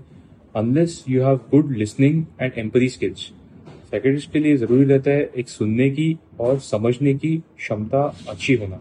Unless 0.54 1.04
you 1.08 1.22
have 1.22 1.36
good 1.50 1.72
listening 1.76 2.24
and 2.40 2.52
empathy 2.58 2.88
skills 2.88 3.30
psychiatrist 3.90 4.32
के 4.32 4.38
लिए 4.38 4.56
ज़रूरी 4.56 4.84
रहता 4.84 5.10
है 5.10 5.30
एक 5.36 5.48
सुनने 5.48 5.90
की 5.90 6.16
और 6.40 6.58
समझने 6.60 7.14
की 7.14 7.36
क्षमता 7.36 8.02
अच्छी 8.28 8.54
होना। 8.54 8.80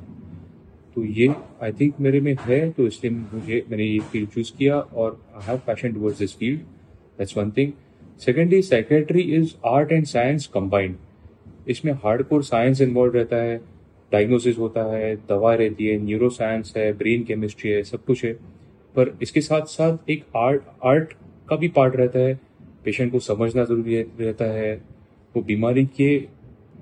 तो 0.97 1.03
ये 1.05 1.27
आई 1.63 1.71
थिंक 1.71 1.99
मेरे 1.99 2.19
में 2.21 2.35
है 2.41 2.59
तो 2.71 2.85
इसलिए 2.87 3.11
मुझे, 3.13 3.63
मैंने 3.69 3.83
ये 3.83 3.99
फ़ील्ड 4.11 4.29
चूज़ 4.29 4.51
किया 4.57 4.75
और 4.75 5.19
I 5.35 5.45
have 5.47 5.57
passion 5.67 5.93
towards 5.93 6.19
this 6.19 6.35
field 6.37 6.59
that's 7.17 7.37
one 7.37 7.51
thing 7.57 7.71
secondly 8.19 8.61
psychiatry 8.61 9.21
is 9.35 9.53
art 9.65 9.91
and 9.91 10.05
science 10.05 10.47
combined 10.53 10.95
इसमें 11.67 11.91
हार्ड 11.93 12.23
कोर 12.23 12.43
साइंस 12.43 12.81
इन्वॉल्व 12.81 13.13
रहता 13.13 13.35
है 13.35 13.57
डायग्नोसिस 14.11 14.57
होता 14.57 14.83
है, 14.95 15.15
दवा 15.29 15.53
रहती 15.55 15.87
है 15.87 15.97
न्यूरो 15.97 16.29
साइंस 16.29 16.73
है 16.77 16.91
ब्रेन 16.93 17.23
केमिस्ट्री 17.23 17.71
है, 17.71 17.83
सब 17.83 18.03
कुछ 18.05 18.25
है। 18.25 18.33
पर 18.95 19.17
इसके 19.21 19.41
साथ 19.41 19.65
साथ 19.67 20.09
एक 20.09 20.23
आर्ट 20.35 20.61
आर्ट 20.85 21.13
का 21.49 21.55
भी 21.55 21.67
पार्ट 21.67 21.95
रहता 21.95 22.19
है। 22.19 22.39
पेशेंट 22.85 23.11
को 23.11 23.19
समझना 23.19 23.63
ज़रूरी 23.63 24.01
रहता 24.01 24.45
है। 24.45 24.73
वो 25.35 25.41
बीमारी 25.43 25.85
के 25.85 26.17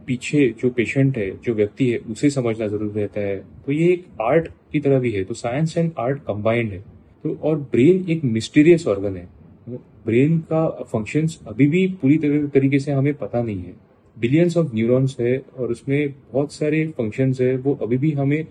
पीछे 0.07 0.53
जो 0.61 0.69
पेशेंट 0.69 1.17
है, 1.17 1.29
जो 1.43 1.53
व्यक्ति 1.53 1.89
है, 1.89 1.97
उसे 1.97 2.29
समझना 2.29 2.67
ज़रूरी 2.67 2.99
रहता 2.99 3.21
है। 3.21 3.37
तो 3.65 3.71
ये 3.71 3.87
एक 3.93 4.05
आर्ट 4.21 4.47
की 4.71 4.79
तरह 4.79 4.99
भी 4.99 5.11
है। 5.11 5.23
तो 5.23 5.33
साइंस 5.33 5.77
एंड 5.77 5.91
आर्ट 5.99 6.19
कंबाइंड 6.19 6.71
है। 6.71 6.79
तो 7.23 7.35
और 7.43 7.57
ब्रेन 7.57 8.05
एक 8.09 8.23
मिस्टीरियस 8.23 8.87
ऑर्गन 8.87 9.17
है। 9.17 9.27
ब्रेन 10.05 10.37
का 10.39 10.67
फ़ंक्शंस 10.69 11.39
अभी 11.47 11.67
भी 11.67 11.87
पूरी 12.01 12.17
तरीके 12.47 12.79
से 12.79 12.91
हमें 12.91 13.13
पता 13.13 13.41
नहीं 13.43 13.57
है। 13.57 13.73
बिलियंस 14.19 14.57
ऑफ़ 14.57 14.75
न्यूरॉन्स 14.75 15.15
है 15.19 15.41
और 15.57 15.71
उसमें 15.71 16.13
बहुत 16.33 16.53
सारे 16.53 16.85
फ़ंक्शंस 16.87 17.41
है। 17.41 17.55
वो 17.57 17.73
अभी 17.81 17.97
भी 17.97 18.11
हमें 18.11 18.41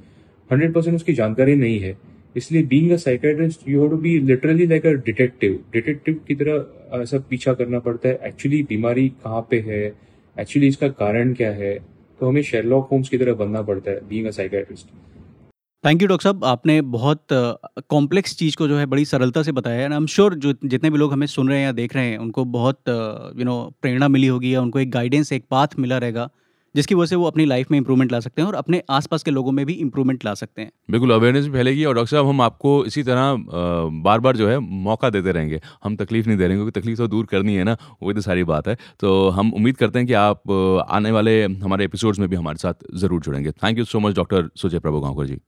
हंड्रेड 0.50 0.72
परसेंट 0.72 0.96
उसकी 0.96 1.12
जानकारी 1.12 1.54
नहीं 1.54 1.78
है। 1.80 1.96
इसलिए 2.36 2.62
being 2.62 2.90
a 2.90 2.96
psychiatrist 2.96 3.68
you 3.68 3.80
have 3.80 3.90
to 3.90 3.96
be 3.96 4.18
literally 4.20 4.66
like 4.66 4.86
a 4.86 4.92
detective 4.92 5.58
detective 5.72 6.20
की 6.28 6.34
तरह 6.34 7.00
ऐसा 7.02 7.18
पीछा 7.30 7.52
करना 7.54 7.78
पड़ता 7.78 8.08
है। 8.08 8.18
एक्चुअली 8.24 8.62
बीमारी 8.62 9.08
कहाँ 9.24 9.46
पे 9.50 9.60
है? 9.60 9.92
एक्चुअली 10.36 10.68
इसका 10.68 10.88
कारण 11.00 11.32
क्या 11.34 11.50
है? 11.52 11.74
तो 12.20 12.28
हमें 12.28 12.42
शेरलॉक 12.42 12.88
होम्स 12.92 13.08
की 13.08 13.18
तरह 13.18 13.34
बनना 13.34 13.62
पड़ता 13.62 13.90
है 13.90 14.00
being 14.08 14.26
a 14.26 14.30
psychiatrist 14.30 14.86
thank 15.84 16.02
you 16.02 16.08
doctor 16.08 16.24
साहब। 16.24 16.44
आपने 16.44 16.80
बहुत 16.82 17.26
कॉम्प्लेक्स 17.32 18.32
uh, 18.32 18.38
चीज़ 18.38 18.56
को 18.56 18.68
जो 18.68 18.76
है 18.78 18.86
बड़ी 18.86 19.04
सरलता 19.04 19.42
से 19.42 19.52
बताया 19.52 19.80
है। 19.80 19.90
आई 19.90 19.96
एम 19.96 20.06
श्योर 20.06 20.34
जो 20.34 20.54
जितने 20.64 20.90
भी 20.90 20.98
लोग 20.98 21.12
हमें 21.12 21.26
सुन 21.26 21.48
रहे 21.48 21.58
हैं 21.58 21.64
या 21.64 21.72
देख 21.72 21.94
रहे 21.96 22.10
हैं 22.10 22.18
उनको 22.18 22.44
बहुत 22.44 22.80
यू 23.38 23.44
नो 23.44 23.56
प्रेरणा 23.82 24.08
मिली 24.08 24.26
होगी 24.26 24.54
या 24.54 24.60
उनको 24.60 24.80
एक 24.80 24.90
गाइडेंस 24.90 25.32
एक 25.32 25.44
पाथ 25.50 25.78
मिला 25.78 25.98
रहेगा। 25.98 26.28
जिसकी 26.74 26.94
वजह 26.94 27.06
से 27.06 27.16
वो 27.16 27.26
अपनी 27.26 27.44
लाइफ 27.44 27.70
में 27.70 27.78
इंप्रूवमेंट 27.78 28.12
ला 28.12 28.20
सकते 28.20 28.42
हैं 28.42 28.46
और 28.48 28.54
अपने 28.54 28.82
आसपास 28.90 29.22
के 29.22 29.30
लोगों 29.30 29.52
में 29.52 29.64
भी 29.66 29.72
इंप्रूवमेंट 29.74 30.24
ला 30.24 30.34
सकते 30.34 30.62
हैं। 30.62 30.70
बिल्कुल 30.90 31.12
अवेयरनेस 31.12 31.44
भी 31.44 31.52
फैलेगी 31.52 31.84
और 31.84 31.94
डॉक्टर 31.94 32.10
साहब, 32.10 32.26
हम 32.26 32.40
आपको 32.40 32.84
इसी 32.86 33.02
तरह 33.02 33.34
बार 34.02 34.20
बार 34.20 34.36
जो 34.36 34.48
है 34.48 34.58
मौका 34.58 35.10
देते 35.10 35.32
रहेंगे। 35.32 35.60
हम 35.84 35.96
तकलीफ़ 35.96 36.26
नहीं 36.28 36.38
दे 36.38 36.46
रहे 36.46 36.56
क्योंकि 36.56 36.80
तकलीफ़ 36.80 36.98
तो 36.98 37.06
दूर 37.08 37.26
करनी 37.26 37.54
है 37.54 37.64
ना, 37.64 37.76
वो 38.02 38.12
तो 38.12 38.20
सारी 38.20 38.44
बात 38.44 38.68
है। 38.68 38.76
तो 39.00 39.28
हम 39.30 39.52
उम्मीद 39.54 39.76
करते 39.76 39.98
हैं 39.98 40.08
कि 40.08 40.12
आप 40.14 40.50
आने 40.90 41.10
वाले 41.10 41.42
हमारे 41.44 41.84
एपिसोड्स 41.84 42.18
में 42.18 42.28
भी 42.28 42.36
हमारे 42.36 42.58
साथ 42.58 42.86
ज़रूर 42.96 43.20
जुड़ेंगे। 43.20 43.52
Thank 43.52 43.78
you 43.78 43.84
so 43.84 44.00
much 44.00 44.16
doctor 44.16 44.48
Sujay 44.56 44.78
Prabhu 44.78 45.00
Gaonkar 45.00 45.26
ji. 45.26 45.38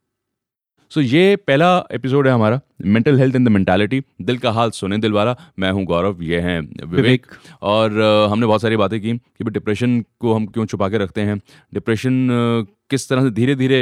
So 0.93 1.01
ये 1.01 1.37
पहला 1.37 1.69
एपिसोड 1.93 2.27
है 2.27 2.33
हमारा। 2.33 2.61
Mental 2.81 3.19
health 3.19 3.37
in 3.37 3.45
the 3.45 3.49
mentality 3.49 4.03
दिल 4.23 4.39
का 4.39 4.51
हाल 4.53 4.71
सुने 4.73 4.99
दिल 4.99 5.13
वाला 5.13 5.37
मैं 5.59 5.71
हूँ 5.73 5.85
गौरव 5.85 6.23
ये 6.23 6.41
हैं 6.41 6.61
विवेक। 6.87 7.27
और 7.65 8.01
हमने 8.31 8.47
बहुत 8.47 8.63
सारी 8.63 8.77
बातें 8.77 9.01
की 9.01 9.13
कि 9.13 9.45
भाई 9.45 9.53
डिप्रेशन 9.53 10.01
को 10.21 10.35
हम 10.35 10.47
क्यों 10.47 10.67
छुपा 10.67 10.89
के 10.89 10.99
रखते 10.99 11.21
हैं। 11.21 11.41
डिप्रेशन 11.73 12.67
किस 12.91 13.09
तरह 13.09 13.23
से 13.23 13.31
धीरे 13.31 13.55
धीरे 13.55 13.79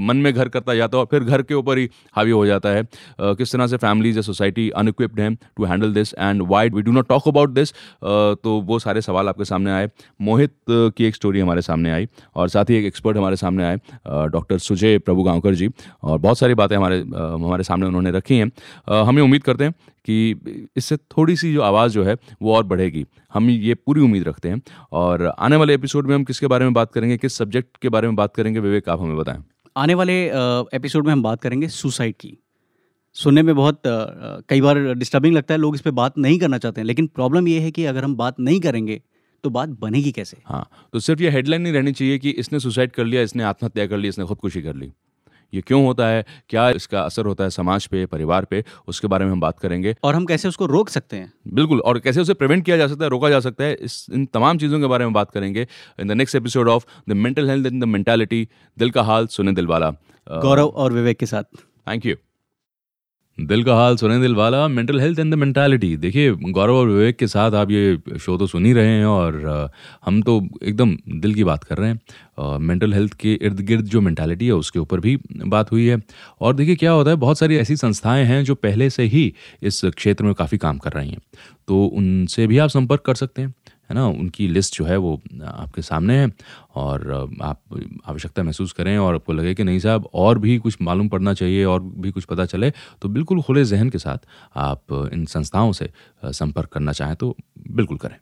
मन 0.00 0.16
में 0.16 0.32
घर 0.32 0.48
करता 0.48 0.74
जाता 0.74 0.96
है 0.96 1.00
और 1.00 1.06
फिर 1.10 1.24
घर 1.24 1.42
के 1.42 1.54
ऊपर 1.54 1.78
ही 1.78 1.88
हावी 2.16 2.30
हो 2.30 2.44
जाता 2.46 2.68
है। 2.68 2.82
किस 3.20 3.52
तरह 3.52 3.66
से 3.66 3.76
फैमिलीज़ 3.76 4.16
या 4.16 4.22
सोसाइटी 4.22 4.68
अनइक्विप्ड 4.70 5.20
हैं 5.20 5.34
to 5.34 5.64
handle 5.64 5.92
this 5.94 6.12
and 6.14 6.42
why 6.48 6.74
we 6.74 6.82
do 6.82 6.92
not 6.92 7.08
talk 7.08 7.28
about 7.28 7.50
this 7.50 7.72
तो 7.72 8.60
वो 8.62 8.78
सारे 8.78 9.00
सवाल 9.02 9.28
आपके 9.28 9.44
सामने 9.44 9.70
आए। 9.72 9.88
मोहित 10.20 10.54
की 10.70 11.04
एक 11.04 11.14
स्टोरी 11.14 11.40
हमारे 11.40 11.62
सामने 11.62 11.90
आई 11.90 12.08
और 12.36 12.48
साथ 12.48 12.70
ही 12.70 12.76
एक 12.76 12.84
एक्सपर्ट 12.84 13.16
हमारे 13.16 13.36
सामने 13.36 13.64
आए 13.64 13.78
डॉक्टर 14.28 14.58
सुजय 14.58 14.98
प्रभु 14.98 15.22
गांवकर 15.22 15.54
जी। 15.54 15.68
और 16.02 16.18
बहुत 16.18 16.38
सारी 16.38 16.54
बातें 16.54 16.76
हमारे 16.76 17.00
हमारे 17.00 17.62
सामने 17.62 17.86
उन्होंने 17.86 18.12
रखी 18.32 18.38
हैं। 18.38 19.02
हमें 19.02 19.22
उम्मीद 19.22 19.42
करते 19.42 19.64
हैं 19.64 19.74
कि 20.04 20.68
इससे 20.76 20.96
थोड़ी 20.96 21.36
सी 21.36 21.52
जो 21.54 21.62
आवाज़ 21.62 21.92
जो 21.92 22.04
है 22.04 22.16
वो 22.42 22.54
और 22.54 22.64
बढ़ेगी। 22.64 23.04
हम 23.34 23.50
ये 23.50 23.74
पूरी 23.76 24.00
उम्मीद 24.00 24.28
रखते 24.28 24.48
हैं। 24.48 24.62
और 24.92 25.26
आने 25.38 25.56
वाले 25.56 25.74
एपिसोड 25.74 26.06
में 26.06 26.14
हम 26.14 26.24
किसके 26.24 26.46
बारे 26.46 26.64
में 26.64 26.74
बात 26.74 26.92
करेंगे 26.92 27.16
किस 27.18 27.34
सब्जेक्ट 27.34 27.76
के 27.76 27.88
बारे 27.88 28.08
में 28.08 28.16
बात 28.16 28.34
करेंगे 28.34 28.60
विवेक 28.60 28.88
आप 28.88 29.00
हमें 29.00 29.16
बताएँ। 29.16 29.42
आने 29.76 29.94
वाले 29.94 30.14
एपिसोड 30.74 31.06
में 31.06 31.12
हम 31.12 31.22
बात 31.22 31.40
करेंगे 31.42 31.68
सुसाइड 31.68 32.14
की। 32.14 32.38
सुनने 33.16 33.42
में 33.42 33.54
बहुत 33.56 33.82
कई 33.86 34.60
बार 34.60 34.78
डिस्टर्बिंग 34.94 35.34
लगता 35.34 35.54
है 35.54 35.60
लोग 35.60 35.74
इस 35.74 35.80
पर 35.80 35.90
बात 35.90 36.18
नहीं 36.18 36.38
करना 36.38 36.58
चाहते 36.58 36.80
हैं। 36.80 36.86
लेकिन 36.86 37.06
प्रॉब्लम 37.06 37.48
ये 37.48 37.60
है 37.60 37.70
कि 37.70 37.84
अगर 37.84 38.04
हम 38.04 38.14
बात 38.16 38.40
नहीं 38.40 38.60
करेंगे 38.60 39.00
तो 39.44 39.50
बात 39.50 39.68
बनेगी 39.68 40.12
कैसे? 40.12 40.36
हाँ 40.46 40.68
तो 40.92 41.00
सिर्फ़ 41.00 41.22
ये 41.22 41.30
हेडलाइन 41.30 41.62
नहीं 41.62 41.72
रहनी 41.72 41.92
चाहिए 41.92 42.18
कि 42.18 42.30
इसने 42.30 42.60
सुसाइड 42.60 42.90
कर 42.90 43.04
लिया 43.04 43.22
इसने 43.22 43.42
आत्महत्या 43.42 43.86
कर 43.86 43.98
ली 43.98 44.08
इसने 44.08 44.24
खुदकुशी 44.24 44.62
कर 44.62 44.74
ली। 44.74 44.90
ये 45.54 45.60
क्यों 45.60 45.84
होता 45.84 46.06
है? 46.06 46.24
क्या 46.48 46.68
इसका 46.70 47.00
असर 47.00 47.26
होता 47.26 47.44
है 47.44 47.50
समाज 47.50 47.86
पे 47.86 48.04
परिवार 48.06 48.44
पे? 48.44 48.64
उसके 48.88 49.08
बारे 49.08 49.24
में 49.24 49.32
हम 49.32 49.40
बात 49.40 49.58
करेंगे। 49.58 49.94
और 50.02 50.14
हम 50.14 50.26
कैसे 50.26 50.48
उसको 50.48 50.66
रोक 50.66 50.88
सकते 50.88 51.16
हैं? 51.16 51.32
बिल्कुल 51.48 51.80
और 51.80 51.98
कैसे 51.98 52.20
उसे 52.20 52.34
प्रिवेंट 52.34 52.64
किया 52.64 52.76
जा 52.76 52.86
सकता 52.86 53.04
है 53.04 53.10
रोका 53.10 53.30
जा 53.30 53.40
सकता 53.40 53.64
है 53.64 53.74
इस 53.74 54.06
इन 54.12 54.26
तमाम 54.26 54.58
चीज़ों 54.58 54.80
के 54.80 54.86
बारे 54.86 55.04
में 55.04 55.12
बात 55.12 55.30
करेंगे 55.30 55.66
in 56.00 56.08
the 56.08 56.12
next 56.12 56.36
episode 56.36 56.68
of 56.68 56.86
the 57.08 57.12
mental 57.12 57.50
health 57.50 57.66
in 57.66 57.80
the 57.80 57.84
mentality 57.84 58.48
दिल 58.78 58.90
का 58.90 59.02
हाल 59.02 59.26
सुने 59.26 59.52
दिल 59.52 59.66
वाला 59.66 59.90
गौरव 60.26 60.66
और 60.66 60.92
विवेक 60.92 61.18
के 61.18 61.26
साथ। 61.26 61.44
थैंक 61.88 62.06
यू 62.06 62.16
दिल 63.38 63.62
का 63.64 63.74
हाल 63.74 63.96
सुने 63.96 64.18
दिल 64.20 64.34
वाला 64.34 64.66
mental 64.68 65.00
health 65.00 65.18
and 65.18 65.32
the 65.34 65.36
mentality 65.38 65.96
देखिए, 65.96 66.30
गौरव 66.32 66.74
और 66.74 66.88
विवेक 66.88 67.16
के 67.16 67.26
साथ 67.26 67.52
आप 67.52 67.70
ये 67.70 68.18
शो 68.20 68.36
तो 68.38 68.46
सुन 68.46 68.66
ही 68.66 68.72
रहे 68.72 68.88
हैं 68.88 69.06
और 69.06 69.70
हम 70.04 70.20
तो 70.22 70.40
एकदम 70.62 70.96
दिल 71.10 71.34
की 71.34 71.44
बात 71.44 71.64
कर 71.64 71.78
रहे 71.78 71.90
हैं। 71.90 72.58
मेंटल 72.58 72.92
हेल्थ 72.94 73.14
के 73.14 73.32
इर्द 73.34 73.60
गिर्द 73.60 73.84
जो 73.84 74.00
मेंटालिटी 74.00 74.46
है, 74.46 74.52
उसके 74.52 74.78
ऊपर 74.78 75.00
भी 75.00 75.16
बात 75.36 75.72
हुई 75.72 75.86
है। 75.86 76.00
और 76.40 76.54
देखिए, 76.54 76.76
क्या 76.76 76.92
होता 76.92 77.10
है, 77.10 77.16
बहुत 77.16 77.38
सारी 77.38 77.56
ऐसी 77.56 77.76
संस्थाएँ 77.76 78.24
हैं 78.24 78.42
जो 78.44 78.54
पहले 78.54 78.90
से 78.90 79.02
ही 79.04 79.32
इस 79.62 79.84
क्षेत्र 79.86 80.24
में 80.24 80.34
काफ़ी 80.34 80.58
काम 80.58 80.78
कर 80.78 80.92
रही 80.92 81.10
हैं। 81.10 81.20
तो 81.68 81.84
उनसे 81.86 82.46
भी 82.46 82.58
आप 82.58 82.68
संपर्क 82.68 83.02
कर 83.06 83.14
सकते 83.14 83.42
हैं। 83.42 83.54
है 83.92 83.94
ना, 83.94 84.06
उनकी 84.08 84.46
लिस्ट 84.48 84.76
जो 84.76 84.84
है 84.84 84.96
वो 84.96 85.14
आपके 85.44 85.82
सामने 85.82 86.14
है 86.18 86.30
और 86.74 87.10
आप 87.42 87.60
आवश्यकता 88.06 88.42
महसूस 88.42 88.72
करें 88.72 88.96
और 88.98 89.14
आपको 89.14 89.32
लगे 89.32 89.54
कि 89.54 89.64
नहीं 89.64 89.78
साहब, 89.78 90.08
और 90.14 90.38
भी 90.38 90.56
कुछ 90.58 90.76
मालूम 90.82 91.08
पड़ना 91.08 91.34
चाहिए 91.34 91.64
और 91.64 91.82
भी 91.82 92.10
कुछ 92.10 92.24
पता 92.24 92.46
चले 92.46 92.70
तो 93.02 93.08
बिल्कुल 93.10 93.42
खुले 93.42 93.64
जहन 93.64 93.90
के 93.90 93.98
साथ 93.98 94.26
आप 94.56 95.10
इन 95.12 95.24
संस्थाओं 95.26 95.72
से 95.72 95.90
संपर्क 96.24 96.68
करना 96.72 96.92
चाहें 96.92 97.16
तो 97.16 97.36
बिल्कुल 97.70 97.98
करें। 97.98 98.16